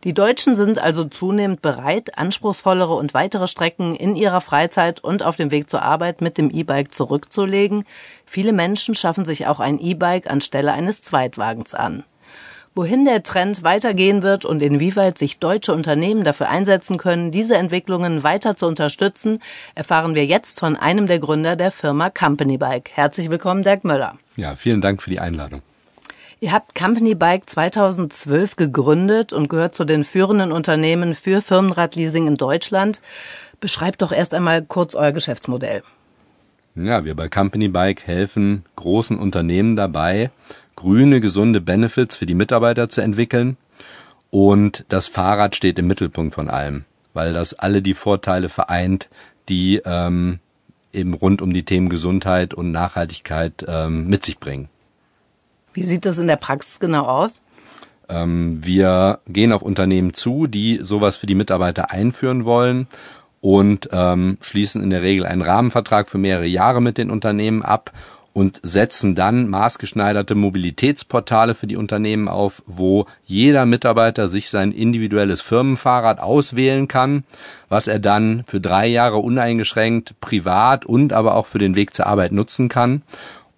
Die 0.05 0.14
Deutschen 0.14 0.55
sind 0.55 0.78
also 0.78 1.05
zunehmend 1.05 1.61
bereit, 1.61 2.16
anspruchsvollere 2.16 2.94
und 2.94 3.12
weitere 3.12 3.46
Strecken 3.46 3.94
in 3.94 4.16
ihrer 4.16 4.40
Freizeit 4.40 5.05
und 5.05 5.22
auf 5.22 5.36
dem 5.36 5.51
Weg 5.51 5.68
zur 5.68 5.82
Arbeit 5.82 6.22
mit 6.22 6.38
dem 6.38 6.51
E-Bike 6.51 6.94
zurückzulegen. 6.94 7.84
Viele 8.24 8.55
Menschen 8.55 8.94
schaffen 8.94 9.26
sich 9.26 9.46
auch 9.46 9.61
ein 9.61 9.78
E-Bike 9.78 10.30
anstelle 10.30 10.72
eines 10.72 11.03
Zweitwagens 11.03 11.74
an. 11.74 12.05
Wohin 12.74 13.05
der 13.05 13.22
Trend 13.24 13.62
weitergehen 13.62 14.22
wird 14.22 14.46
und 14.46 14.62
inwieweit 14.62 15.18
sich 15.18 15.38
deutsche 15.38 15.74
Unternehmen 15.74 16.24
dafür 16.24 16.48
einsetzen 16.48 16.96
können, 16.96 17.30
diese 17.30 17.57
Entwicklungen 17.57 18.22
weiter 18.22 18.57
zu 18.57 18.66
unterstützen, 18.66 19.42
erfahren 19.74 20.14
wir 20.14 20.24
jetzt 20.24 20.61
von 20.61 20.76
einem 20.76 21.09
der 21.09 21.18
Gründer 21.18 21.57
der 21.57 21.72
Firma 21.72 22.09
Company 22.09 22.57
Bike. 22.57 22.90
Herzlich 22.94 23.28
willkommen, 23.28 23.64
Dirk 23.64 23.84
Möller. 23.84 24.16
Ja, 24.36 24.57
vielen 24.57 24.80
Dank 24.80 25.03
für 25.03 25.11
die 25.11 25.20
Einladung. 25.20 25.61
Ihr 26.43 26.53
habt 26.53 26.74
Company 26.74 27.14
Bike 27.14 27.51
2012 27.51 28.57
gegründet 28.57 29.34
und 29.34 29.51
gehört 29.51 29.74
zu 29.74 29.84
den 29.84 30.05
führenden 30.05 30.53
Unternehmen 30.53 31.12
für 31.12 31.43
Firmenradleasing 31.43 32.26
in 32.26 32.38
Deutschland. 32.38 33.03
Beschreibt 33.61 34.01
doch 34.01 34.11
erst 34.11 34.32
einmal 34.32 34.62
kurz 34.62 34.95
euer 34.95 35.12
Geschäftsmodell. 35.12 35.82
Ja, 36.74 37.05
wir 37.05 37.14
bei 37.14 37.28
Company 37.28 37.68
Bike 37.68 38.07
helfen 38.07 38.64
großen 38.76 39.18
Unternehmen 39.18 39.76
dabei, 39.76 40.30
grüne, 40.76 41.20
gesunde 41.20 41.61
Benefits 41.61 42.16
für 42.16 42.24
die 42.24 42.34
Mitarbeiter 42.34 42.88
zu 42.88 43.03
entwickeln. 43.03 43.59
Und 44.30 44.86
das 44.88 45.09
Fahrrad 45.09 45.55
steht 45.57 45.78
im 45.78 45.88
Mittelpunkt 45.88 46.34
von 46.34 46.49
allem, 46.49 46.86
weil 47.12 47.34
das 47.34 47.53
alle 47.53 47.82
die 47.82 47.93
Vorteile 47.93 48.49
vereint, 48.49 49.11
die 49.51 49.82
ähm, 49.84 50.38
eben 50.95 51.12
rund 51.12 51.43
um 51.43 51.53
die 51.53 51.64
Themen 51.64 51.91
Gesundheit 51.91 52.55
und 52.55 52.72
Nachhaltigkeit 52.72 53.62
ähm, 53.68 54.07
mit 54.07 54.24
sich 54.24 54.38
bringen. 54.38 54.70
Wie 55.73 55.83
sieht 55.83 56.07
das 56.07 56.18
in 56.18 56.27
der 56.27 56.37
Praxis 56.37 56.81
genau 56.81 57.05
aus? 57.05 57.43
Ähm, 58.09 58.59
wir 58.64 59.21
gehen 59.29 59.53
auf 59.53 59.62
Unternehmen 59.62 60.14
zu, 60.14 60.47
die 60.47 60.81
sowas 60.83 61.16
für 61.16 61.27
die 61.27 61.35
Mitarbeiter 61.35 61.91
einführen 61.91 62.45
wollen 62.45 62.89
und 63.41 63.89
ähm, 63.93 64.39
schließen 64.41 64.83
in 64.83 64.91
der 64.91 65.03
Regel 65.03 65.25
einen 65.25 65.43
Rahmenvertrag 65.43 66.09
für 66.09 66.18
mehrere 66.18 66.47
Jahre 66.47 66.83
mit 66.83 66.99
den 66.99 67.11
Unternehmen 67.11 67.62
ab 67.62 67.93
und 68.33 68.61
setzen 68.62 69.14
dann 69.14 69.49
maßgeschneiderte 69.49 70.35
Mobilitätsportale 70.35 71.55
für 71.55 71.66
die 71.66 71.77
Unternehmen 71.77 72.29
auf, 72.29 72.62
wo 72.66 73.07
jeder 73.25 73.66
Mitarbeiter 73.66 74.29
sich 74.29 74.51
sein 74.51 74.71
individuelles 74.71 75.41
Firmenfahrrad 75.41 76.21
auswählen 76.21 76.87
kann, 76.87 77.25
was 77.68 77.89
er 77.89 77.99
dann 77.99 78.45
für 78.47 78.61
drei 78.61 78.87
Jahre 78.87 79.16
uneingeschränkt 79.16 80.14
privat 80.21 80.87
und 80.87 81.12
aber 81.12 81.35
auch 81.35 81.47
für 81.47 81.59
den 81.59 81.75
Weg 81.75 81.93
zur 81.93 82.07
Arbeit 82.07 82.31
nutzen 82.31 82.68
kann. 82.68 83.03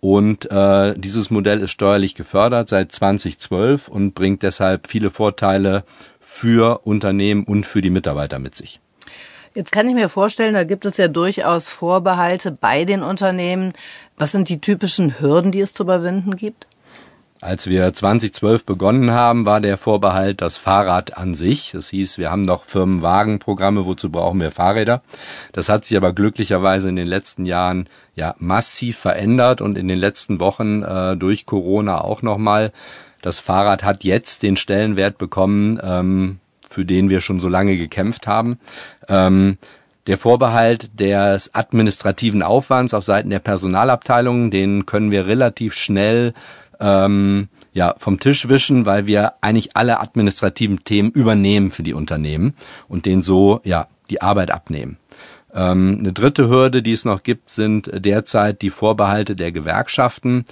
Und 0.04 0.50
äh, 0.50 0.98
dieses 0.98 1.30
Modell 1.30 1.60
ist 1.60 1.70
steuerlich 1.70 2.16
gefördert 2.16 2.68
seit 2.68 2.90
2012 2.90 3.86
und 3.86 4.14
bringt 4.16 4.42
deshalb 4.42 4.88
viele 4.88 5.10
Vorteile 5.10 5.84
für 6.18 6.80
Unternehmen 6.84 7.44
und 7.44 7.64
für 7.64 7.82
die 7.82 7.90
Mitarbeiter 7.90 8.40
mit 8.40 8.56
sich. 8.56 8.80
Jetzt 9.54 9.70
kann 9.70 9.88
ich 9.88 9.94
mir 9.94 10.08
vorstellen, 10.08 10.54
da 10.54 10.64
gibt 10.64 10.86
es 10.86 10.96
ja 10.96 11.06
durchaus 11.06 11.70
Vorbehalte 11.70 12.50
bei 12.50 12.84
den 12.84 13.04
Unternehmen. 13.04 13.74
Was 14.16 14.32
sind 14.32 14.48
die 14.48 14.60
typischen 14.60 15.20
Hürden, 15.20 15.52
die 15.52 15.60
es 15.60 15.72
zu 15.72 15.84
überwinden 15.84 16.34
gibt? 16.34 16.66
Als 17.42 17.66
wir 17.66 17.92
2012 17.92 18.64
begonnen 18.64 19.10
haben, 19.10 19.46
war 19.46 19.60
der 19.60 19.76
Vorbehalt 19.76 20.40
das 20.40 20.56
Fahrrad 20.58 21.18
an 21.18 21.34
sich. 21.34 21.72
Das 21.72 21.88
hieß, 21.88 22.16
wir 22.18 22.30
haben 22.30 22.42
noch 22.42 22.62
Firmenwagenprogramme, 22.62 23.84
wozu 23.84 24.10
brauchen 24.10 24.40
wir 24.40 24.52
Fahrräder. 24.52 25.02
Das 25.50 25.68
hat 25.68 25.84
sich 25.84 25.96
aber 25.96 26.12
glücklicherweise 26.12 26.88
in 26.88 26.94
den 26.94 27.08
letzten 27.08 27.44
Jahren 27.44 27.88
ja 28.14 28.36
massiv 28.38 28.96
verändert 28.96 29.60
und 29.60 29.76
in 29.76 29.88
den 29.88 29.98
letzten 29.98 30.38
Wochen 30.38 30.84
äh, 30.84 31.16
durch 31.16 31.44
Corona 31.44 32.00
auch 32.00 32.22
nochmal. 32.22 32.70
Das 33.22 33.40
Fahrrad 33.40 33.82
hat 33.82 34.04
jetzt 34.04 34.44
den 34.44 34.56
Stellenwert 34.56 35.18
bekommen, 35.18 35.80
ähm, 35.82 36.38
für 36.70 36.84
den 36.84 37.10
wir 37.10 37.20
schon 37.20 37.40
so 37.40 37.48
lange 37.48 37.76
gekämpft 37.76 38.28
haben. 38.28 38.60
Ähm, 39.08 39.58
der 40.06 40.18
Vorbehalt 40.18 41.00
des 41.00 41.54
administrativen 41.54 42.44
Aufwands 42.44 42.94
auf 42.94 43.04
Seiten 43.04 43.30
der 43.30 43.40
Personalabteilungen, 43.40 44.52
den 44.52 44.86
können 44.86 45.10
wir 45.10 45.26
relativ 45.26 45.74
schnell 45.74 46.34
ähm, 46.82 47.48
ja, 47.72 47.94
vom 47.96 48.18
Tisch 48.20 48.48
wischen, 48.48 48.84
weil 48.84 49.06
wir 49.06 49.34
eigentlich 49.40 49.76
alle 49.76 50.00
administrativen 50.00 50.84
Themen 50.84 51.10
übernehmen 51.10 51.70
für 51.70 51.82
die 51.82 51.94
Unternehmen 51.94 52.54
und 52.88 53.06
denen 53.06 53.22
so 53.22 53.60
ja 53.64 53.86
die 54.10 54.20
Arbeit 54.20 54.50
abnehmen. 54.50 54.98
Ähm, 55.54 55.98
eine 56.00 56.12
dritte 56.12 56.48
Hürde, 56.48 56.82
die 56.82 56.92
es 56.92 57.04
noch 57.04 57.22
gibt, 57.22 57.50
sind 57.50 57.90
derzeit 57.94 58.62
die 58.62 58.70
Vorbehalte 58.70 59.36
der 59.36 59.52
Gewerkschaften, 59.52 60.44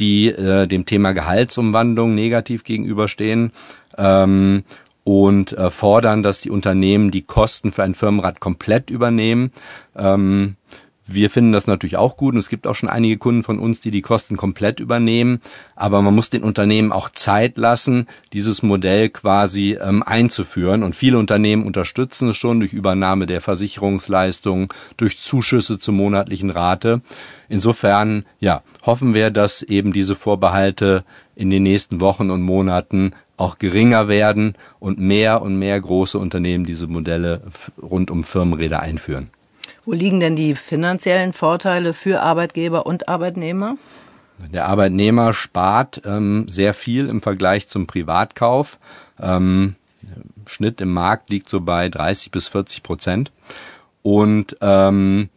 die 0.00 0.28
äh, 0.28 0.66
dem 0.66 0.84
Thema 0.84 1.12
Gehaltsumwandlung 1.12 2.14
negativ 2.14 2.64
gegenüberstehen. 2.64 3.52
Ähm, 3.96 4.64
und 5.04 5.52
äh, 5.52 5.70
fordern, 5.70 6.24
dass 6.24 6.40
die 6.40 6.50
Unternehmen 6.50 7.12
die 7.12 7.22
Kosten 7.22 7.70
für 7.70 7.84
ein 7.84 7.94
Firmenrad 7.94 8.40
komplett 8.40 8.90
übernehmen. 8.90 9.52
Ähm, 9.94 10.56
wir 11.08 11.30
finden 11.30 11.52
das 11.52 11.66
natürlich 11.66 11.96
auch 11.96 12.16
gut 12.16 12.34
und 12.34 12.40
es 12.40 12.48
gibt 12.48 12.66
auch 12.66 12.74
schon 12.74 12.88
einige 12.88 13.16
Kunden 13.16 13.42
von 13.42 13.58
uns, 13.58 13.80
die 13.80 13.90
die 13.90 14.02
Kosten 14.02 14.36
komplett 14.36 14.80
übernehmen. 14.80 15.40
Aber 15.74 16.02
man 16.02 16.14
muss 16.14 16.30
den 16.30 16.42
Unternehmen 16.42 16.92
auch 16.92 17.08
Zeit 17.08 17.58
lassen, 17.58 18.06
dieses 18.32 18.62
Modell 18.62 19.08
quasi 19.08 19.78
ähm, 19.80 20.02
einzuführen. 20.02 20.82
Und 20.82 20.96
viele 20.96 21.18
Unternehmen 21.18 21.64
unterstützen 21.64 22.30
es 22.30 22.36
schon 22.36 22.60
durch 22.60 22.72
Übernahme 22.72 23.26
der 23.26 23.40
Versicherungsleistung, 23.40 24.72
durch 24.96 25.18
Zuschüsse 25.18 25.78
zur 25.78 25.94
monatlichen 25.94 26.50
Rate. 26.50 27.02
Insofern, 27.48 28.24
ja, 28.40 28.62
hoffen 28.82 29.14
wir, 29.14 29.30
dass 29.30 29.62
eben 29.62 29.92
diese 29.92 30.16
Vorbehalte 30.16 31.04
in 31.36 31.50
den 31.50 31.62
nächsten 31.62 32.00
Wochen 32.00 32.30
und 32.30 32.42
Monaten 32.42 33.12
auch 33.36 33.58
geringer 33.58 34.08
werden 34.08 34.54
und 34.80 34.98
mehr 34.98 35.42
und 35.42 35.58
mehr 35.58 35.80
große 35.80 36.18
Unternehmen 36.18 36.64
diese 36.64 36.86
Modelle 36.86 37.42
rund 37.80 38.10
um 38.10 38.24
Firmenräder 38.24 38.80
einführen. 38.80 39.30
Wo 39.86 39.92
liegen 39.92 40.18
denn 40.18 40.34
die 40.34 40.56
finanziellen 40.56 41.32
Vorteile 41.32 41.94
für 41.94 42.20
Arbeitgeber 42.20 42.86
und 42.86 43.08
Arbeitnehmer? 43.08 43.76
Der 44.52 44.66
Arbeitnehmer 44.66 45.32
spart 45.32 46.02
ähm, 46.04 46.46
sehr 46.48 46.74
viel 46.74 47.08
im 47.08 47.22
Vergleich 47.22 47.68
zum 47.68 47.86
Privatkauf. 47.86 48.78
Ähm, 49.20 49.76
Schnitt 50.46 50.80
im 50.80 50.92
Markt 50.92 51.30
liegt 51.30 51.48
so 51.48 51.60
bei 51.60 51.88
30 51.88 52.32
bis 52.32 52.48
40 52.48 52.82
Prozent. 52.82 53.30
Und 54.02 54.56
ähm, 54.60 55.30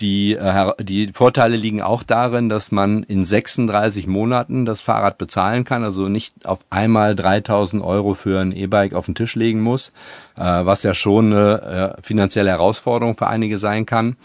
die, 0.00 0.34
äh, 0.34 0.72
die 0.80 1.08
Vorteile 1.08 1.56
liegen 1.56 1.80
auch 1.80 2.02
darin, 2.02 2.48
dass 2.48 2.70
man 2.70 3.02
in 3.02 3.24
36 3.24 4.06
Monaten 4.06 4.66
das 4.66 4.80
Fahrrad 4.80 5.18
bezahlen 5.18 5.64
kann, 5.64 5.84
also 5.84 6.08
nicht 6.08 6.46
auf 6.46 6.60
einmal 6.70 7.16
3000 7.16 7.82
Euro 7.82 8.14
für 8.14 8.40
ein 8.40 8.52
E-Bike 8.52 8.94
auf 8.94 9.06
den 9.06 9.14
Tisch 9.14 9.34
legen 9.34 9.60
muss, 9.60 9.92
äh, 10.36 10.42
was 10.42 10.82
ja 10.82 10.94
schon 10.94 11.32
eine 11.32 11.96
äh, 11.98 12.02
finanzielle 12.02 12.50
Herausforderung 12.50 13.16
für 13.16 13.26
einige 13.26 13.58
sein 13.58 13.86
kann. 13.86 14.16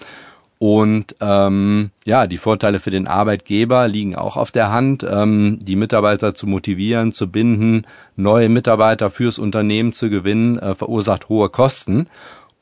Und 0.62 1.16
ähm, 1.22 1.90
ja, 2.06 2.28
die 2.28 2.38
Vorteile 2.38 2.80
für 2.80 2.92
den 2.92 3.08
Arbeitgeber 3.08 3.88
liegen 3.88 4.16
auch 4.16 4.38
auf 4.38 4.52
der 4.52 4.72
Hand, 4.72 5.04
ähm, 5.04 5.58
die 5.60 5.76
Mitarbeiter 5.76 6.36
zu 6.36 6.46
motivieren, 6.46 7.14
zu 7.14 7.32
binden, 7.32 7.88
neue 8.16 8.48
Mitarbeiter 8.48 9.10
fürs 9.10 9.40
Unternehmen 9.40 9.92
zu 9.92 10.12
gewinnen, 10.12 10.60
äh, 10.60 10.76
verursacht 10.76 11.30
hohe 11.30 11.50
Kosten. 11.50 12.06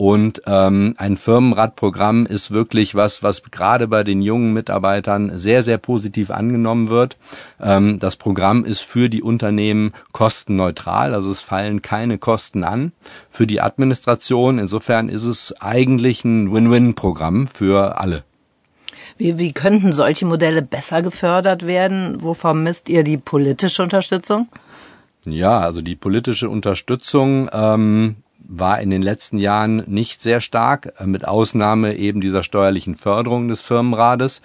Und 0.02 0.44
ähm, 0.46 0.96
ein 0.98 1.18
Firmenradprogramm 1.18 2.26
ist 2.26 2.52
wirklich 2.52 2.96
was, 2.96 3.22
was 3.22 3.44
gerade 3.44 3.86
bei 3.90 4.06
den 4.06 4.22
jungen 4.22 4.54
Mitarbeitern 4.54 5.38
sehr, 5.38 5.62
sehr 5.62 5.78
positiv 5.78 6.32
angenommen 6.32 6.90
wird. 6.90 7.18
Ähm, 7.60 8.00
das 8.00 8.16
Programm 8.16 8.64
ist 8.64 8.80
für 8.80 9.10
die 9.10 9.22
Unternehmen 9.22 9.92
kostenneutral, 10.14 11.14
also 11.14 11.30
es 11.30 11.42
fallen 11.42 11.82
keine 11.82 12.18
Kosten 12.18 12.64
an 12.64 12.94
für 13.30 13.46
die 13.46 13.60
Administration. 13.60 14.58
Insofern 14.58 15.10
ist 15.10 15.26
es 15.26 15.54
eigentlich 15.60 16.24
ein 16.24 16.54
Win-Win-Programm 16.54 17.48
für 17.48 18.00
alle. 18.00 18.24
Wie, 19.18 19.38
wie 19.38 19.52
könnten 19.52 19.92
solche 19.92 20.26
Modelle 20.26 20.62
besser 20.62 21.02
gefördert 21.02 21.68
werden? 21.68 22.20
Wo 22.22 22.34
vermisst 22.34 22.88
ihr 22.88 23.04
die 23.04 23.18
politische 23.18 23.84
Unterstützung? 23.84 24.48
Ja, 25.26 25.60
also 25.60 25.82
die 25.82 25.98
politische 25.98 26.50
Unterstützung 26.50 27.50
ähm, 27.52 28.16
war 28.50 28.82
in 28.82 28.90
den 28.90 29.02
letzten 29.02 29.38
Jahren 29.38 29.84
nicht 29.88 30.22
sehr 30.22 30.42
stark, 30.42 30.94
äh, 30.98 31.06
mit 31.06 31.28
Ausnahme 31.28 31.96
eben 31.96 32.20
dieser 32.20 32.44
steuerlichen 32.44 32.96
Förderung 32.96 33.48
des 33.48 33.62
Firmenrades. 33.62 34.42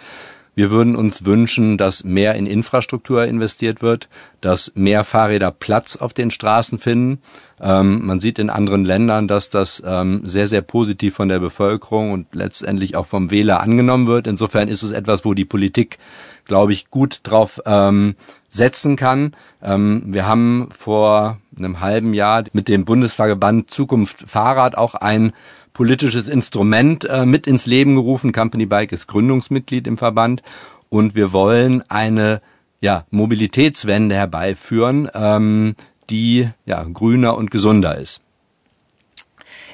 Wir 0.56 0.70
würden 0.70 0.94
uns 0.94 1.24
wünschen, 1.24 1.78
dass 1.78 2.04
mehr 2.04 2.36
in 2.36 2.46
Infrastruktur 2.46 3.24
investiert 3.24 3.82
wird, 3.82 4.08
dass 4.40 4.70
mehr 4.76 5.02
Fahrräder 5.02 5.50
Platz 5.50 5.96
auf 5.96 6.12
den 6.12 6.30
Straßen 6.30 6.78
finden. 6.78 7.20
Ähm, 7.60 8.06
man 8.06 8.20
sieht 8.20 8.38
in 8.38 8.50
anderen 8.50 8.84
Ländern, 8.84 9.26
dass 9.26 9.50
das 9.50 9.82
ähm, 9.84 10.22
sehr, 10.24 10.46
sehr 10.46 10.62
positiv 10.62 11.16
von 11.16 11.28
der 11.28 11.40
Bevölkerung 11.40 12.12
und 12.12 12.34
letztendlich 12.34 12.94
auch 12.94 13.06
vom 13.06 13.32
Wähler 13.32 13.60
angenommen 13.60 14.06
wird. 14.06 14.28
Insofern 14.28 14.68
ist 14.68 14.84
es 14.84 14.92
etwas, 14.92 15.24
wo 15.24 15.34
die 15.34 15.44
Politik, 15.44 15.98
glaube 16.44 16.72
ich, 16.72 16.88
gut 16.88 17.20
drauf 17.24 17.60
ähm, 17.66 18.14
setzen 18.48 18.94
kann. 18.94 19.34
Ähm, 19.60 20.04
wir 20.06 20.28
haben 20.28 20.68
vor 20.70 21.38
einem 21.58 21.80
halben 21.80 22.14
Jahr 22.14 22.44
mit 22.52 22.68
dem 22.68 22.84
Bundesverband 22.84 23.70
Zukunft 23.70 24.24
Fahrrad 24.26 24.76
auch 24.76 24.94
ein 24.94 25.32
politisches 25.72 26.28
Instrument 26.28 27.04
äh, 27.04 27.26
mit 27.26 27.46
ins 27.46 27.66
Leben 27.66 27.96
gerufen. 27.96 28.32
Company 28.32 28.66
Bike 28.66 28.92
ist 28.92 29.08
Gründungsmitglied 29.08 29.86
im 29.86 29.98
Verband 29.98 30.42
und 30.88 31.14
wir 31.14 31.32
wollen 31.32 31.82
eine 31.90 32.40
ja, 32.80 33.04
Mobilitätswende 33.10 34.14
herbeiführen, 34.14 35.10
ähm, 35.14 35.74
die 36.10 36.48
ja 36.66 36.84
grüner 36.84 37.36
und 37.36 37.50
gesunder 37.50 37.98
ist. 37.98 38.20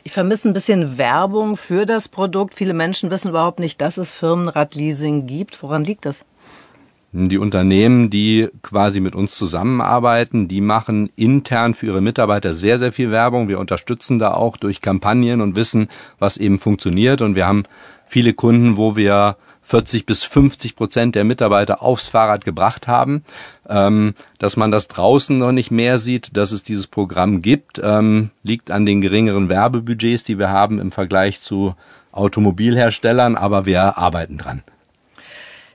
Ich 0.02 0.12
vermisse 0.12 0.48
ein 0.48 0.54
bisschen 0.54 0.96
Werbung 0.96 1.56
für 1.56 1.84
das 1.84 2.08
Produkt. 2.08 2.54
Viele 2.54 2.72
Menschen 2.72 3.10
wissen 3.10 3.28
überhaupt 3.28 3.58
nicht, 3.58 3.80
dass 3.80 3.98
es 3.98 4.12
Firmenradleasing 4.12 5.26
gibt. 5.26 5.62
Woran 5.62 5.84
liegt 5.84 6.06
das? 6.06 6.24
Die 7.12 7.38
Unternehmen, 7.38 8.08
die 8.08 8.48
quasi 8.62 9.00
mit 9.00 9.16
uns 9.16 9.34
zusammenarbeiten, 9.34 10.46
die 10.46 10.60
machen 10.60 11.10
intern 11.16 11.74
für 11.74 11.86
ihre 11.86 12.00
Mitarbeiter 12.00 12.52
sehr, 12.52 12.78
sehr 12.78 12.92
viel 12.92 13.10
Werbung. 13.10 13.48
Wir 13.48 13.58
unterstützen 13.58 14.20
da 14.20 14.32
auch 14.34 14.56
durch 14.56 14.80
Kampagnen 14.80 15.40
und 15.40 15.56
wissen, 15.56 15.88
was 16.20 16.36
eben 16.36 16.60
funktioniert. 16.60 17.20
Und 17.20 17.34
wir 17.34 17.48
haben 17.48 17.64
viele 18.06 18.32
Kunden, 18.32 18.76
wo 18.76 18.94
wir 18.94 19.36
40 19.62 20.06
bis 20.06 20.22
50 20.22 20.76
Prozent 20.76 21.14
der 21.16 21.24
Mitarbeiter 21.24 21.82
aufs 21.82 22.06
Fahrrad 22.06 22.44
gebracht 22.44 22.86
haben. 22.86 23.24
Ähm, 23.68 24.14
dass 24.38 24.56
man 24.56 24.70
das 24.70 24.86
draußen 24.86 25.36
noch 25.36 25.52
nicht 25.52 25.72
mehr 25.72 25.98
sieht, 25.98 26.36
dass 26.36 26.52
es 26.52 26.62
dieses 26.62 26.86
Programm 26.86 27.40
gibt, 27.40 27.80
ähm, 27.82 28.30
liegt 28.44 28.70
an 28.70 28.86
den 28.86 29.00
geringeren 29.00 29.48
Werbebudgets, 29.48 30.22
die 30.22 30.38
wir 30.38 30.50
haben 30.50 30.78
im 30.78 30.92
Vergleich 30.92 31.40
zu 31.40 31.74
Automobilherstellern, 32.12 33.36
aber 33.36 33.66
wir 33.66 33.98
arbeiten 33.98 34.38
dran. 34.38 34.62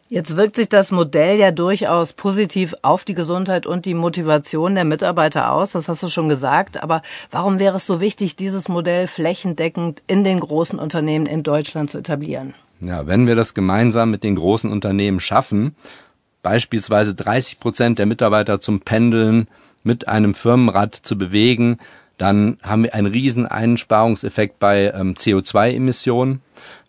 Jetzt 0.08 0.38
wirkt 0.38 0.56
sich 0.56 0.70
das 0.70 0.92
Modell 0.92 1.40
ja 1.40 1.50
durchaus 1.50 2.14
positiv 2.14 2.76
auf 2.84 3.06
die 3.06 3.16
Gesundheit 3.16 3.66
und 3.66 3.86
die 3.86 3.96
Motivation 3.96 4.76
der 4.76 4.86
Mitarbeiter 4.86 5.52
aus. 5.52 5.72
Das 5.72 5.90
hast 5.90 6.04
du 6.04 6.10
schon 6.10 6.30
gesagt. 6.30 6.84
Aber 6.84 7.02
warum 7.32 7.58
wäre 7.58 7.78
es 7.78 7.88
so 7.88 8.00
wichtig, 8.02 8.36
dieses 8.36 8.70
Modell 8.70 9.08
flächendeckend 9.08 10.04
in 10.06 10.24
den 10.24 10.42
großen 10.42 10.78
Unternehmen 10.78 11.26
in 11.26 11.42
Deutschland 11.42 11.90
zu 11.90 11.98
etablieren? 11.98 12.54
Ja, 12.82 13.08
wenn 13.08 13.26
wir 13.26 13.36
das 13.36 13.56
gemeinsam 13.56 14.12
mit 14.12 14.24
den 14.24 14.36
großen 14.36 14.72
Unternehmen 14.72 15.20
schaffen, 15.20 15.76
beispielsweise 16.44 17.16
30 17.16 17.60
Prozent 17.60 17.98
der 17.98 18.06
Mitarbeiter 18.06 18.60
zum 18.60 18.82
Pendeln 18.82 19.48
mit 19.84 20.08
einem 20.08 20.36
Firmenrad 20.36 20.94
zu 20.94 21.18
bewegen, 21.18 21.80
dann 22.20 22.60
haben 22.62 22.84
wir 22.84 22.94
einen 22.94 23.08
riesen 23.08 23.48
Einsparungseffekt 23.48 24.60
bei 24.60 24.92
ähm, 24.94 25.16
CO2-Emissionen. 25.16 26.42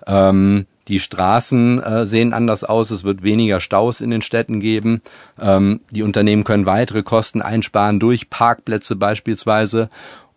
Ähm, 0.07 0.67
die 0.89 1.01
Straßen 1.01 1.82
äh, 1.82 2.07
sehen 2.07 2.32
anders 2.32 2.64
aus, 2.64 2.91
es 2.91 3.05
wird 3.05 3.22
weniger 3.22 3.61
Staus 3.61 4.01
in 4.01 4.11
den 4.11 4.22
Städten 4.22 4.61
geben. 4.61 5.03
Ähm, 5.41 5.80
die 5.91 6.03
Unternehmen 6.03 6.45
können 6.45 6.66
weitere 6.66 7.03
Kosten 7.03 7.43
einsparen 7.43 7.99
durch 7.99 8.30
Parkplätze 8.30 8.97
beispielsweise. 8.97 9.91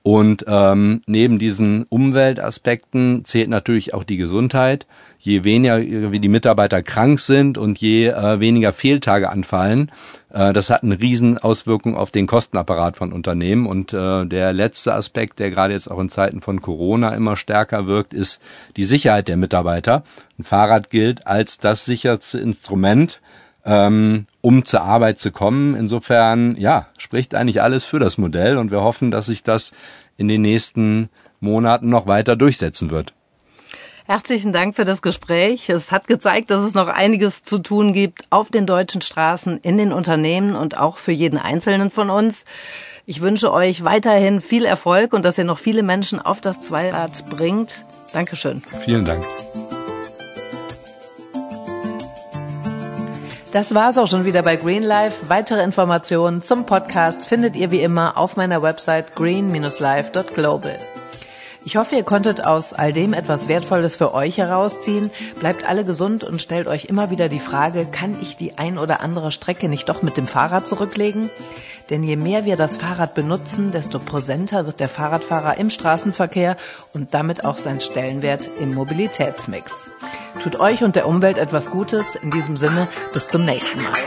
Und 0.09 0.45
ähm, 0.47 1.01
neben 1.05 1.37
diesen 1.37 1.83
Umweltaspekten 1.83 3.25
zählt 3.25 3.49
natürlich 3.49 3.93
auch 3.93 4.03
die 4.03 4.17
Gesundheit 4.17 4.87
je 5.19 5.43
weniger 5.43 5.79
wie 5.81 6.19
die 6.19 6.29
Mitarbeiter 6.29 6.81
krank 6.81 7.19
sind 7.19 7.57
und 7.57 7.77
je 7.79 8.07
äh, 8.07 8.39
weniger 8.39 8.71
Fehltage 8.71 9.29
anfallen, 9.29 9.91
äh, 10.31 10.53
das 10.53 10.69
hat 10.69 10.81
eine 10.81 10.99
Riesenauswirkung 10.99 11.95
auf 11.95 12.09
den 12.09 12.25
Kostenapparat 12.25 12.95
von 12.95 13.11
Unternehmen. 13.11 13.67
Und 13.67 13.93
äh, 13.93 14.25
der 14.25 14.53
letzte 14.53 14.93
Aspekt, 14.93 15.39
der 15.39 15.51
gerade 15.51 15.73
jetzt 15.73 15.91
auch 15.91 15.99
in 15.99 16.09
Zeiten 16.09 16.39
von 16.39 16.61
Corona 16.61 17.13
immer 17.13 17.35
stärker 17.35 17.85
wirkt, 17.85 18.13
ist 18.13 18.41
die 18.77 18.85
Sicherheit 18.85 19.27
der 19.27 19.37
Mitarbeiter. 19.37 20.03
Ein 20.39 20.45
Fahrrad 20.45 20.89
gilt 20.89 21.27
als 21.27 21.57
das 21.57 21.83
sicherste 21.83 22.39
Instrument, 22.39 23.19
ähm, 23.65 24.25
um 24.41 24.65
zur 24.65 24.81
Arbeit 24.81 25.19
zu 25.19 25.31
kommen. 25.31 25.75
Insofern, 25.75 26.55
ja, 26.57 26.87
spricht 26.97 27.35
eigentlich 27.35 27.61
alles 27.61 27.85
für 27.85 27.99
das 27.99 28.17
Modell 28.17 28.57
und 28.57 28.71
wir 28.71 28.81
hoffen, 28.81 29.11
dass 29.11 29.27
sich 29.27 29.43
das 29.43 29.71
in 30.17 30.27
den 30.27 30.41
nächsten 30.41 31.09
Monaten 31.39 31.89
noch 31.89 32.07
weiter 32.07 32.35
durchsetzen 32.35 32.89
wird. 32.89 33.13
Herzlichen 34.05 34.51
Dank 34.51 34.75
für 34.75 34.85
das 34.85 35.03
Gespräch. 35.03 35.69
Es 35.69 35.91
hat 35.91 36.07
gezeigt, 36.07 36.49
dass 36.49 36.63
es 36.63 36.73
noch 36.73 36.87
einiges 36.87 37.43
zu 37.43 37.59
tun 37.59 37.93
gibt 37.93 38.23
auf 38.31 38.49
den 38.49 38.65
deutschen 38.65 39.01
Straßen, 39.01 39.59
in 39.59 39.77
den 39.77 39.93
Unternehmen 39.93 40.55
und 40.55 40.75
auch 40.75 40.97
für 40.97 41.11
jeden 41.11 41.37
Einzelnen 41.37 41.91
von 41.91 42.09
uns. 42.09 42.45
Ich 43.05 43.21
wünsche 43.21 43.53
euch 43.53 43.83
weiterhin 43.83 44.41
viel 44.41 44.65
Erfolg 44.65 45.13
und 45.13 45.23
dass 45.25 45.37
ihr 45.37 45.43
noch 45.43 45.59
viele 45.59 45.83
Menschen 45.83 46.19
auf 46.19 46.41
das 46.41 46.61
Zweirad 46.61 47.29
bringt. 47.29 47.85
Dankeschön. 48.11 48.63
Vielen 48.83 49.05
Dank. 49.05 49.23
Das 53.51 53.73
war's 53.73 53.97
auch 53.97 54.05
schon 54.05 54.25
wieder 54.25 54.43
bei 54.43 54.57
Green 54.57 54.83
Life. 54.83 55.27
Weitere 55.27 55.63
Informationen 55.63 56.43
zum 56.43 56.67
Podcast 56.67 57.25
findet 57.25 57.55
ihr 57.55 57.71
wie 57.71 57.81
immer 57.81 58.15
auf 58.15 58.37
meiner 58.37 58.61
Website 58.61 59.15
green-life.global. 59.15 60.77
Ich 61.65 61.75
hoffe, 61.75 61.95
ihr 61.95 62.03
konntet 62.03 62.45
aus 62.45 62.73
all 62.73 62.93
dem 62.93 63.11
etwas 63.11 63.47
Wertvolles 63.47 63.95
für 63.95 64.13
euch 64.13 64.37
herausziehen. 64.37 65.09
Bleibt 65.39 65.67
alle 65.67 65.83
gesund 65.83 66.23
und 66.23 66.39
stellt 66.39 66.67
euch 66.67 66.85
immer 66.85 67.09
wieder 67.09 67.27
die 67.27 67.39
Frage, 67.39 67.87
kann 67.91 68.21
ich 68.21 68.37
die 68.37 68.59
ein 68.59 68.77
oder 68.77 69.01
andere 69.01 69.31
Strecke 69.31 69.67
nicht 69.67 69.89
doch 69.89 70.03
mit 70.03 70.15
dem 70.15 70.27
Fahrrad 70.27 70.67
zurücklegen? 70.67 71.31
Denn 71.89 72.03
je 72.03 72.15
mehr 72.15 72.45
wir 72.45 72.55
das 72.55 72.77
Fahrrad 72.77 73.15
benutzen, 73.15 73.71
desto 73.71 73.99
präsenter 73.99 74.65
wird 74.65 74.79
der 74.79 74.89
Fahrradfahrer 74.89 75.57
im 75.57 75.69
Straßenverkehr 75.69 76.55
und 76.93 77.13
damit 77.13 77.45
auch 77.45 77.57
sein 77.57 77.81
Stellenwert 77.81 78.49
im 78.59 78.73
Mobilitätsmix. 78.75 79.89
Tut 80.41 80.59
euch 80.59 80.83
und 80.83 80.95
der 80.95 81.07
Umwelt 81.07 81.37
etwas 81.37 81.69
Gutes. 81.69 82.15
In 82.15 82.31
diesem 82.31 82.57
Sinne, 82.57 82.87
bis 83.13 83.27
zum 83.27 83.43
nächsten 83.43 83.81
Mal. 83.81 83.97